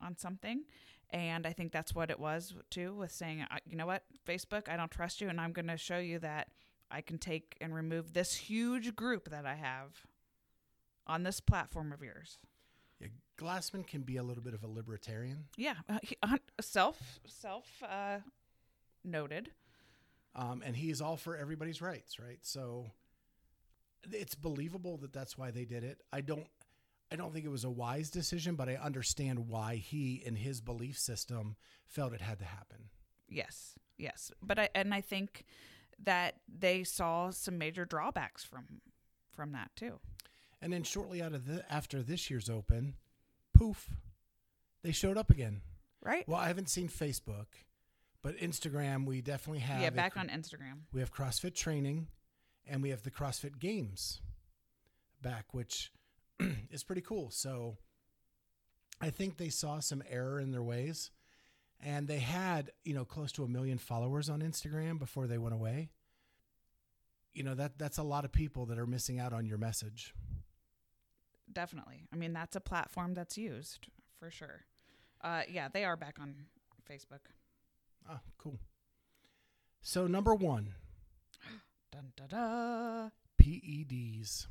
on 0.00 0.16
something. 0.16 0.64
And 1.10 1.46
I 1.46 1.52
think 1.52 1.72
that's 1.72 1.94
what 1.94 2.10
it 2.10 2.20
was 2.20 2.54
too, 2.70 2.94
with 2.94 3.10
saying, 3.10 3.44
you 3.68 3.76
know 3.76 3.86
what, 3.86 4.04
Facebook, 4.26 4.68
I 4.68 4.76
don't 4.76 4.90
trust 4.90 5.20
you, 5.20 5.28
and 5.28 5.40
I'm 5.40 5.52
going 5.52 5.66
to 5.66 5.76
show 5.76 5.98
you 5.98 6.20
that 6.20 6.48
I 6.90 7.00
can 7.00 7.18
take 7.18 7.56
and 7.60 7.74
remove 7.74 8.12
this 8.12 8.34
huge 8.34 8.94
group 8.94 9.28
that 9.30 9.44
I 9.44 9.54
have 9.54 10.06
on 11.06 11.24
this 11.24 11.40
platform 11.40 11.92
of 11.92 12.02
yours. 12.02 12.38
Yeah, 13.00 13.08
Glassman 13.38 13.86
can 13.86 14.02
be 14.02 14.18
a 14.18 14.22
little 14.22 14.42
bit 14.42 14.54
of 14.54 14.62
a 14.62 14.68
libertarian. 14.68 15.46
Yeah, 15.56 15.74
uh, 15.88 15.98
he, 16.02 16.16
uh, 16.22 16.36
self 16.60 17.20
self 17.26 17.66
uh, 17.82 18.18
noted. 19.04 19.50
Um, 20.34 20.62
and 20.64 20.76
he 20.76 20.90
is 20.90 21.00
all 21.00 21.16
for 21.16 21.36
everybody's 21.36 21.82
rights, 21.82 22.18
right? 22.18 22.38
So 22.42 22.92
it's 24.10 24.34
believable 24.34 24.96
that 24.98 25.12
that's 25.12 25.36
why 25.36 25.50
they 25.50 25.64
did 25.64 25.84
it. 25.84 26.00
I 26.12 26.20
don't 26.20 26.46
I 27.12 27.16
don't 27.16 27.32
think 27.32 27.44
it 27.44 27.50
was 27.50 27.64
a 27.64 27.70
wise 27.70 28.08
decision, 28.08 28.54
but 28.54 28.68
I 28.68 28.76
understand 28.76 29.48
why 29.48 29.76
he 29.76 30.22
in 30.24 30.36
his 30.36 30.60
belief 30.60 30.96
system 30.98 31.56
felt 31.86 32.12
it 32.12 32.20
had 32.20 32.38
to 32.38 32.44
happen. 32.44 32.90
Yes. 33.28 33.74
Yes. 33.98 34.30
But 34.42 34.58
I 34.58 34.68
and 34.74 34.94
I 34.94 35.00
think 35.00 35.44
that 36.04 36.36
they 36.48 36.84
saw 36.84 37.30
some 37.30 37.58
major 37.58 37.84
drawbacks 37.84 38.44
from 38.44 38.80
from 39.34 39.52
that 39.52 39.70
too. 39.74 39.98
And 40.62 40.72
then 40.72 40.82
shortly 40.82 41.22
out 41.22 41.32
of 41.32 41.46
the 41.46 41.70
after 41.72 42.02
this 42.02 42.30
year's 42.30 42.48
open, 42.48 42.94
poof, 43.54 43.90
they 44.82 44.92
showed 44.92 45.16
up 45.16 45.30
again. 45.30 45.62
Right. 46.02 46.26
Well, 46.28 46.38
I 46.40 46.46
haven't 46.46 46.70
seen 46.70 46.88
Facebook, 46.88 47.46
but 48.22 48.36
Instagram 48.38 49.06
we 49.06 49.20
definitely 49.20 49.60
have. 49.60 49.80
Yeah, 49.80 49.90
back 49.90 50.16
a, 50.16 50.20
on 50.20 50.28
Instagram. 50.28 50.80
We 50.92 51.00
have 51.00 51.12
CrossFit 51.12 51.54
training 51.54 52.08
and 52.66 52.82
we 52.82 52.90
have 52.90 53.02
the 53.02 53.10
CrossFit 53.10 53.58
Games 53.58 54.20
back, 55.22 55.52
which 55.52 55.92
is 56.70 56.84
pretty 56.84 57.02
cool. 57.02 57.30
So 57.30 57.76
I 59.00 59.10
think 59.10 59.36
they 59.36 59.48
saw 59.48 59.80
some 59.80 60.02
error 60.08 60.40
in 60.40 60.52
their 60.52 60.62
ways, 60.62 61.10
and 61.80 62.06
they 62.06 62.18
had 62.18 62.70
you 62.84 62.94
know 62.94 63.04
close 63.04 63.32
to 63.32 63.44
a 63.44 63.48
million 63.48 63.78
followers 63.78 64.28
on 64.28 64.40
Instagram 64.40 64.98
before 64.98 65.26
they 65.26 65.38
went 65.38 65.54
away. 65.54 65.90
You 67.32 67.44
know 67.44 67.54
that 67.54 67.78
that's 67.78 67.98
a 67.98 68.02
lot 68.02 68.24
of 68.24 68.32
people 68.32 68.66
that 68.66 68.78
are 68.78 68.86
missing 68.86 69.18
out 69.18 69.32
on 69.32 69.46
your 69.46 69.58
message. 69.58 70.14
Definitely. 71.52 72.06
I 72.12 72.16
mean, 72.16 72.32
that's 72.32 72.54
a 72.54 72.60
platform 72.60 73.14
that's 73.14 73.36
used 73.36 73.88
for 74.18 74.30
sure. 74.30 74.64
Uh, 75.22 75.42
yeah, 75.48 75.68
they 75.68 75.84
are 75.84 75.96
back 75.96 76.18
on 76.20 76.34
Facebook. 76.88 77.20
Ah, 78.10 78.20
cool. 78.38 78.58
So 79.82 80.06
number 80.06 80.34
one, 80.34 80.74
Dun, 81.92 82.12
da, 82.16 82.26
da. 82.26 83.08
PEDs. 83.40 84.46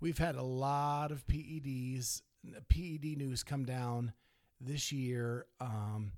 We've 0.00 0.18
had 0.18 0.34
a 0.34 0.42
lot 0.42 1.12
of 1.12 1.26
PEDs, 1.26 2.22
PED 2.68 3.18
news 3.18 3.44
come 3.44 3.64
down 3.64 4.12
this 4.60 4.90
year 4.90 5.46
um, 5.60 6.12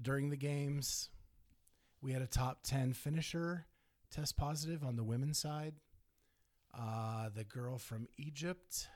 during 0.00 0.30
the 0.30 0.36
games. 0.36 1.08
We 2.00 2.12
had 2.12 2.22
a 2.22 2.26
top 2.26 2.62
10 2.62 2.92
finisher 2.92 3.66
test 4.10 4.36
positive 4.36 4.84
on 4.84 4.96
the 4.96 5.02
women's 5.02 5.38
side. 5.38 5.74
Uh, 6.78 7.30
the 7.34 7.44
girl 7.44 7.78
from 7.78 8.06
Egypt. 8.18 8.88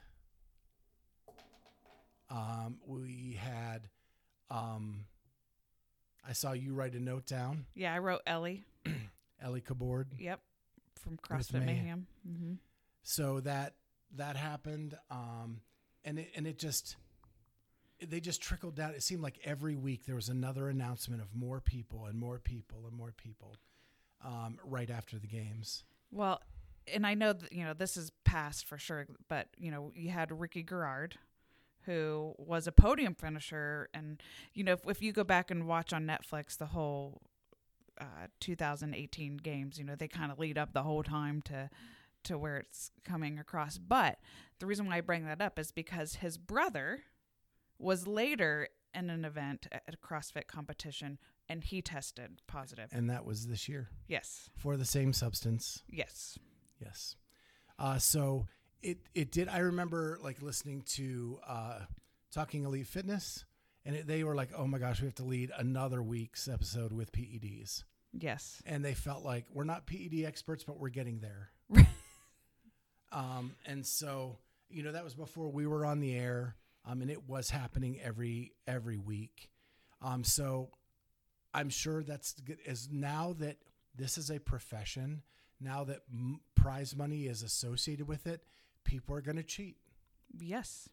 Um, 2.30 2.78
we 2.86 3.38
had, 3.40 3.88
um, 4.50 5.04
I 6.26 6.32
saw 6.32 6.52
you 6.52 6.74
write 6.74 6.94
a 6.94 7.00
note 7.00 7.26
down. 7.26 7.66
Yeah, 7.74 7.94
I 7.94 7.98
wrote 7.98 8.22
Ellie. 8.26 8.64
Ellie 9.42 9.60
Cabord. 9.60 10.06
Yep, 10.18 10.40
from 10.98 11.16
CrossFit 11.16 11.64
Mayhem. 11.64 12.06
Mm-hmm. 12.28 12.52
So 13.02 13.40
that 13.40 13.74
that 14.16 14.36
happened, 14.36 14.96
um, 15.10 15.60
and 16.04 16.18
it 16.18 16.30
and 16.34 16.46
it 16.46 16.58
just 16.58 16.96
they 18.06 18.20
just 18.20 18.42
trickled 18.42 18.76
down. 18.76 18.90
It 18.90 19.02
seemed 19.02 19.22
like 19.22 19.38
every 19.44 19.76
week 19.76 20.06
there 20.06 20.14
was 20.14 20.28
another 20.28 20.68
announcement 20.68 21.22
of 21.22 21.34
more 21.34 21.60
people 21.60 22.06
and 22.06 22.18
more 22.18 22.38
people 22.38 22.84
and 22.86 22.96
more 22.96 23.12
people 23.12 23.56
um, 24.24 24.58
right 24.64 24.90
after 24.90 25.18
the 25.18 25.26
games. 25.26 25.84
Well, 26.10 26.40
and 26.92 27.06
I 27.06 27.14
know 27.14 27.32
that 27.32 27.52
you 27.52 27.64
know 27.64 27.74
this 27.74 27.96
is 27.96 28.10
past 28.24 28.66
for 28.66 28.78
sure, 28.78 29.06
but 29.28 29.48
you 29.56 29.70
know 29.70 29.92
you 29.94 30.10
had 30.10 30.30
Ricky 30.30 30.62
Garard, 30.62 31.16
who 31.88 32.34
was 32.36 32.66
a 32.66 32.72
podium 32.72 33.14
finisher, 33.14 33.88
and 33.94 34.22
you 34.52 34.62
know 34.62 34.74
if, 34.74 34.80
if 34.86 35.02
you 35.02 35.12
go 35.12 35.24
back 35.24 35.50
and 35.50 35.66
watch 35.66 35.92
on 35.92 36.06
Netflix 36.06 36.56
the 36.56 36.66
whole 36.66 37.22
uh, 38.00 38.28
2018 38.40 39.38
games. 39.38 39.78
You 39.78 39.84
know, 39.84 39.96
they 39.96 40.08
kind 40.08 40.30
of 40.30 40.38
lead 40.38 40.56
up 40.56 40.72
the 40.72 40.82
whole 40.82 41.02
time 41.02 41.42
to 41.42 41.68
to 42.24 42.36
where 42.36 42.56
it's 42.58 42.90
coming 43.04 43.38
across. 43.38 43.78
But 43.78 44.18
the 44.58 44.66
reason 44.66 44.86
why 44.86 44.96
I 44.96 45.00
bring 45.00 45.24
that 45.26 45.40
up 45.40 45.58
is 45.58 45.72
because 45.72 46.16
his 46.16 46.36
brother 46.36 47.00
was 47.78 48.06
later 48.06 48.68
in 48.92 49.08
an 49.08 49.24
event 49.24 49.68
at 49.70 49.94
a 49.94 49.96
CrossFit 49.96 50.46
competition 50.46 51.18
and 51.48 51.62
he 51.62 51.80
tested 51.80 52.40
positive. 52.46 52.88
And 52.92 53.08
that 53.08 53.24
was 53.24 53.46
this 53.46 53.68
year. 53.68 53.88
Yes. 54.08 54.50
For 54.56 54.76
the 54.76 54.84
same 54.84 55.12
substance. 55.12 55.82
Yes. 55.88 56.38
Yes. 56.80 57.14
Uh, 57.78 57.98
so 57.98 58.46
it 58.82 58.98
it 59.14 59.30
did. 59.32 59.48
I 59.48 59.58
remember 59.58 60.18
like 60.22 60.42
listening 60.42 60.82
to 60.94 61.38
uh, 61.46 61.78
Talking 62.32 62.64
Elite 62.64 62.86
Fitness 62.86 63.44
and 63.88 63.96
it, 63.96 64.06
they 64.06 64.22
were 64.22 64.34
like, 64.34 64.50
"Oh 64.54 64.66
my 64.66 64.78
gosh, 64.78 65.00
we 65.00 65.06
have 65.06 65.14
to 65.16 65.24
lead 65.24 65.50
another 65.56 66.02
week's 66.02 66.46
episode 66.46 66.92
with 66.92 67.10
PEDs." 67.10 67.84
Yes. 68.12 68.62
And 68.66 68.84
they 68.84 68.94
felt 68.94 69.24
like 69.24 69.46
we're 69.52 69.64
not 69.64 69.86
PED 69.86 70.24
experts, 70.26 70.62
but 70.62 70.78
we're 70.78 70.90
getting 70.90 71.20
there. 71.20 71.50
um, 73.12 73.52
and 73.66 73.84
so 73.84 74.38
you 74.68 74.82
know 74.82 74.92
that 74.92 75.04
was 75.04 75.14
before 75.14 75.48
we 75.48 75.66
were 75.66 75.86
on 75.86 76.00
the 76.00 76.14
air, 76.14 76.56
um, 76.84 77.00
and 77.00 77.10
it 77.10 77.26
was 77.26 77.48
happening 77.48 77.98
every 78.02 78.52
every 78.66 78.98
week. 78.98 79.48
Um, 80.02 80.22
so 80.22 80.68
I'm 81.54 81.70
sure 81.70 82.02
that's 82.02 82.34
good. 82.34 82.58
As 82.66 82.90
now 82.92 83.34
that 83.38 83.56
this 83.96 84.18
is 84.18 84.30
a 84.30 84.38
profession, 84.38 85.22
now 85.60 85.84
that 85.84 86.02
m- 86.12 86.40
prize 86.54 86.94
money 86.94 87.26
is 87.26 87.42
associated 87.42 88.06
with 88.06 88.26
it, 88.26 88.42
people 88.84 89.14
are 89.14 89.20
going 89.20 89.36
to 89.36 89.42
cheat. 89.42 89.76
Yes. 90.38 90.88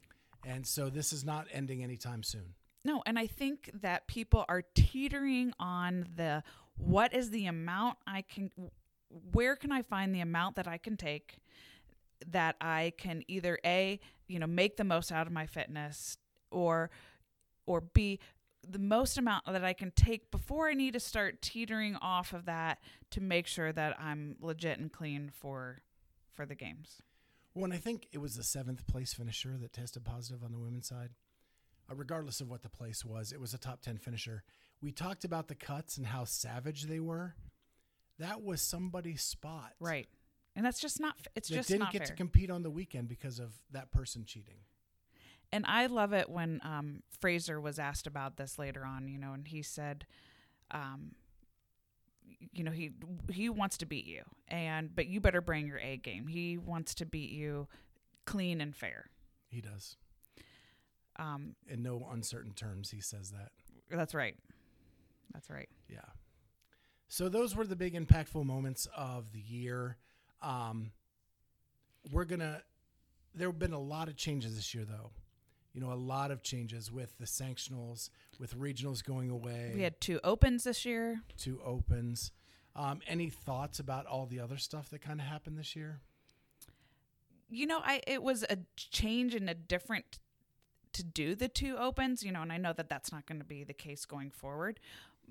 And 0.46 0.66
so 0.66 0.90
this 0.90 1.12
is 1.12 1.26
not 1.26 1.48
ending 1.52 1.84
anytime 1.84 2.24
soon. 2.24 2.54
No, 2.84 3.02
and 3.06 3.18
I 3.18 3.26
think 3.26 3.72
that 3.82 4.08
people 4.08 4.46
are 4.48 4.64
teetering 4.76 5.54
on 5.60 6.08
the 6.16 6.44
what 6.78 7.14
is 7.14 7.32
the 7.32 7.48
amount 7.48 7.98
I 8.06 8.22
can 8.22 8.52
where 9.32 9.56
can 9.56 9.72
I 9.72 9.82
find 9.82 10.14
the 10.14 10.22
amount 10.22 10.56
that 10.58 10.68
I 10.68 10.78
can 10.78 10.98
take 10.98 11.40
that 12.28 12.56
I 12.62 12.94
can 12.98 13.24
either 13.28 13.60
A, 13.66 14.00
you 14.28 14.40
know, 14.40 14.48
make 14.48 14.78
the 14.78 14.84
most 14.84 15.12
out 15.12 15.28
of 15.28 15.34
my 15.34 15.46
fitness 15.48 16.18
or 16.52 16.92
or 17.66 17.82
B 17.82 18.20
the 18.68 18.80
most 18.80 19.18
amount 19.18 19.46
that 19.46 19.64
I 19.64 19.74
can 19.74 19.92
take 19.92 20.32
before 20.32 20.70
I 20.70 20.74
need 20.74 20.94
to 20.94 21.00
start 21.00 21.42
teetering 21.42 21.96
off 21.98 22.34
of 22.34 22.46
that 22.46 22.80
to 23.12 23.22
make 23.22 23.48
sure 23.48 23.72
that 23.72 24.00
I'm 24.00 24.38
legit 24.40 24.80
and 24.80 24.92
clean 24.92 25.32
for 25.34 25.82
for 26.34 26.46
the 26.46 26.56
games. 26.56 27.02
Well, 27.56 27.64
and 27.64 27.74
I 27.74 27.78
think 27.78 28.08
it 28.12 28.20
was 28.20 28.36
the 28.36 28.44
seventh 28.44 28.86
place 28.86 29.14
finisher 29.14 29.58
that 29.60 29.74
tested 29.74 30.04
positive 30.04 30.44
on 30.44 30.52
the 30.52 30.60
women's 30.60 30.88
side 30.88 31.12
uh, 31.90 31.96
regardless 31.96 32.42
of 32.42 32.50
what 32.50 32.64
the 32.64 32.70
place 32.70 33.04
was. 33.04 33.32
It 33.32 33.40
was 33.40 33.54
a 33.54 33.58
top 33.58 33.82
10 33.82 33.98
finisher. 33.98 34.44
We 34.82 34.92
talked 34.92 35.26
about 35.26 35.48
the 35.48 35.56
cuts 35.56 35.98
and 35.98 36.06
how 36.06 36.26
savage 36.26 36.84
they 36.84 37.00
were. 37.00 37.36
That 38.20 38.44
was 38.44 38.62
somebody's 38.62 39.24
spot. 39.24 39.74
Right. 39.80 40.08
And 40.56 40.66
that's 40.66 40.80
just 40.80 41.00
not, 41.00 41.16
it's 41.36 41.50
that 41.50 41.56
just 41.56 41.70
didn't 41.70 41.92
get 41.92 42.00
fair. 42.00 42.08
to 42.08 42.14
compete 42.14 42.50
on 42.50 42.64
the 42.64 42.70
weekend 42.70 43.08
because 43.08 43.40
of 43.40 43.54
that 43.72 43.92
person 43.92 44.24
cheating. 44.26 44.58
And 45.52 45.66
I 45.68 45.88
love 45.88 46.14
it 46.14 46.30
when 46.30 46.60
um, 46.64 47.04
Fraser 47.20 47.60
was 47.60 47.78
asked 47.78 48.08
about 48.08 48.38
this 48.38 48.58
later 48.58 48.86
on, 48.86 49.08
you 49.08 49.18
know, 49.18 49.34
and 49.34 49.48
he 49.48 49.62
said, 49.62 50.06
um, 50.72 51.12
you 52.54 52.64
know, 52.64 52.72
he 52.72 52.92
he 53.32 53.50
wants 53.50 53.78
to 53.80 53.86
beat 53.86 54.06
you, 54.06 54.24
and 54.48 54.96
but 54.96 55.08
you 55.08 55.20
better 55.20 55.42
bring 55.42 55.68
your 55.68 55.80
A 55.80 55.98
game. 55.98 56.28
He 56.28 56.58
wants 56.58 56.96
to 56.96 57.06
beat 57.06 57.32
you 57.32 57.68
clean 58.26 58.62
and 58.62 58.76
fair. 58.76 59.10
He 59.50 59.62
does. 59.62 59.98
Um, 61.18 61.56
In 61.68 61.82
no 61.82 62.08
uncertain 62.12 62.54
terms, 62.54 62.92
he 62.92 63.00
says 63.00 63.32
that. 63.32 63.52
that's 63.90 64.14
right. 64.14 64.36
That's 65.34 65.50
right. 65.50 65.70
Yeah. 65.90 66.00
So 67.08 67.30
those 67.30 67.56
were 67.56 67.66
the 67.66 67.76
big 67.76 67.94
impactful 67.94 68.46
moments 68.46 68.88
of 68.96 69.32
the 69.32 69.40
year. 69.40 69.98
Um, 70.42 70.92
we're 72.12 72.26
gonna. 72.26 72.62
There 73.34 73.48
have 73.50 73.60
been 73.60 73.74
a 73.74 73.80
lot 73.80 74.08
of 74.08 74.16
changes 74.16 74.56
this 74.56 74.74
year, 74.74 74.86
though. 74.86 75.12
You 75.76 75.82
know, 75.82 75.92
a 75.92 75.94
lot 75.94 76.32
of 76.32 76.42
changes 76.42 76.90
with 76.90 77.18
the 77.18 77.26
sanctionals, 77.26 78.10
with 78.40 78.58
regionals 78.58 79.04
going 79.04 79.30
away. 79.30 79.74
We 79.76 79.82
had 79.82 80.00
two 80.00 80.22
opens 80.24 80.64
this 80.64 80.86
year. 80.86 81.20
two 81.38 81.60
opens. 81.64 82.32
Um, 82.78 83.02
any 83.08 83.30
thoughts 83.30 83.80
about 83.80 84.06
all 84.06 84.26
the 84.26 84.40
other 84.40 84.58
stuff 84.58 84.90
that 84.90 85.02
kind 85.02 85.20
of 85.20 85.28
happened 85.28 85.58
this 85.58 85.76
year? 85.76 86.00
You 87.50 87.68
know, 87.68 87.80
I 87.84 88.02
it 88.08 88.24
was 88.24 88.44
a 88.44 88.58
change 88.78 89.36
and 89.36 89.50
a 89.50 89.54
different 89.54 90.20
to 90.94 91.04
do 91.04 91.36
the 91.36 91.50
two 91.50 91.78
opens, 91.78 92.24
you 92.24 92.32
know, 92.32 92.42
and 92.42 92.54
I 92.54 92.58
know 92.58 92.74
that 92.74 92.90
that's 92.90 93.12
not 93.12 93.26
going 93.26 93.40
to 93.40 93.46
be 93.46 93.66
the 93.66 93.74
case 93.74 94.06
going 94.06 94.32
forward. 94.32 94.80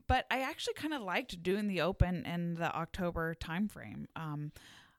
But 0.07 0.27
I 0.31 0.41
actually 0.41 0.75
kind 0.75 0.93
of 0.93 1.01
liked 1.01 1.43
doing 1.43 1.69
the 1.69 1.81
open 1.81 2.27
in 2.27 2.57
the 2.57 2.75
October 2.75 3.35
timeframe. 3.35 4.07
Um, 4.15 4.53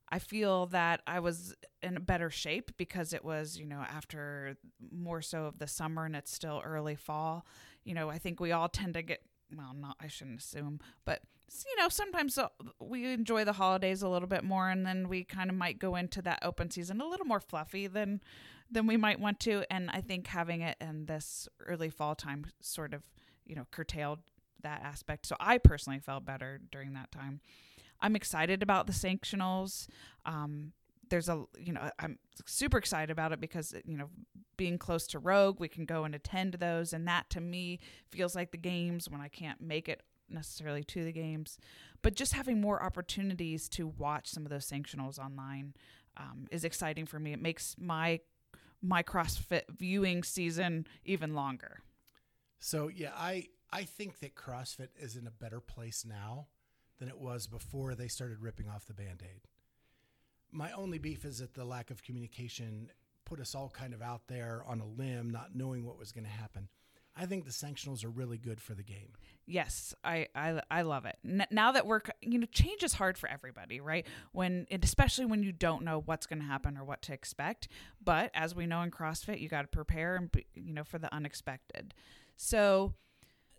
I 0.10 0.20
feel 0.20 0.68
that 0.68 1.02
I 1.08 1.20
was 1.20 1.56
in 1.82 1.96
better 2.04 2.30
shape 2.30 2.72
because 2.78 3.14
it 3.14 3.26
was, 3.26 3.58
you 3.58 3.66
know, 3.66 3.80
after 3.82 4.56
more 4.92 5.22
so 5.22 5.46
of 5.46 5.60
the 5.60 5.68
summer 5.68 6.06
and 6.06 6.16
it's 6.16 6.32
still 6.32 6.62
early 6.64 6.96
fall. 6.96 7.46
You 7.84 7.94
know, 7.96 8.10
I 8.10 8.18
think 8.18 8.40
we 8.40 8.52
all 8.52 8.70
tend 8.70 8.94
to 8.94 9.02
get, 9.02 9.22
well, 9.56 9.74
not, 9.76 9.98
I 10.00 10.08
shouldn't 10.08 10.42
assume, 10.42 10.80
but, 11.06 11.22
you 11.66 11.76
know, 11.82 11.90
sometimes 11.90 12.38
we 12.80 13.14
enjoy 13.14 13.46
the 13.46 13.54
holidays 13.54 14.02
a 14.02 14.10
little 14.10 14.28
bit 14.28 14.44
more 14.44 14.70
and 14.70 14.86
then 14.86 15.10
we 15.10 15.24
kind 15.24 15.50
of 15.50 15.56
might 15.56 15.80
go 15.80 15.96
into 15.96 16.22
that 16.24 16.40
open 16.44 16.70
season 16.70 17.02
a 17.02 17.08
little 17.08 17.26
more 17.26 17.40
fluffy 17.40 17.88
than, 17.88 18.22
than 18.70 18.88
we 18.88 18.98
might 18.98 19.20
want 19.20 19.40
to. 19.42 19.64
And 19.72 19.90
I 19.92 20.02
think 20.02 20.28
having 20.28 20.62
it 20.62 20.78
in 20.82 21.06
this 21.06 21.48
early 21.66 21.90
fall 21.90 22.16
time 22.16 22.46
sort 22.62 22.94
of, 22.94 23.04
you 23.46 23.56
know, 23.56 23.66
curtailed 23.72 24.20
that 24.62 24.82
aspect. 24.84 25.26
So 25.28 25.36
I 25.40 25.58
personally 25.58 26.00
felt 26.00 26.26
better 26.26 26.60
during 26.72 26.94
that 26.94 27.12
time. 27.12 27.42
I'm 28.02 28.16
excited 28.16 28.62
about 28.64 28.88
the 28.88 28.94
sanctionals. 28.94 29.88
Um, 30.26 30.74
there's 31.10 31.30
a 31.30 31.44
you 31.58 31.74
know 31.74 31.90
I'm 32.00 32.18
super 32.46 32.78
excited 32.78 33.12
about 33.12 33.32
it 33.32 33.40
because 33.40 33.74
you 33.86 33.98
know 33.98 34.10
being 34.58 34.78
close 34.78 35.08
to 35.08 35.20
Rogue, 35.20 35.60
we 35.60 35.68
can 35.68 35.86
go 35.86 36.04
and 36.04 36.16
attend 36.16 36.56
those, 36.56 36.94
and 36.94 37.08
that 37.08 37.30
to 37.32 37.42
me 37.42 37.80
feels 38.10 38.36
like 38.36 38.52
the 38.52 38.58
games 38.58 39.10
when 39.10 39.22
I 39.22 39.28
can't 39.28 39.62
make 39.62 39.90
it 39.90 40.02
necessarily 40.30 40.84
to 40.84 41.04
the 41.04 41.12
games, 41.12 41.58
but 42.02 42.16
just 42.16 42.34
having 42.34 42.60
more 42.60 42.82
opportunities 42.82 43.70
to 43.70 43.88
watch 43.88 44.28
some 44.28 44.44
of 44.44 44.50
those 44.50 44.68
sanctionals 44.68 45.20
online 45.20 45.76
um, 46.18 46.48
is 46.52 46.64
exciting 46.64 47.06
for 47.06 47.20
me. 47.20 47.34
It 47.34 47.42
makes 47.42 47.76
my 47.78 48.20
my 48.82 49.04
CrossFit 49.04 49.64
viewing 49.70 50.24
season 50.24 50.88
even 51.04 51.34
longer. 51.34 51.80
So 52.60 52.88
yeah, 52.88 53.12
I 53.16 53.48
I 53.72 53.84
think 53.84 54.20
that 54.20 54.36
CrossFit 54.36 54.90
is 55.00 55.16
in 55.16 55.28
a 55.28 55.32
better 55.32 55.60
place 55.60 56.06
now 56.06 56.48
than 57.00 57.08
it 57.08 57.18
was 57.18 57.48
before 57.48 57.96
they 57.96 58.08
started 58.08 58.42
ripping 58.42 58.68
off 58.70 58.86
the 58.86 58.94
band-aid. 58.94 59.42
My 60.52 60.72
only 60.72 60.98
beef 60.98 61.26
is 61.26 61.40
that 61.40 61.54
the 61.54 61.66
lack 61.66 61.92
of 61.92 62.04
communication 62.04 62.90
put 63.26 63.40
us 63.40 63.56
all 63.56 63.70
kind 63.70 63.94
of 63.94 64.02
out 64.02 64.22
there 64.28 64.64
on 64.68 64.80
a 64.80 64.86
limb, 64.86 65.30
not 65.30 65.56
knowing 65.56 65.86
what 65.86 65.98
was 65.98 66.12
going 66.12 66.24
to 66.24 66.30
happen. 66.30 66.70
I 67.18 67.26
think 67.26 67.46
the 67.46 67.52
sanctionals 67.52 68.04
are 68.04 68.10
really 68.10 68.38
good 68.38 68.60
for 68.60 68.74
the 68.74 68.84
game. 68.84 69.14
Yes, 69.46 69.94
I 70.04 70.28
I, 70.36 70.62
I 70.70 70.82
love 70.82 71.06
it. 71.06 71.18
N- 71.24 71.48
now 71.50 71.72
that 71.72 71.86
we're 71.86 72.02
you 72.22 72.38
know 72.38 72.48
change 72.52 72.84
is 72.84 72.94
hard 72.94 73.18
for 73.18 73.30
everybody, 73.30 73.80
right? 73.80 74.06
When 74.34 74.68
especially 74.70 75.26
when 75.26 75.42
you 75.42 75.54
don't 75.54 75.84
know 75.84 76.02
what's 76.06 76.26
going 76.26 76.40
to 76.40 76.46
happen 76.46 76.78
or 76.78 76.84
what 76.84 77.02
to 77.04 77.14
expect. 77.14 77.70
But 78.04 78.32
as 78.34 78.54
we 78.54 78.66
know 78.66 78.82
in 78.82 78.92
CrossFit, 78.92 79.40
you 79.40 79.48
got 79.48 79.62
to 79.62 79.68
prepare 79.68 80.18
and 80.18 80.30
be, 80.30 80.46
you 80.56 80.74
know 80.74 80.84
for 80.84 81.00
the 81.00 81.14
unexpected. 81.14 81.94
So 82.36 82.96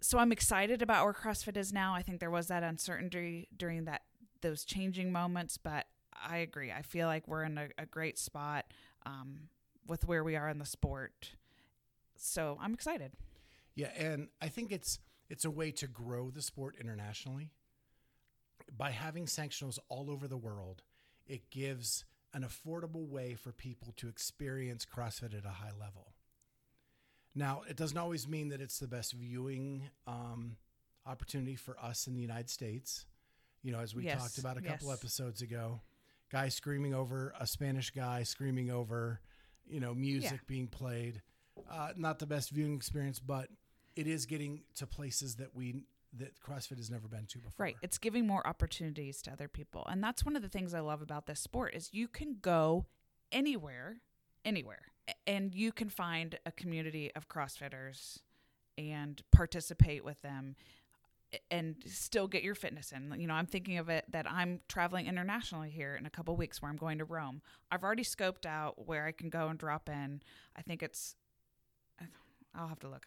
so 0.06 0.18
I'm 0.18 0.30
excited 0.30 0.82
about 0.82 1.04
where 1.04 1.12
CrossFit 1.12 1.56
is 1.56 1.72
now. 1.72 1.94
I 1.94 2.02
think 2.02 2.20
there 2.20 2.30
was 2.30 2.46
that 2.46 2.62
uncertainty 2.62 3.48
during 3.56 3.86
that 3.86 4.02
those 4.40 4.64
changing 4.64 5.10
moments, 5.10 5.58
but 5.58 5.86
I 6.24 6.38
agree. 6.38 6.70
I 6.70 6.82
feel 6.82 7.08
like 7.08 7.26
we're 7.26 7.42
in 7.42 7.58
a, 7.58 7.68
a 7.78 7.86
great 7.86 8.16
spot 8.16 8.66
um, 9.04 9.48
with 9.86 10.06
where 10.06 10.22
we 10.22 10.36
are 10.36 10.48
in 10.48 10.58
the 10.58 10.66
sport. 10.66 11.30
So 12.16 12.56
I'm 12.60 12.72
excited. 12.72 13.14
Yeah, 13.74 13.90
and 13.96 14.28
I 14.40 14.48
think 14.48 14.70
it's 14.70 15.00
it's 15.28 15.44
a 15.44 15.50
way 15.50 15.72
to 15.72 15.88
grow 15.88 16.30
the 16.30 16.42
sport 16.42 16.76
internationally. 16.80 17.50
By 18.76 18.92
having 18.92 19.26
sanctionals 19.26 19.78
all 19.88 20.08
over 20.08 20.28
the 20.28 20.36
world, 20.36 20.82
it 21.26 21.50
gives 21.50 22.04
an 22.32 22.44
affordable 22.44 23.08
way 23.08 23.34
for 23.34 23.50
people 23.50 23.92
to 23.96 24.08
experience 24.08 24.86
CrossFit 24.86 25.36
at 25.36 25.44
a 25.44 25.50
high 25.50 25.72
level. 25.78 26.12
Now, 27.36 27.62
it 27.68 27.76
doesn't 27.76 27.98
always 27.98 28.26
mean 28.26 28.48
that 28.48 28.60
it's 28.62 28.78
the 28.78 28.88
best 28.88 29.12
viewing 29.12 29.82
um, 30.06 30.56
opportunity 31.04 31.54
for 31.54 31.78
us 31.78 32.06
in 32.06 32.14
the 32.14 32.20
United 32.22 32.48
States. 32.50 33.04
You 33.62 33.72
know, 33.72 33.80
as 33.80 33.94
we 33.94 34.04
Yes, 34.04 34.20
talked 34.20 34.38
about 34.38 34.56
a 34.56 34.62
couple 34.62 34.88
yes. 34.88 34.96
episodes 34.98 35.42
ago, 35.42 35.80
guy 36.32 36.48
screaming 36.48 36.94
over 36.94 37.34
a 37.38 37.46
Spanish 37.46 37.90
guy 37.90 38.22
screaming 38.22 38.70
over, 38.70 39.20
you 39.66 39.80
know, 39.80 39.94
music 39.94 40.32
Yeah. 40.32 40.38
being 40.46 40.66
played. 40.66 41.20
Uh, 41.68 41.92
not 41.96 42.18
the 42.18 42.26
best 42.26 42.50
viewing 42.50 42.74
experience, 42.74 43.18
but 43.18 43.50
it 43.96 44.06
is 44.06 44.24
getting 44.26 44.62
to 44.76 44.86
places 44.86 45.36
that 45.36 45.54
we 45.54 45.84
that 46.12 46.40
CrossFit 46.40 46.78
has 46.78 46.90
never 46.90 47.08
been 47.08 47.26
to 47.26 47.38
before. 47.38 47.64
Right. 47.64 47.76
It's 47.82 47.98
giving 47.98 48.26
more 48.26 48.46
opportunities 48.46 49.20
to 49.22 49.32
other 49.32 49.48
people. 49.48 49.84
And 49.86 50.02
that's 50.02 50.24
one 50.24 50.34
of 50.34 50.40
the 50.40 50.48
things 50.48 50.72
I 50.72 50.80
love 50.80 51.02
about 51.02 51.26
this 51.26 51.40
sport 51.40 51.74
is 51.74 51.92
you 51.92 52.08
can 52.08 52.38
go 52.40 52.86
anywhere, 53.30 54.00
anywhere, 54.42 54.92
and 55.26 55.54
you 55.54 55.72
can 55.72 55.88
find 55.88 56.38
a 56.46 56.52
community 56.52 57.10
of 57.16 57.28
CrossFitters 57.28 58.18
and 58.78 59.22
participate 59.32 60.04
with 60.04 60.20
them 60.22 60.56
and 61.50 61.76
still 61.86 62.28
get 62.28 62.42
your 62.42 62.54
fitness 62.54 62.92
in. 62.92 63.12
You 63.18 63.26
know, 63.26 63.34
I'm 63.34 63.46
thinking 63.46 63.78
of 63.78 63.88
it 63.88 64.04
that 64.10 64.30
I'm 64.30 64.60
traveling 64.68 65.06
internationally 65.06 65.70
here 65.70 65.96
in 65.96 66.06
a 66.06 66.10
couple 66.10 66.36
weeks 66.36 66.62
where 66.62 66.70
I'm 66.70 66.76
going 66.76 66.98
to 66.98 67.04
Rome. 67.04 67.42
I've 67.70 67.82
already 67.82 68.04
scoped 68.04 68.46
out 68.46 68.86
where 68.86 69.06
I 69.06 69.12
can 69.12 69.28
go 69.28 69.48
and 69.48 69.58
drop 69.58 69.88
in. 69.88 70.22
I 70.56 70.62
think 70.62 70.82
it's 70.82 71.16
I'll 72.54 72.68
have 72.68 72.80
to 72.80 72.88
look. 72.88 73.06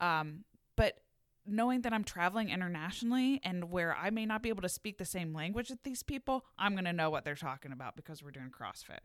Um, 0.00 0.44
but 0.76 1.00
knowing 1.46 1.82
that 1.82 1.92
I'm 1.92 2.04
traveling 2.04 2.50
internationally 2.50 3.40
and 3.42 3.70
where 3.70 3.96
I 3.96 4.10
may 4.10 4.26
not 4.26 4.42
be 4.42 4.48
able 4.48 4.62
to 4.62 4.68
speak 4.68 4.98
the 4.98 5.04
same 5.04 5.34
language 5.34 5.70
with 5.70 5.82
these 5.82 6.02
people, 6.02 6.44
I'm 6.58 6.72
going 6.72 6.84
to 6.84 6.92
know 6.92 7.10
what 7.10 7.24
they're 7.24 7.34
talking 7.34 7.72
about 7.72 7.96
because 7.96 8.22
we're 8.22 8.30
doing 8.30 8.50
CrossFit. 8.50 9.00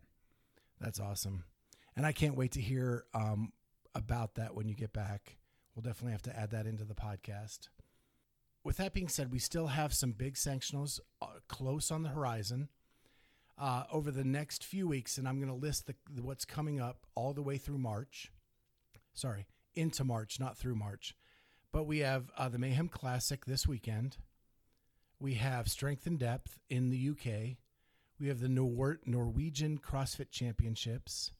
That's 0.80 1.00
awesome. 1.00 1.44
And 1.96 2.04
I 2.04 2.12
can't 2.12 2.36
wait 2.36 2.52
to 2.52 2.60
hear 2.60 3.04
um, 3.14 3.52
about 3.94 4.34
that 4.34 4.54
when 4.54 4.68
you 4.68 4.74
get 4.74 4.92
back. 4.92 5.38
We'll 5.74 5.82
definitely 5.82 6.12
have 6.12 6.22
to 6.22 6.38
add 6.38 6.50
that 6.50 6.66
into 6.66 6.84
the 6.84 6.94
podcast. 6.94 7.68
With 8.64 8.76
that 8.78 8.92
being 8.92 9.08
said, 9.08 9.32
we 9.32 9.38
still 9.38 9.68
have 9.68 9.94
some 9.94 10.12
big 10.12 10.34
sanctionals 10.34 11.00
uh, 11.22 11.26
close 11.48 11.90
on 11.90 12.02
the 12.02 12.08
horizon 12.10 12.68
uh, 13.58 13.84
over 13.90 14.10
the 14.10 14.24
next 14.24 14.64
few 14.64 14.88
weeks, 14.88 15.18
and 15.18 15.28
I'm 15.28 15.38
going 15.38 15.48
to 15.52 15.54
list 15.54 15.86
the, 15.86 15.94
what's 16.20 16.44
coming 16.44 16.80
up 16.80 17.06
all 17.14 17.32
the 17.32 17.42
way 17.42 17.58
through 17.58 17.78
March. 17.78 18.32
Sorry, 19.14 19.46
into 19.74 20.04
March, 20.04 20.38
not 20.38 20.56
through 20.56 20.74
March. 20.74 21.14
But 21.72 21.84
we 21.84 22.00
have 22.00 22.30
uh, 22.36 22.48
the 22.48 22.58
Mayhem 22.58 22.88
Classic 22.88 23.44
this 23.44 23.66
weekend. 23.66 24.18
We 25.20 25.34
have 25.34 25.68
Strength 25.68 26.06
and 26.06 26.18
Depth 26.18 26.58
in 26.68 26.90
the 26.90 27.10
UK. 27.10 27.56
We 28.18 28.28
have 28.28 28.40
the 28.40 28.48
Nor- 28.48 29.00
Norwegian 29.06 29.78
CrossFit 29.78 30.30
Championships. 30.30 31.32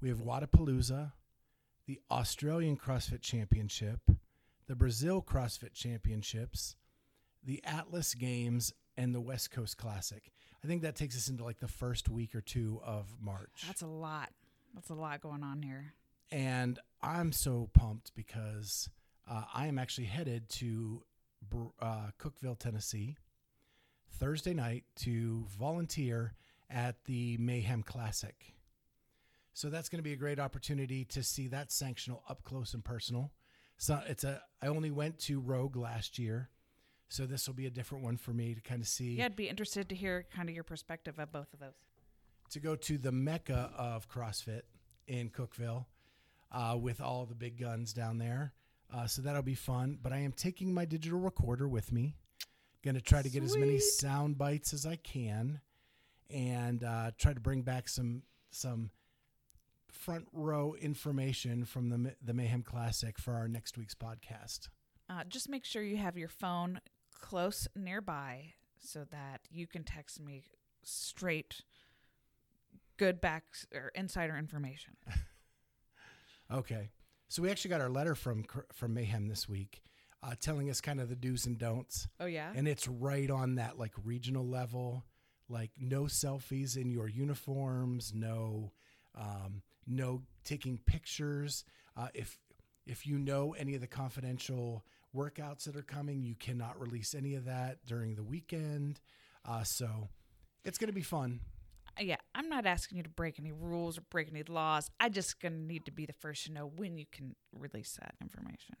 We 0.00 0.08
have 0.08 0.18
Wodapalooza, 0.18 1.12
the 1.86 2.00
Australian 2.10 2.76
CrossFit 2.76 3.22
Championship, 3.22 4.00
the 4.66 4.76
Brazil 4.76 5.22
CrossFit 5.22 5.72
Championships, 5.72 6.76
the 7.42 7.62
Atlas 7.64 8.14
Games, 8.14 8.72
and 8.96 9.14
the 9.14 9.20
West 9.20 9.50
Coast 9.50 9.76
Classic. 9.76 10.30
I 10.62 10.66
think 10.66 10.82
that 10.82 10.96
takes 10.96 11.16
us 11.16 11.28
into 11.28 11.44
like 11.44 11.60
the 11.60 11.68
first 11.68 12.08
week 12.08 12.34
or 12.34 12.40
two 12.40 12.80
of 12.84 13.06
March. 13.20 13.64
That's 13.66 13.82
a 13.82 13.86
lot. 13.86 14.30
That's 14.74 14.90
a 14.90 14.94
lot 14.94 15.20
going 15.20 15.42
on 15.42 15.62
here. 15.62 15.92
and 16.30 16.78
I'm 17.02 17.32
so 17.32 17.70
pumped 17.72 18.12
because 18.14 18.90
uh, 19.30 19.42
I 19.54 19.66
am 19.68 19.78
actually 19.78 20.06
headed 20.08 20.48
to 20.50 21.02
uh, 21.80 22.08
Cookeville, 22.18 22.58
Tennessee, 22.58 23.16
Thursday 24.18 24.52
night 24.54 24.84
to 24.96 25.46
volunteer 25.58 26.34
at 26.68 27.04
the 27.04 27.36
Mayhem 27.38 27.82
Classic. 27.82 28.55
So 29.56 29.70
that's 29.70 29.88
going 29.88 30.00
to 30.00 30.02
be 30.02 30.12
a 30.12 30.16
great 30.16 30.38
opportunity 30.38 31.06
to 31.06 31.22
see 31.22 31.48
that 31.48 31.70
sanctional 31.70 32.20
up 32.28 32.44
close 32.44 32.74
and 32.74 32.84
personal. 32.84 33.32
So 33.78 33.98
it's 34.06 34.22
a 34.22 34.42
I 34.60 34.66
only 34.66 34.90
went 34.90 35.18
to 35.20 35.40
Rogue 35.40 35.76
last 35.76 36.18
year, 36.18 36.50
so 37.08 37.24
this 37.24 37.46
will 37.46 37.54
be 37.54 37.64
a 37.64 37.70
different 37.70 38.04
one 38.04 38.18
for 38.18 38.32
me 38.32 38.54
to 38.54 38.60
kind 38.60 38.82
of 38.82 38.86
see 38.86 39.14
Yeah, 39.14 39.24
I'd 39.24 39.34
be 39.34 39.48
interested 39.48 39.88
to 39.88 39.94
hear 39.94 40.26
kind 40.30 40.50
of 40.50 40.54
your 40.54 40.62
perspective 40.62 41.18
of 41.18 41.32
both 41.32 41.54
of 41.54 41.60
those. 41.60 41.72
to 42.50 42.60
go 42.60 42.76
to 42.76 42.98
the 42.98 43.10
mecca 43.10 43.70
of 43.78 44.10
CrossFit 44.10 44.62
in 45.08 45.30
Cookeville 45.30 45.86
uh, 46.52 46.76
with 46.78 47.00
all 47.00 47.24
the 47.24 47.34
big 47.34 47.58
guns 47.58 47.94
down 47.94 48.18
there. 48.18 48.52
Uh, 48.94 49.06
so 49.06 49.22
that'll 49.22 49.40
be 49.40 49.54
fun. 49.54 49.98
But 50.02 50.12
I 50.12 50.18
am 50.18 50.32
taking 50.32 50.74
my 50.74 50.84
digital 50.84 51.18
recorder 51.18 51.66
with 51.66 51.92
me. 51.92 52.14
Going 52.84 52.94
to 52.94 53.00
try 53.00 53.22
to 53.22 53.30
get 53.30 53.42
as 53.42 53.56
many 53.56 53.78
sound 53.78 54.36
bites 54.36 54.74
as 54.74 54.84
I 54.84 54.96
can, 54.96 55.62
and 56.28 56.84
uh, 56.84 57.12
try 57.16 57.32
to 57.32 57.40
bring 57.40 57.62
back 57.62 57.88
some 57.88 58.22
some 58.50 58.90
front 59.92 60.26
row 60.32 60.74
information 60.80 61.64
from 61.64 61.88
the 61.90 62.14
the 62.22 62.34
Mayhem 62.34 62.62
Classic 62.62 63.18
for 63.18 63.34
our 63.34 63.48
next 63.48 63.76
week's 63.78 63.94
podcast. 63.94 64.68
Uh, 65.08 65.24
just 65.28 65.48
make 65.48 65.64
sure 65.64 65.82
you 65.82 65.96
have 65.98 66.16
your 66.18 66.28
phone 66.28 66.80
close 67.20 67.68
nearby 67.76 68.52
so 68.78 69.04
that 69.10 69.40
you 69.50 69.66
can 69.66 69.84
text 69.84 70.20
me 70.20 70.44
straight 70.82 71.62
good 72.96 73.20
back 73.20 73.44
or 73.74 73.90
insider 73.94 74.36
information. 74.36 74.96
Okay. 76.52 76.90
So 77.28 77.42
we 77.42 77.50
actually 77.50 77.70
got 77.70 77.80
our 77.80 77.88
letter 77.88 78.14
from 78.14 78.44
from 78.72 78.94
Mayhem 78.94 79.26
this 79.28 79.48
week, 79.48 79.82
uh, 80.22 80.34
telling 80.40 80.70
us 80.70 80.80
kind 80.80 81.00
of 81.00 81.08
the 81.08 81.16
do's 81.16 81.44
and 81.46 81.58
don'ts, 81.58 82.06
Oh 82.20 82.26
yeah. 82.26 82.52
and 82.54 82.68
it's 82.68 82.86
right 82.86 83.28
on 83.30 83.56
that 83.56 83.78
like 83.78 83.92
regional 84.04 84.46
level, 84.46 85.04
like 85.48 85.72
no 85.76 86.02
selfies 86.04 86.76
in 86.76 86.88
your 86.90 87.08
uniforms, 87.08 88.12
no, 88.14 88.70
um, 89.16 89.62
no 89.86 90.22
taking 90.44 90.78
pictures. 90.78 91.64
Uh, 91.96 92.08
if 92.14 92.38
if 92.86 93.06
you 93.06 93.18
know 93.18 93.54
any 93.58 93.74
of 93.74 93.80
the 93.80 93.86
confidential 93.86 94.84
workouts 95.14 95.64
that 95.64 95.76
are 95.76 95.82
coming, 95.82 96.22
you 96.22 96.34
cannot 96.34 96.80
release 96.80 97.14
any 97.14 97.34
of 97.34 97.44
that 97.44 97.78
during 97.86 98.14
the 98.14 98.22
weekend. 98.22 99.00
Uh, 99.44 99.62
so 99.62 100.08
it's 100.64 100.78
going 100.78 100.88
to 100.88 100.94
be 100.94 101.02
fun. 101.02 101.40
yeah, 101.98 102.16
I'm 102.34 102.48
not 102.48 102.66
asking 102.66 102.98
you 102.98 103.02
to 103.04 103.08
break 103.08 103.38
any 103.40 103.52
rules 103.52 103.98
or 103.98 104.02
break 104.10 104.28
any 104.30 104.42
laws. 104.42 104.90
I 105.00 105.08
just 105.08 105.40
gonna 105.40 105.56
need 105.56 105.86
to 105.86 105.90
be 105.90 106.06
the 106.06 106.12
first 106.12 106.44
to 106.46 106.52
know 106.52 106.66
when 106.76 106.98
you 106.98 107.06
can 107.10 107.34
release 107.52 107.98
that 108.00 108.14
information. 108.20 108.76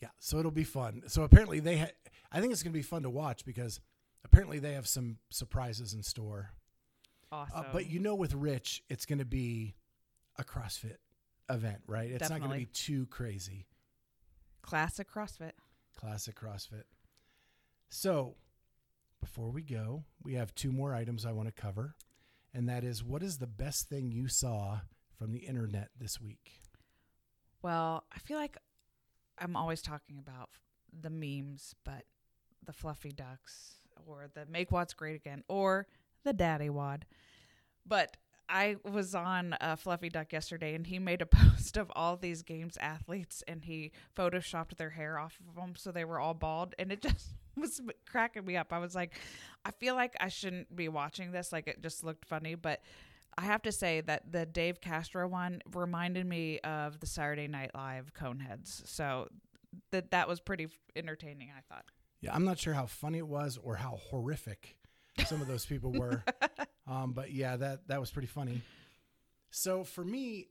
Yeah, 0.00 0.08
so 0.18 0.38
it'll 0.38 0.50
be 0.50 0.64
fun. 0.64 1.02
So 1.06 1.22
apparently 1.22 1.60
they 1.60 1.78
ha- 1.78 1.92
I 2.30 2.40
think 2.40 2.52
it's 2.52 2.62
going 2.62 2.72
to 2.72 2.78
be 2.78 2.82
fun 2.82 3.04
to 3.04 3.10
watch 3.10 3.44
because 3.46 3.80
apparently 4.24 4.58
they 4.58 4.74
have 4.74 4.86
some 4.86 5.16
surprises 5.30 5.94
in 5.94 6.02
store. 6.02 6.50
Awesome. 7.32 7.60
Uh, 7.60 7.64
but 7.72 7.88
you 7.88 8.00
know 8.00 8.14
with 8.14 8.34
Rich, 8.34 8.82
it's 8.90 9.06
going 9.06 9.20
to 9.20 9.24
be 9.24 9.74
a 10.38 10.44
CrossFit 10.44 10.96
event, 11.50 11.78
right? 11.86 12.10
It's 12.10 12.30
not 12.30 12.40
going 12.40 12.52
to 12.52 12.58
be 12.58 12.66
too 12.66 13.06
crazy. 13.06 13.66
classic 14.62 15.10
CrossFit. 15.12 15.52
Classic 15.96 16.34
CrossFit. 16.34 16.84
So, 17.88 18.34
before 19.20 19.50
we 19.50 19.62
go, 19.62 20.04
we 20.22 20.34
have 20.34 20.54
two 20.54 20.72
more 20.72 20.94
items 20.94 21.24
I 21.24 21.32
want 21.32 21.48
to 21.48 21.52
cover. 21.62 21.94
And 22.52 22.68
that 22.68 22.84
is 22.84 23.02
what 23.02 23.22
is 23.22 23.38
the 23.38 23.46
best 23.46 23.88
thing 23.88 24.10
you 24.12 24.28
saw 24.28 24.80
from 25.18 25.32
the 25.32 25.40
internet 25.40 25.90
this 25.98 26.20
week? 26.20 26.62
Well, 27.62 28.04
I 28.14 28.18
feel 28.18 28.38
like 28.38 28.56
I'm 29.38 29.56
always 29.56 29.82
talking 29.82 30.18
about 30.18 30.50
the 30.92 31.10
memes, 31.10 31.74
but 31.84 32.04
the 32.64 32.72
fluffy 32.72 33.10
ducks 33.10 33.76
or 34.06 34.28
the 34.34 34.46
make 34.46 34.70
Watts 34.70 34.94
great 34.94 35.16
again 35.16 35.42
or 35.48 35.86
the 36.24 36.32
daddy 36.32 36.70
wad. 36.70 37.06
But 37.86 38.16
I 38.48 38.76
was 38.84 39.14
on 39.14 39.56
Fluffy 39.78 40.08
Duck 40.08 40.32
yesterday 40.32 40.74
and 40.74 40.86
he 40.86 40.98
made 40.98 41.22
a 41.22 41.26
post 41.26 41.76
of 41.76 41.90
all 41.94 42.16
these 42.16 42.42
games 42.42 42.76
athletes 42.80 43.42
and 43.48 43.64
he 43.64 43.92
photoshopped 44.16 44.76
their 44.76 44.90
hair 44.90 45.18
off 45.18 45.38
of 45.48 45.54
them 45.54 45.74
so 45.76 45.90
they 45.90 46.04
were 46.04 46.18
all 46.18 46.34
bald 46.34 46.74
and 46.78 46.92
it 46.92 47.02
just 47.02 47.34
was 47.56 47.80
cracking 48.10 48.44
me 48.44 48.56
up. 48.56 48.72
I 48.72 48.78
was 48.78 48.94
like, 48.94 49.14
I 49.64 49.70
feel 49.70 49.94
like 49.94 50.14
I 50.20 50.28
shouldn't 50.28 50.74
be 50.74 50.88
watching 50.88 51.32
this. 51.32 51.52
Like 51.52 51.68
it 51.68 51.82
just 51.82 52.04
looked 52.04 52.24
funny, 52.24 52.54
but 52.54 52.82
I 53.36 53.42
have 53.42 53.62
to 53.62 53.72
say 53.72 54.00
that 54.02 54.30
the 54.30 54.46
Dave 54.46 54.80
Castro 54.80 55.26
one 55.26 55.60
reminded 55.72 56.26
me 56.26 56.60
of 56.60 57.00
the 57.00 57.06
Saturday 57.06 57.48
Night 57.48 57.70
Live 57.74 58.12
Coneheads. 58.14 58.86
So 58.86 59.28
that 59.90 60.10
that 60.12 60.28
was 60.28 60.40
pretty 60.40 60.68
entertaining. 60.94 61.50
I 61.56 61.60
thought. 61.72 61.84
Yeah, 62.20 62.34
I'm 62.34 62.44
not 62.44 62.58
sure 62.58 62.74
how 62.74 62.86
funny 62.86 63.18
it 63.18 63.26
was 63.26 63.58
or 63.62 63.76
how 63.76 63.98
horrific 64.10 64.76
some 65.26 65.40
of 65.40 65.48
those 65.48 65.64
people 65.64 65.92
were. 65.92 66.22
Um, 66.86 67.12
but 67.12 67.32
yeah, 67.32 67.56
that 67.56 67.88
that 67.88 67.98
was 67.98 68.10
pretty 68.10 68.28
funny. 68.28 68.60
So 69.50 69.84
for 69.84 70.04
me, 70.04 70.48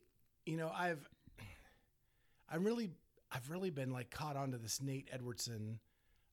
you 0.47 0.57
know, 0.57 0.71
I've 0.75 1.07
I'm 2.49 2.63
really 2.63 2.89
I've 3.31 3.49
really 3.49 3.69
been 3.69 3.91
like 3.91 4.09
caught 4.09 4.35
onto 4.35 4.57
this 4.57 4.81
Nate 4.81 5.09
Edwardson 5.11 5.79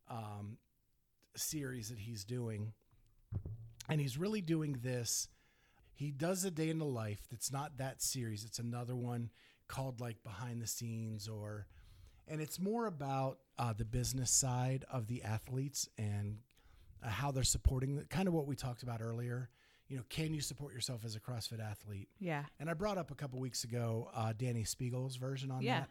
um, 0.08 0.56
series 1.36 1.90
that 1.90 1.98
he's 1.98 2.24
doing, 2.24 2.72
and 3.90 4.00
he's 4.00 4.16
really 4.16 4.40
doing 4.40 4.78
this. 4.82 5.28
He 5.92 6.10
does 6.10 6.44
a 6.46 6.50
day 6.50 6.70
in 6.70 6.78
the 6.78 6.86
life 6.86 7.20
that's 7.30 7.52
not 7.52 7.76
that 7.76 8.00
series. 8.00 8.44
It's 8.44 8.58
another 8.58 8.96
one 8.96 9.30
called 9.68 10.00
like 10.00 10.22
behind 10.24 10.62
the 10.62 10.66
scenes 10.66 11.28
or 11.28 11.66
and 12.26 12.40
it's 12.40 12.58
more 12.58 12.86
about 12.86 13.38
uh, 13.58 13.72
the 13.72 13.84
business 13.84 14.30
side 14.30 14.84
of 14.90 15.08
the 15.08 15.22
athletes 15.22 15.88
and 15.98 16.38
uh, 17.02 17.08
how 17.08 17.30
they're 17.30 17.42
supporting 17.42 17.96
the, 17.96 18.04
kind 18.04 18.28
of 18.28 18.34
what 18.34 18.46
we 18.46 18.54
talked 18.56 18.82
about 18.82 19.00
earlier 19.02 19.48
you 19.88 19.96
know 19.96 20.02
can 20.08 20.32
you 20.34 20.40
support 20.40 20.72
yourself 20.72 21.04
as 21.04 21.16
a 21.16 21.20
crossfit 21.20 21.60
athlete 21.60 22.08
Yeah. 22.18 22.44
and 22.58 22.70
i 22.70 22.74
brought 22.74 22.98
up 22.98 23.10
a 23.10 23.14
couple 23.14 23.40
weeks 23.40 23.64
ago 23.64 24.08
uh, 24.14 24.32
Dani 24.36 24.66
Speegle's 24.68 25.16
version 25.16 25.50
on 25.50 25.62
Yeah. 25.62 25.80
that 25.80 25.88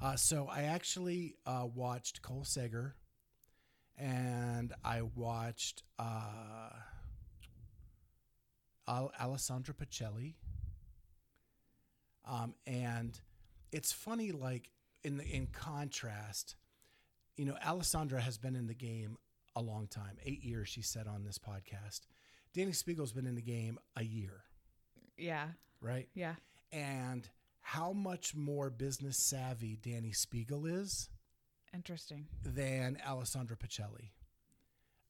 uh, 0.00 0.16
so 0.16 0.46
i 0.48 0.62
actually 0.64 1.34
uh, 1.46 1.66
watched 1.74 2.22
cole 2.22 2.44
sager 2.44 2.94
and 3.98 4.72
i 4.84 5.02
watched 5.02 5.82
uh, 5.98 6.70
Al- 8.88 9.12
Alessandra 9.20 9.74
Pichelli 9.74 10.34
um, 12.24 12.54
and 12.66 13.18
it's 13.72 13.92
funny 13.92 14.32
like 14.32 14.70
in 15.02 15.16
the 15.16 15.24
in 15.24 15.46
contrast 15.46 16.56
you 17.36 17.44
know 17.44 17.56
alessandra 17.64 18.20
has 18.20 18.38
been 18.38 18.54
in 18.56 18.66
the 18.66 18.74
game 18.74 19.16
a 19.56 19.60
long 19.62 19.86
time 19.88 20.16
eight 20.24 20.44
years 20.44 20.68
she 20.68 20.82
said 20.82 21.06
on 21.08 21.24
this 21.24 21.38
podcast 21.38 22.02
Dani 22.54 22.70
Speegle's 22.70 23.12
been 23.12 23.26
in 23.26 23.34
the 23.34 23.42
game 23.42 23.78
a 23.96 24.04
year 24.04 24.44
Yeah. 25.16 25.48
right 25.80 26.08
Yeah. 26.14 26.34
and 26.72 27.28
how 27.60 27.92
much 27.92 28.34
more 28.36 28.70
business 28.70 29.16
savvy 29.18 29.76
Dani 29.82 30.14
Speegle 30.16 30.70
is 30.70 31.08
Interesting. 31.74 32.28
than 32.44 32.98
Alessandra 33.04 33.56
Pichelli 33.56 34.10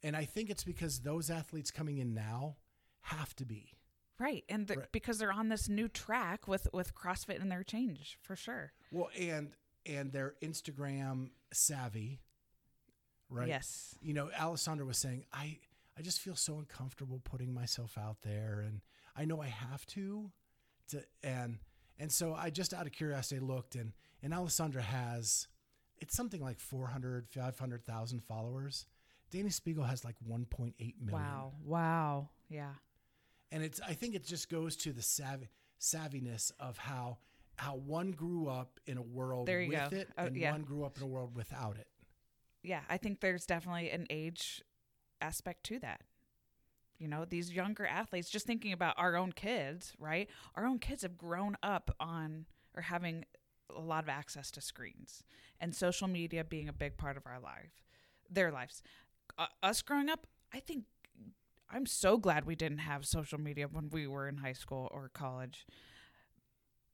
and 0.03 0.17
i 0.17 0.25
think 0.25 0.49
it's 0.51 0.65
because 0.65 1.01
those 1.01 1.31
athletes 1.31 1.71
coming 1.71 1.99
in 1.99 2.15
now 2.15 2.57
have 3.03 3.35
to 3.37 3.45
be 3.45 3.73
Right. 4.19 4.45
And 4.49 4.67
they're, 4.67 4.79
Right. 4.79 4.93
because 4.93 5.19
they're 5.19 5.31
on 5.31 5.51
this 5.51 5.69
new 5.69 5.89
track 5.89 6.49
with 6.49 6.69
with 6.73 6.95
CrossFit 6.95 7.39
and 7.39 7.53
their 7.53 7.63
change 7.63 8.17
for 8.23 8.35
sure. 8.35 8.73
well 8.91 9.11
and 9.19 9.53
and 9.85 10.11
they're 10.11 10.35
instagram 10.43 11.31
savvy 11.53 12.23
right 13.29 13.49
Yes. 13.49 13.97
you 14.01 14.15
know, 14.15 14.31
Alessandra 14.39 14.87
was 14.87 14.99
saying, 14.99 15.25
I, 15.33 15.59
I 15.99 16.03
just 16.03 16.21
feel 16.21 16.37
so 16.37 16.59
uncomfortable 16.59 17.21
putting 17.25 17.53
myself 17.55 17.97
out 17.99 18.19
there 18.23 18.65
and 18.67 18.81
I 19.17 19.25
know 19.25 19.41
I 19.41 19.47
have 19.49 19.87
to, 19.87 20.31
to 20.89 21.03
and 21.23 21.59
and 21.99 22.13
so 22.13 22.35
I 22.35 22.51
just 22.51 22.75
out 22.75 22.87
of 22.87 22.93
curiosity 22.93 23.41
looked 23.41 23.75
and 23.75 23.93
and 24.23 24.35
Alessandra 24.35 24.83
has 24.83 25.49
it's 25.99 26.15
something 26.15 26.41
like 26.43 26.61
400 26.61 27.29
500,000 27.31 28.21
followers. 28.23 28.87
Dani 29.33 29.47
Speegle 29.47 29.89
has 29.89 30.05
like 30.05 30.17
1.8 30.29 30.75
million. 30.79 30.95
Wow. 31.11 31.53
Wow. 31.65 32.29
Yeah. 32.51 32.73
And 33.51 33.63
it's 33.63 33.81
I 33.81 33.95
think 33.95 34.15
it 34.15 34.25
just 34.25 34.51
goes 34.51 34.77
to 34.79 34.93
the 34.93 35.03
savvy 35.03 35.49
savviness 35.81 36.53
of 36.61 36.79
how 36.79 37.19
how 37.57 37.77
one 37.77 38.11
grew 38.11 38.49
up 38.49 38.79
in 38.87 38.99
a 38.99 39.03
world 39.03 39.49
with 39.49 39.71
go. 39.71 39.97
it 39.97 40.09
Oh, 40.19 40.27
and 40.27 40.37
yeah. 40.37 40.53
one 40.53 40.63
grew 40.63 40.85
up 40.85 40.99
in 40.99 41.03
a 41.03 41.07
world 41.07 41.35
without 41.35 41.77
it. 41.79 41.87
Yeah, 42.67 42.81
I 42.89 42.97
think 42.97 43.21
there's 43.21 43.47
definitely 43.47 43.91
an 43.91 44.07
age 44.11 44.63
aspect 45.21 45.65
to 45.65 45.79
that. 45.79 46.03
You 46.99 47.09
know, 47.09 47.25
these 47.25 47.53
younger 47.53 47.87
athletes, 47.87 48.29
just 48.31 48.47
thinking 48.47 48.73
about 48.73 48.95
our 48.99 49.17
own 49.17 49.33
kids, 49.33 49.93
right? 49.99 50.29
Our 50.55 50.67
own 50.67 50.79
kids 50.79 51.03
have 51.03 51.17
grown 51.17 51.57
up 51.63 51.95
on 52.01 52.47
or 52.75 52.83
having 52.83 53.25
a 53.75 53.81
lot 53.81 54.03
of 54.03 54.09
access 54.09 54.51
to 54.53 54.61
screens 54.61 55.23
and 55.61 55.75
social 55.75 56.09
media 56.09 56.43
being 56.43 56.69
a 56.69 56.73
big 56.73 56.97
part 56.97 57.17
of 57.17 57.27
our 57.27 57.39
life, 57.39 57.83
their 58.31 58.51
lives. 58.51 58.83
Uh, 59.39 59.47
us 59.63 59.83
growing 59.83 60.09
up, 60.09 60.27
I 60.53 60.61
think 60.61 60.85
I'm 61.71 61.87
so 61.87 62.17
glad 62.17 62.47
we 62.47 62.57
didn't 62.57 62.79
have 62.79 63.05
social 63.05 63.39
media 63.39 63.69
when 63.71 63.91
we 63.91 64.07
were 64.07 64.29
in 64.29 64.39
high 64.39 64.55
school 64.55 64.89
or 64.93 65.11
college 65.13 65.67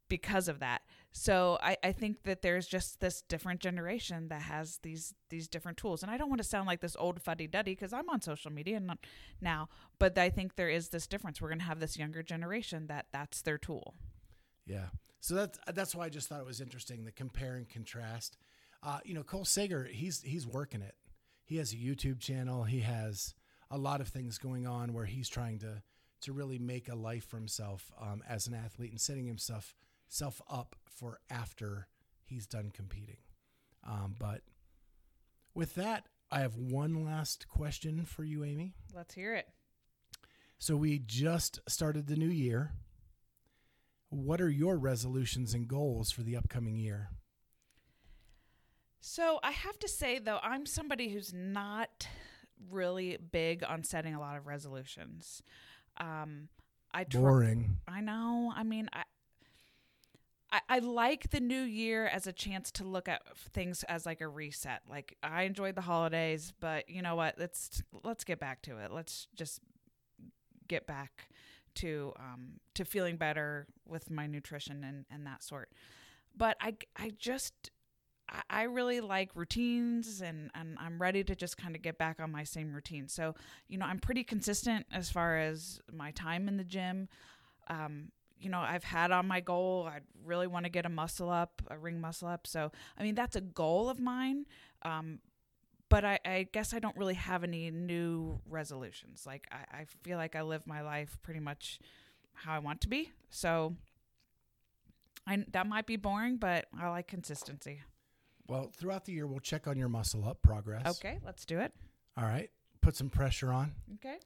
because 0.08 0.48
of 0.48 0.58
that. 0.60 0.82
So 1.12 1.58
I, 1.60 1.76
I 1.84 1.92
think 1.92 2.22
that 2.24 2.40
there's 2.40 2.66
just 2.66 3.00
this 3.00 3.20
different 3.22 3.60
generation 3.60 4.28
that 4.28 4.42
has 4.42 4.78
these 4.82 5.14
these 5.28 5.46
different 5.46 5.76
tools. 5.76 6.02
And 6.02 6.10
I 6.10 6.16
don't 6.16 6.30
want 6.30 6.40
to 6.40 6.48
sound 6.48 6.66
like 6.66 6.80
this 6.80 6.96
old 6.98 7.20
fuddy 7.20 7.46
duddy 7.46 7.72
because 7.72 7.92
I'm 7.92 8.08
on 8.08 8.22
social 8.22 8.50
media 8.50 8.78
and 8.78 8.90
now, 9.40 9.68
but 9.98 10.16
I 10.16 10.30
think 10.30 10.56
there 10.56 10.70
is 10.70 10.88
this 10.88 11.06
difference. 11.06 11.40
We're 11.40 11.50
gonna 11.50 11.64
have 11.64 11.80
this 11.80 11.98
younger 11.98 12.22
generation 12.22 12.86
that 12.86 13.06
that's 13.12 13.42
their 13.42 13.58
tool. 13.58 13.94
Yeah. 14.66 14.86
So 15.20 15.34
that's 15.34 15.58
that's 15.74 15.94
why 15.94 16.06
I 16.06 16.08
just 16.08 16.28
thought 16.28 16.40
it 16.40 16.46
was 16.46 16.62
interesting 16.62 17.04
the 17.04 17.12
compare 17.12 17.56
and 17.56 17.68
contrast. 17.68 18.38
Uh, 18.82 18.98
you 19.04 19.14
know, 19.14 19.22
Cole 19.22 19.44
Sager, 19.44 19.84
he's 19.84 20.22
he's 20.22 20.46
working 20.46 20.80
it. 20.80 20.94
He 21.44 21.58
has 21.58 21.72
a 21.72 21.76
YouTube 21.76 22.20
channel. 22.20 22.64
He 22.64 22.80
has 22.80 23.34
a 23.70 23.76
lot 23.76 24.00
of 24.00 24.08
things 24.08 24.38
going 24.38 24.66
on 24.66 24.94
where 24.94 25.04
he's 25.04 25.28
trying 25.28 25.58
to 25.58 25.82
to 26.22 26.32
really 26.32 26.58
make 26.58 26.88
a 26.88 26.94
life 26.94 27.26
for 27.26 27.36
himself 27.36 27.92
um, 28.00 28.22
as 28.28 28.46
an 28.46 28.54
athlete 28.54 28.90
and 28.90 29.00
setting 29.00 29.26
himself 29.26 29.74
self 30.12 30.42
up 30.48 30.76
for 30.84 31.18
after 31.30 31.88
he's 32.24 32.46
done 32.46 32.70
competing. 32.72 33.16
Um, 33.84 34.14
but 34.18 34.42
with 35.54 35.74
that, 35.76 36.06
I 36.30 36.40
have 36.40 36.56
one 36.56 37.04
last 37.04 37.48
question 37.48 38.04
for 38.04 38.22
you, 38.22 38.44
Amy. 38.44 38.74
Let's 38.94 39.14
hear 39.14 39.34
it. 39.34 39.48
So 40.58 40.76
we 40.76 40.98
just 40.98 41.60
started 41.68 42.06
the 42.06 42.16
new 42.16 42.28
year. 42.28 42.72
What 44.10 44.40
are 44.40 44.50
your 44.50 44.76
resolutions 44.76 45.54
and 45.54 45.66
goals 45.66 46.10
for 46.10 46.22
the 46.22 46.36
upcoming 46.36 46.76
year? 46.76 47.08
So 49.00 49.40
I 49.42 49.50
have 49.50 49.78
to 49.80 49.88
say 49.88 50.18
though, 50.18 50.38
I'm 50.42 50.66
somebody 50.66 51.08
who's 51.08 51.32
not 51.32 52.06
really 52.70 53.16
big 53.16 53.64
on 53.66 53.82
setting 53.82 54.14
a 54.14 54.20
lot 54.20 54.36
of 54.36 54.46
resolutions. 54.46 55.42
Um, 55.96 56.48
I 56.94 57.04
try. 57.04 57.20
Boring. 57.20 57.78
I 57.88 58.00
know. 58.02 58.52
I 58.54 58.62
mean, 58.62 58.88
I 58.92 59.02
I, 60.68 60.78
like 60.80 61.30
the 61.30 61.40
new 61.40 61.62
year 61.62 62.06
as 62.06 62.26
a 62.26 62.32
chance 62.32 62.70
to 62.72 62.84
look 62.84 63.08
at 63.08 63.22
things 63.36 63.84
as 63.84 64.04
like 64.04 64.20
a 64.20 64.28
reset. 64.28 64.82
Like 64.88 65.16
I 65.22 65.42
enjoyed 65.44 65.74
the 65.76 65.80
holidays, 65.82 66.52
but 66.60 66.88
you 66.90 67.00
know 67.02 67.16
what? 67.16 67.36
Let's 67.38 67.82
let's 68.04 68.24
get 68.24 68.38
back 68.38 68.62
to 68.62 68.76
it. 68.78 68.92
Let's 68.92 69.28
just 69.34 69.60
get 70.68 70.86
back 70.86 71.28
to 71.76 72.12
um, 72.18 72.60
to 72.74 72.84
feeling 72.84 73.16
better 73.16 73.66
with 73.86 74.10
my 74.10 74.26
nutrition 74.26 74.84
and, 74.84 75.04
and 75.10 75.26
that 75.26 75.42
sort. 75.42 75.70
But 76.36 76.56
I 76.60 76.76
I 76.96 77.12
just 77.18 77.70
I- 78.28 78.42
I 78.50 78.62
really 78.64 79.00
like 79.00 79.30
routines 79.36 80.20
and, 80.22 80.50
and 80.54 80.78
I'm 80.80 81.00
ready 81.02 81.24
to 81.24 81.34
just 81.36 81.58
kind 81.58 81.76
of 81.76 81.82
get 81.82 81.98
back 81.98 82.20
on 82.20 82.32
my 82.32 82.44
same 82.44 82.72
routine. 82.74 83.08
So, 83.08 83.34
you 83.68 83.78
know, 83.78 83.86
I'm 83.86 83.98
pretty 84.00 84.24
consistent 84.24 84.86
as 84.92 85.10
far 85.10 85.38
as 85.38 85.80
my 85.92 86.12
time 86.12 86.48
in 86.48 86.56
the 86.56 86.64
gym. 86.64 87.08
Um, 87.68 88.12
you 88.42 88.50
know, 88.50 88.58
I've 88.58 88.84
had 88.84 89.10
on 89.10 89.26
my 89.26 89.40
goal, 89.40 89.88
I 89.90 90.00
really 90.24 90.46
want 90.46 90.64
to 90.64 90.70
get 90.70 90.84
a 90.84 90.88
muscle 90.88 91.30
up, 91.30 91.62
a 91.70 91.78
ring 91.78 92.00
muscle 92.00 92.28
up. 92.28 92.46
So, 92.46 92.72
I 92.98 93.02
mean, 93.02 93.14
that's 93.14 93.36
a 93.36 93.40
goal 93.40 93.88
of 93.88 94.00
mine. 94.00 94.46
Um, 94.82 95.20
but 95.88 96.04
I, 96.04 96.18
I 96.24 96.48
guess 96.52 96.74
I 96.74 96.78
don't 96.78 96.96
really 96.96 97.14
have 97.14 97.44
any 97.44 97.70
new 97.70 98.40
resolutions. 98.48 99.24
Like, 99.26 99.46
I, 99.52 99.80
I 99.80 99.84
feel 100.02 100.16
like 100.16 100.34
I 100.34 100.42
live 100.42 100.66
my 100.66 100.80
life 100.80 101.18
pretty 101.22 101.40
much 101.40 101.78
how 102.32 102.54
I 102.54 102.58
want 102.58 102.80
to 102.82 102.88
be. 102.88 103.12
So, 103.30 103.76
I, 105.26 105.44
that 105.52 105.66
might 105.66 105.86
be 105.86 105.96
boring, 105.96 106.36
but 106.36 106.66
I 106.78 106.88
like 106.88 107.06
consistency. 107.06 107.82
Well, 108.48 108.72
throughout 108.76 109.04
the 109.04 109.12
year, 109.12 109.26
we'll 109.26 109.40
check 109.40 109.68
on 109.68 109.76
your 109.76 109.88
muscle 109.88 110.26
up 110.26 110.42
progress. 110.42 110.86
Okay, 110.98 111.18
let's 111.24 111.44
do 111.44 111.60
it. 111.60 111.72
All 112.16 112.24
right. 112.24 112.50
Put 112.80 112.96
some 112.96 113.08
pressure 113.08 113.52
on. 113.52 113.72
Okay. 113.94 114.16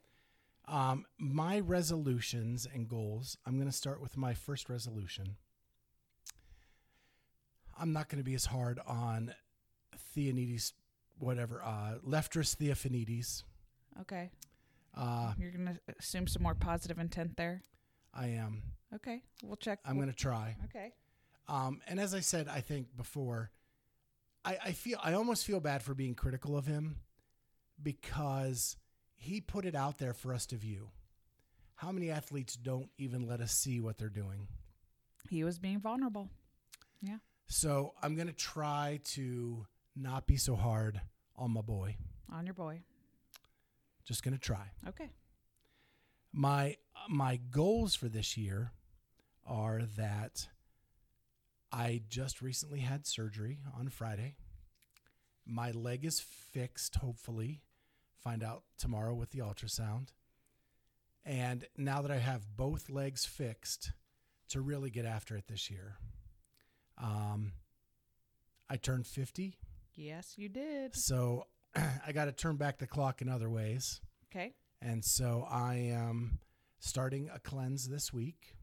Um, 0.68 1.06
my 1.18 1.60
resolutions 1.60 2.66
and 2.72 2.88
goals. 2.88 3.38
I'm 3.46 3.56
going 3.56 3.70
to 3.70 3.76
start 3.76 4.00
with 4.00 4.16
my 4.16 4.34
first 4.34 4.68
resolution. 4.68 5.36
I'm 7.78 7.92
not 7.92 8.08
going 8.08 8.18
to 8.18 8.24
be 8.24 8.34
as 8.34 8.46
hard 8.46 8.80
on 8.86 9.34
Theanides, 10.16 10.72
whatever, 11.18 11.62
uh, 11.62 11.98
Lefteris 12.06 12.56
Theofanidis. 12.56 13.42
Okay. 14.00 14.30
Uh, 14.96 15.34
You're 15.38 15.50
going 15.50 15.66
to 15.66 15.94
assume 15.98 16.26
some 16.26 16.42
more 16.42 16.54
positive 16.54 16.98
intent 16.98 17.36
there. 17.36 17.62
I 18.14 18.28
am. 18.28 18.62
Okay. 18.94 19.22
We'll 19.42 19.56
check. 19.56 19.78
I'm 19.84 19.96
going 19.96 20.08
to 20.08 20.14
try. 20.14 20.56
Okay. 20.64 20.92
Um, 21.48 21.80
and 21.86 22.00
as 22.00 22.14
I 22.14 22.20
said, 22.20 22.48
I 22.48 22.60
think 22.60 22.96
before, 22.96 23.50
I, 24.44 24.58
I 24.66 24.72
feel 24.72 24.98
I 25.02 25.12
almost 25.12 25.44
feel 25.44 25.60
bad 25.60 25.82
for 25.82 25.94
being 25.94 26.14
critical 26.14 26.56
of 26.56 26.66
him 26.66 26.96
because 27.82 28.76
he 29.16 29.40
put 29.40 29.64
it 29.64 29.74
out 29.74 29.98
there 29.98 30.12
for 30.12 30.32
us 30.32 30.46
to 30.46 30.56
view. 30.56 30.90
How 31.74 31.92
many 31.92 32.10
athletes 32.10 32.56
don't 32.56 32.88
even 32.96 33.26
let 33.26 33.40
us 33.40 33.52
see 33.52 33.80
what 33.80 33.98
they're 33.98 34.08
doing? 34.08 34.48
He 35.28 35.44
was 35.44 35.58
being 35.58 35.80
vulnerable. 35.80 36.28
Yeah. 37.02 37.18
So 37.48 37.92
I'm 38.02 38.14
going 38.14 38.28
to 38.28 38.32
try 38.32 39.00
to 39.14 39.66
not 39.94 40.26
be 40.26 40.36
so 40.36 40.56
hard 40.56 41.00
on 41.36 41.52
my 41.52 41.60
boy. 41.60 41.96
On 42.32 42.46
your 42.46 42.54
boy. 42.54 42.80
Just 44.04 44.22
going 44.22 44.34
to 44.34 44.40
try. 44.40 44.70
Okay. 44.88 45.10
My 46.32 46.76
my 47.08 47.40
goals 47.50 47.94
for 47.94 48.08
this 48.08 48.36
year 48.36 48.72
are 49.46 49.82
that 49.96 50.48
I 51.72 52.02
just 52.08 52.42
recently 52.42 52.80
had 52.80 53.06
surgery 53.06 53.60
on 53.78 53.88
Friday. 53.88 54.36
My 55.44 55.70
leg 55.70 56.04
is 56.04 56.20
fixed, 56.20 56.96
hopefully. 56.96 57.62
Find 58.26 58.42
out 58.42 58.64
tomorrow 58.76 59.14
with 59.14 59.30
the 59.30 59.38
ultrasound. 59.38 60.08
And 61.24 61.64
now 61.76 62.02
that 62.02 62.10
I 62.10 62.18
have 62.18 62.56
both 62.56 62.90
legs 62.90 63.24
fixed, 63.24 63.92
to 64.48 64.60
really 64.60 64.90
get 64.90 65.04
after 65.04 65.36
it 65.36 65.46
this 65.46 65.70
year. 65.70 65.94
Um, 67.00 67.52
I 68.68 68.78
turned 68.78 69.06
50, 69.06 69.56
Yes, 69.94 70.34
you 70.36 70.48
did. 70.48 70.96
so 70.96 71.46
I 71.76 72.10
got 72.12 72.24
to 72.24 72.32
turn 72.32 72.56
back 72.56 72.78
the 72.78 72.88
clock 72.88 73.22
in 73.22 73.28
other 73.28 73.48
ways. 73.48 74.00
Okay. 74.30 74.54
And 74.82 75.04
so 75.04 75.46
I 75.48 75.74
am 75.92 76.40
starting 76.80 77.30
a 77.32 77.38
cleanse 77.38 77.88
this 77.88 78.12
week 78.12 78.54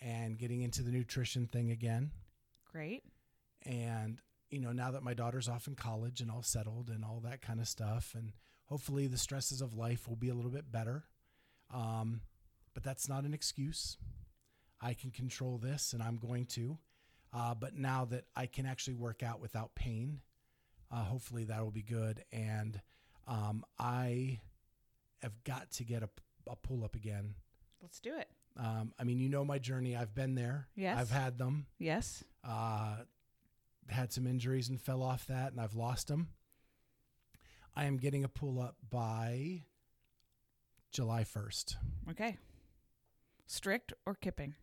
and 0.00 0.38
getting 0.38 0.62
into 0.62 0.82
the 0.82 0.92
nutrition 0.92 1.48
thing 1.48 1.72
again. 1.72 2.12
Great. 2.70 3.02
And, 3.66 4.20
you 4.50 4.60
know, 4.60 4.72
now 4.72 4.90
that 4.90 5.02
my 5.02 5.14
daughter's 5.14 5.48
off 5.48 5.66
in 5.66 5.74
college 5.74 6.20
and 6.20 6.30
all 6.30 6.42
settled 6.42 6.88
and 6.88 7.04
all 7.04 7.20
that 7.24 7.42
kind 7.42 7.60
of 7.60 7.68
stuff, 7.68 8.14
and 8.16 8.32
hopefully 8.66 9.06
the 9.06 9.18
stresses 9.18 9.60
of 9.60 9.74
life 9.74 10.08
will 10.08 10.16
be 10.16 10.28
a 10.28 10.34
little 10.34 10.50
bit 10.50 10.70
better. 10.70 11.04
Um, 11.72 12.22
but 12.74 12.82
that's 12.82 13.08
not 13.08 13.24
an 13.24 13.34
excuse. 13.34 13.96
I 14.80 14.94
can 14.94 15.10
control 15.10 15.58
this 15.58 15.92
and 15.92 16.02
I'm 16.02 16.16
going 16.16 16.46
to. 16.46 16.78
Uh, 17.32 17.54
but 17.54 17.74
now 17.76 18.06
that 18.06 18.24
I 18.34 18.46
can 18.46 18.64
actually 18.64 18.94
work 18.94 19.22
out 19.22 19.40
without 19.40 19.74
pain, 19.74 20.20
uh, 20.90 21.02
hopefully 21.02 21.44
that 21.44 21.62
will 21.62 21.70
be 21.70 21.82
good. 21.82 22.24
And 22.32 22.80
um, 23.26 23.64
I 23.78 24.40
have 25.22 25.44
got 25.44 25.70
to 25.72 25.84
get 25.84 26.02
a, 26.02 26.08
a 26.48 26.56
pull 26.56 26.84
up 26.84 26.94
again. 26.94 27.34
Let's 27.82 28.00
do 28.00 28.16
it. 28.16 28.28
Um, 28.56 28.92
I 28.98 29.04
mean, 29.04 29.20
you 29.20 29.28
know 29.28 29.44
my 29.44 29.58
journey. 29.58 29.94
I've 29.94 30.14
been 30.14 30.34
there. 30.34 30.68
Yes. 30.74 30.98
I've 30.98 31.10
had 31.10 31.38
them. 31.38 31.66
Yes. 31.78 32.24
Uh, 32.42 32.96
had 33.88 34.12
some 34.12 34.26
injuries 34.26 34.68
and 34.68 34.80
fell 34.80 35.02
off 35.02 35.26
that, 35.26 35.52
and 35.52 35.60
I've 35.60 35.74
lost 35.74 36.08
them. 36.08 36.28
I 37.76 37.84
am 37.84 37.96
getting 37.96 38.24
a 38.24 38.28
pull 38.28 38.60
up 38.60 38.76
by 38.90 39.62
July 40.92 41.24
1st. 41.24 41.76
Okay. 42.10 42.36
Strict 43.46 43.92
or 44.04 44.14
kipping? 44.14 44.54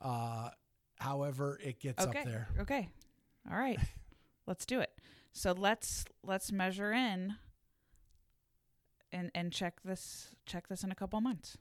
Uh, 0.00 0.50
however, 0.98 1.58
it 1.62 1.80
gets 1.80 2.04
okay. 2.04 2.20
up 2.20 2.24
there. 2.24 2.48
Okay. 2.60 2.88
All 3.50 3.58
right. 3.58 3.78
let's 4.46 4.66
do 4.66 4.80
it. 4.80 4.90
So 5.32 5.52
let's 5.52 6.04
let's 6.22 6.52
measure 6.52 6.92
in 6.92 7.36
and 9.10 9.30
and 9.34 9.52
check 9.52 9.80
this 9.84 10.28
check 10.46 10.68
this 10.68 10.84
in 10.84 10.90
a 10.90 10.94
couple 10.94 11.20
months. 11.20 11.56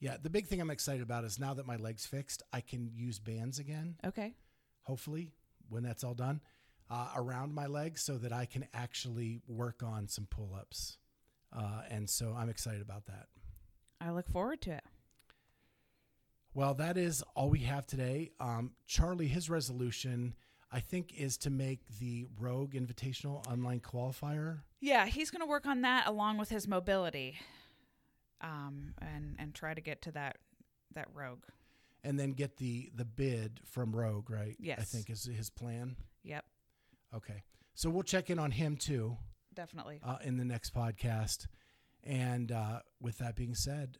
Yeah, 0.00 0.16
the 0.20 0.30
big 0.30 0.46
thing 0.46 0.60
I'm 0.60 0.70
excited 0.70 1.02
about 1.02 1.24
is 1.24 1.38
now 1.38 1.54
that 1.54 1.66
my 1.66 1.76
leg's 1.76 2.04
fixed, 2.04 2.42
I 2.52 2.60
can 2.60 2.90
use 2.92 3.18
bands 3.18 3.58
again, 3.58 3.96
Okay. 4.04 4.34
hopefully, 4.82 5.30
when 5.68 5.82
that's 5.82 6.04
all 6.04 6.14
done, 6.14 6.40
uh, 6.90 7.08
around 7.16 7.54
my 7.54 7.66
legs 7.66 8.02
so 8.02 8.18
that 8.18 8.32
I 8.32 8.46
can 8.46 8.66
actually 8.74 9.40
work 9.46 9.82
on 9.82 10.08
some 10.08 10.26
pull 10.30 10.54
ups. 10.58 10.98
Uh, 11.56 11.82
and 11.90 12.08
so 12.08 12.34
I'm 12.36 12.48
excited 12.48 12.82
about 12.82 13.06
that. 13.06 13.26
I 14.00 14.10
look 14.10 14.28
forward 14.28 14.60
to 14.62 14.72
it. 14.72 14.84
Well, 16.52 16.74
that 16.74 16.96
is 16.96 17.22
all 17.34 17.50
we 17.50 17.60
have 17.60 17.86
today. 17.86 18.30
Um, 18.38 18.72
Charlie, 18.86 19.26
his 19.26 19.50
resolution, 19.50 20.34
I 20.70 20.80
think, 20.80 21.12
is 21.14 21.36
to 21.38 21.50
make 21.50 21.80
the 21.98 22.26
Rogue 22.38 22.74
Invitational 22.74 23.44
online 23.50 23.80
qualifier. 23.80 24.60
Yeah, 24.80 25.06
he's 25.06 25.30
going 25.30 25.40
to 25.40 25.46
work 25.46 25.66
on 25.66 25.80
that 25.80 26.06
along 26.06 26.38
with 26.38 26.50
his 26.50 26.68
mobility, 26.68 27.38
um, 28.40 28.94
and 29.00 29.34
and 29.38 29.54
try 29.54 29.74
to 29.74 29.80
get 29.80 30.02
to 30.02 30.12
that 30.12 30.36
that 30.94 31.08
rogue. 31.12 31.42
And 32.06 32.20
then 32.20 32.32
get 32.32 32.58
the 32.58 32.90
the 32.94 33.04
bid 33.06 33.60
from 33.64 33.96
Rogue, 33.96 34.28
right? 34.30 34.54
Yes, 34.60 34.78
I 34.80 34.84
think 34.84 35.08
is 35.10 35.24
his 35.24 35.48
plan. 35.50 35.96
Yep, 36.22 36.44
Okay, 37.16 37.42
so 37.74 37.88
we'll 37.90 38.02
check 38.02 38.28
in 38.30 38.38
on 38.38 38.50
him 38.50 38.76
too 38.76 39.16
definitely. 39.54 40.00
uh, 40.04 40.18
in 40.22 40.36
the 40.36 40.44
next 40.44 40.74
podcast. 40.74 41.46
And 42.02 42.52
uh, 42.52 42.80
with 43.00 43.18
that 43.18 43.34
being 43.36 43.54
said, 43.54 43.96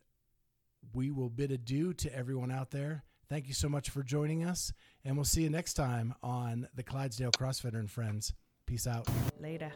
we 0.93 1.09
will 1.09 1.29
bid 1.29 1.51
adieu 1.51 1.93
to 1.95 2.15
everyone 2.15 2.51
out 2.51 2.69
there. 2.71 3.03
Thank 3.27 3.47
you 3.47 3.55
so 3.55 3.67
much 3.67 3.89
for 3.89 4.03
joining 4.03 4.43
us, 4.43 4.71
and 5.03 5.15
we'll 5.17 5.25
see 5.25 5.41
you 5.41 5.49
next 5.49 5.73
time 5.73 6.13
on 6.21 6.67
the 6.75 6.83
Clydesdale 6.83 7.31
CrossFitter 7.31 7.79
and 7.79 7.89
Friends. 7.89 8.33
Peace 8.67 8.85
out. 8.85 9.07
Later. 9.39 9.71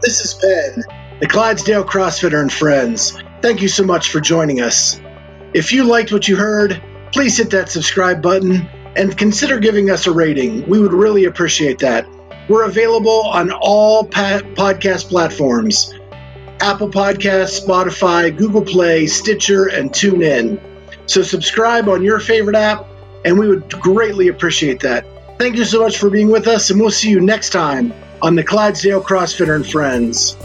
This 0.00 0.20
has 0.22 0.34
been 0.34 0.82
the 1.20 1.26
Clydesdale 1.26 1.84
CrossFitter 1.84 2.40
and 2.40 2.50
Friends. 2.50 3.22
Thank 3.42 3.60
you 3.60 3.68
so 3.68 3.84
much 3.84 4.08
for 4.10 4.20
joining 4.20 4.62
us. 4.62 4.98
If 5.52 5.72
you 5.72 5.84
liked 5.84 6.12
what 6.12 6.28
you 6.28 6.36
heard, 6.36 6.80
please 7.12 7.36
hit 7.36 7.50
that 7.50 7.68
subscribe 7.68 8.22
button 8.22 8.68
and 8.96 9.16
consider 9.16 9.58
giving 9.58 9.90
us 9.90 10.06
a 10.06 10.12
rating. 10.12 10.68
We 10.68 10.78
would 10.78 10.92
really 10.92 11.24
appreciate 11.24 11.80
that. 11.80 12.06
We're 12.48 12.64
available 12.64 13.22
on 13.26 13.50
all 13.50 14.04
pa- 14.04 14.42
podcast 14.54 15.08
platforms 15.08 15.94
Apple 16.60 16.90
Podcasts, 16.90 17.64
Spotify, 17.64 18.36
Google 18.36 18.62
Play, 18.62 19.06
Stitcher, 19.06 19.66
and 19.68 19.90
TuneIn. 19.90 20.60
So 21.06 21.22
subscribe 21.22 21.88
on 21.88 22.02
your 22.02 22.20
favorite 22.20 22.56
app, 22.56 22.86
and 23.24 23.38
we 23.38 23.48
would 23.48 23.70
greatly 23.80 24.28
appreciate 24.28 24.80
that. 24.80 25.06
Thank 25.38 25.56
you 25.56 25.64
so 25.64 25.80
much 25.80 25.96
for 25.96 26.10
being 26.10 26.30
with 26.30 26.46
us, 26.46 26.70
and 26.70 26.78
we'll 26.78 26.90
see 26.90 27.08
you 27.08 27.20
next 27.20 27.50
time 27.50 27.94
on 28.20 28.34
the 28.34 28.44
Clydesdale 28.44 29.02
CrossFitter 29.02 29.56
and 29.56 29.66
Friends. 29.66 30.36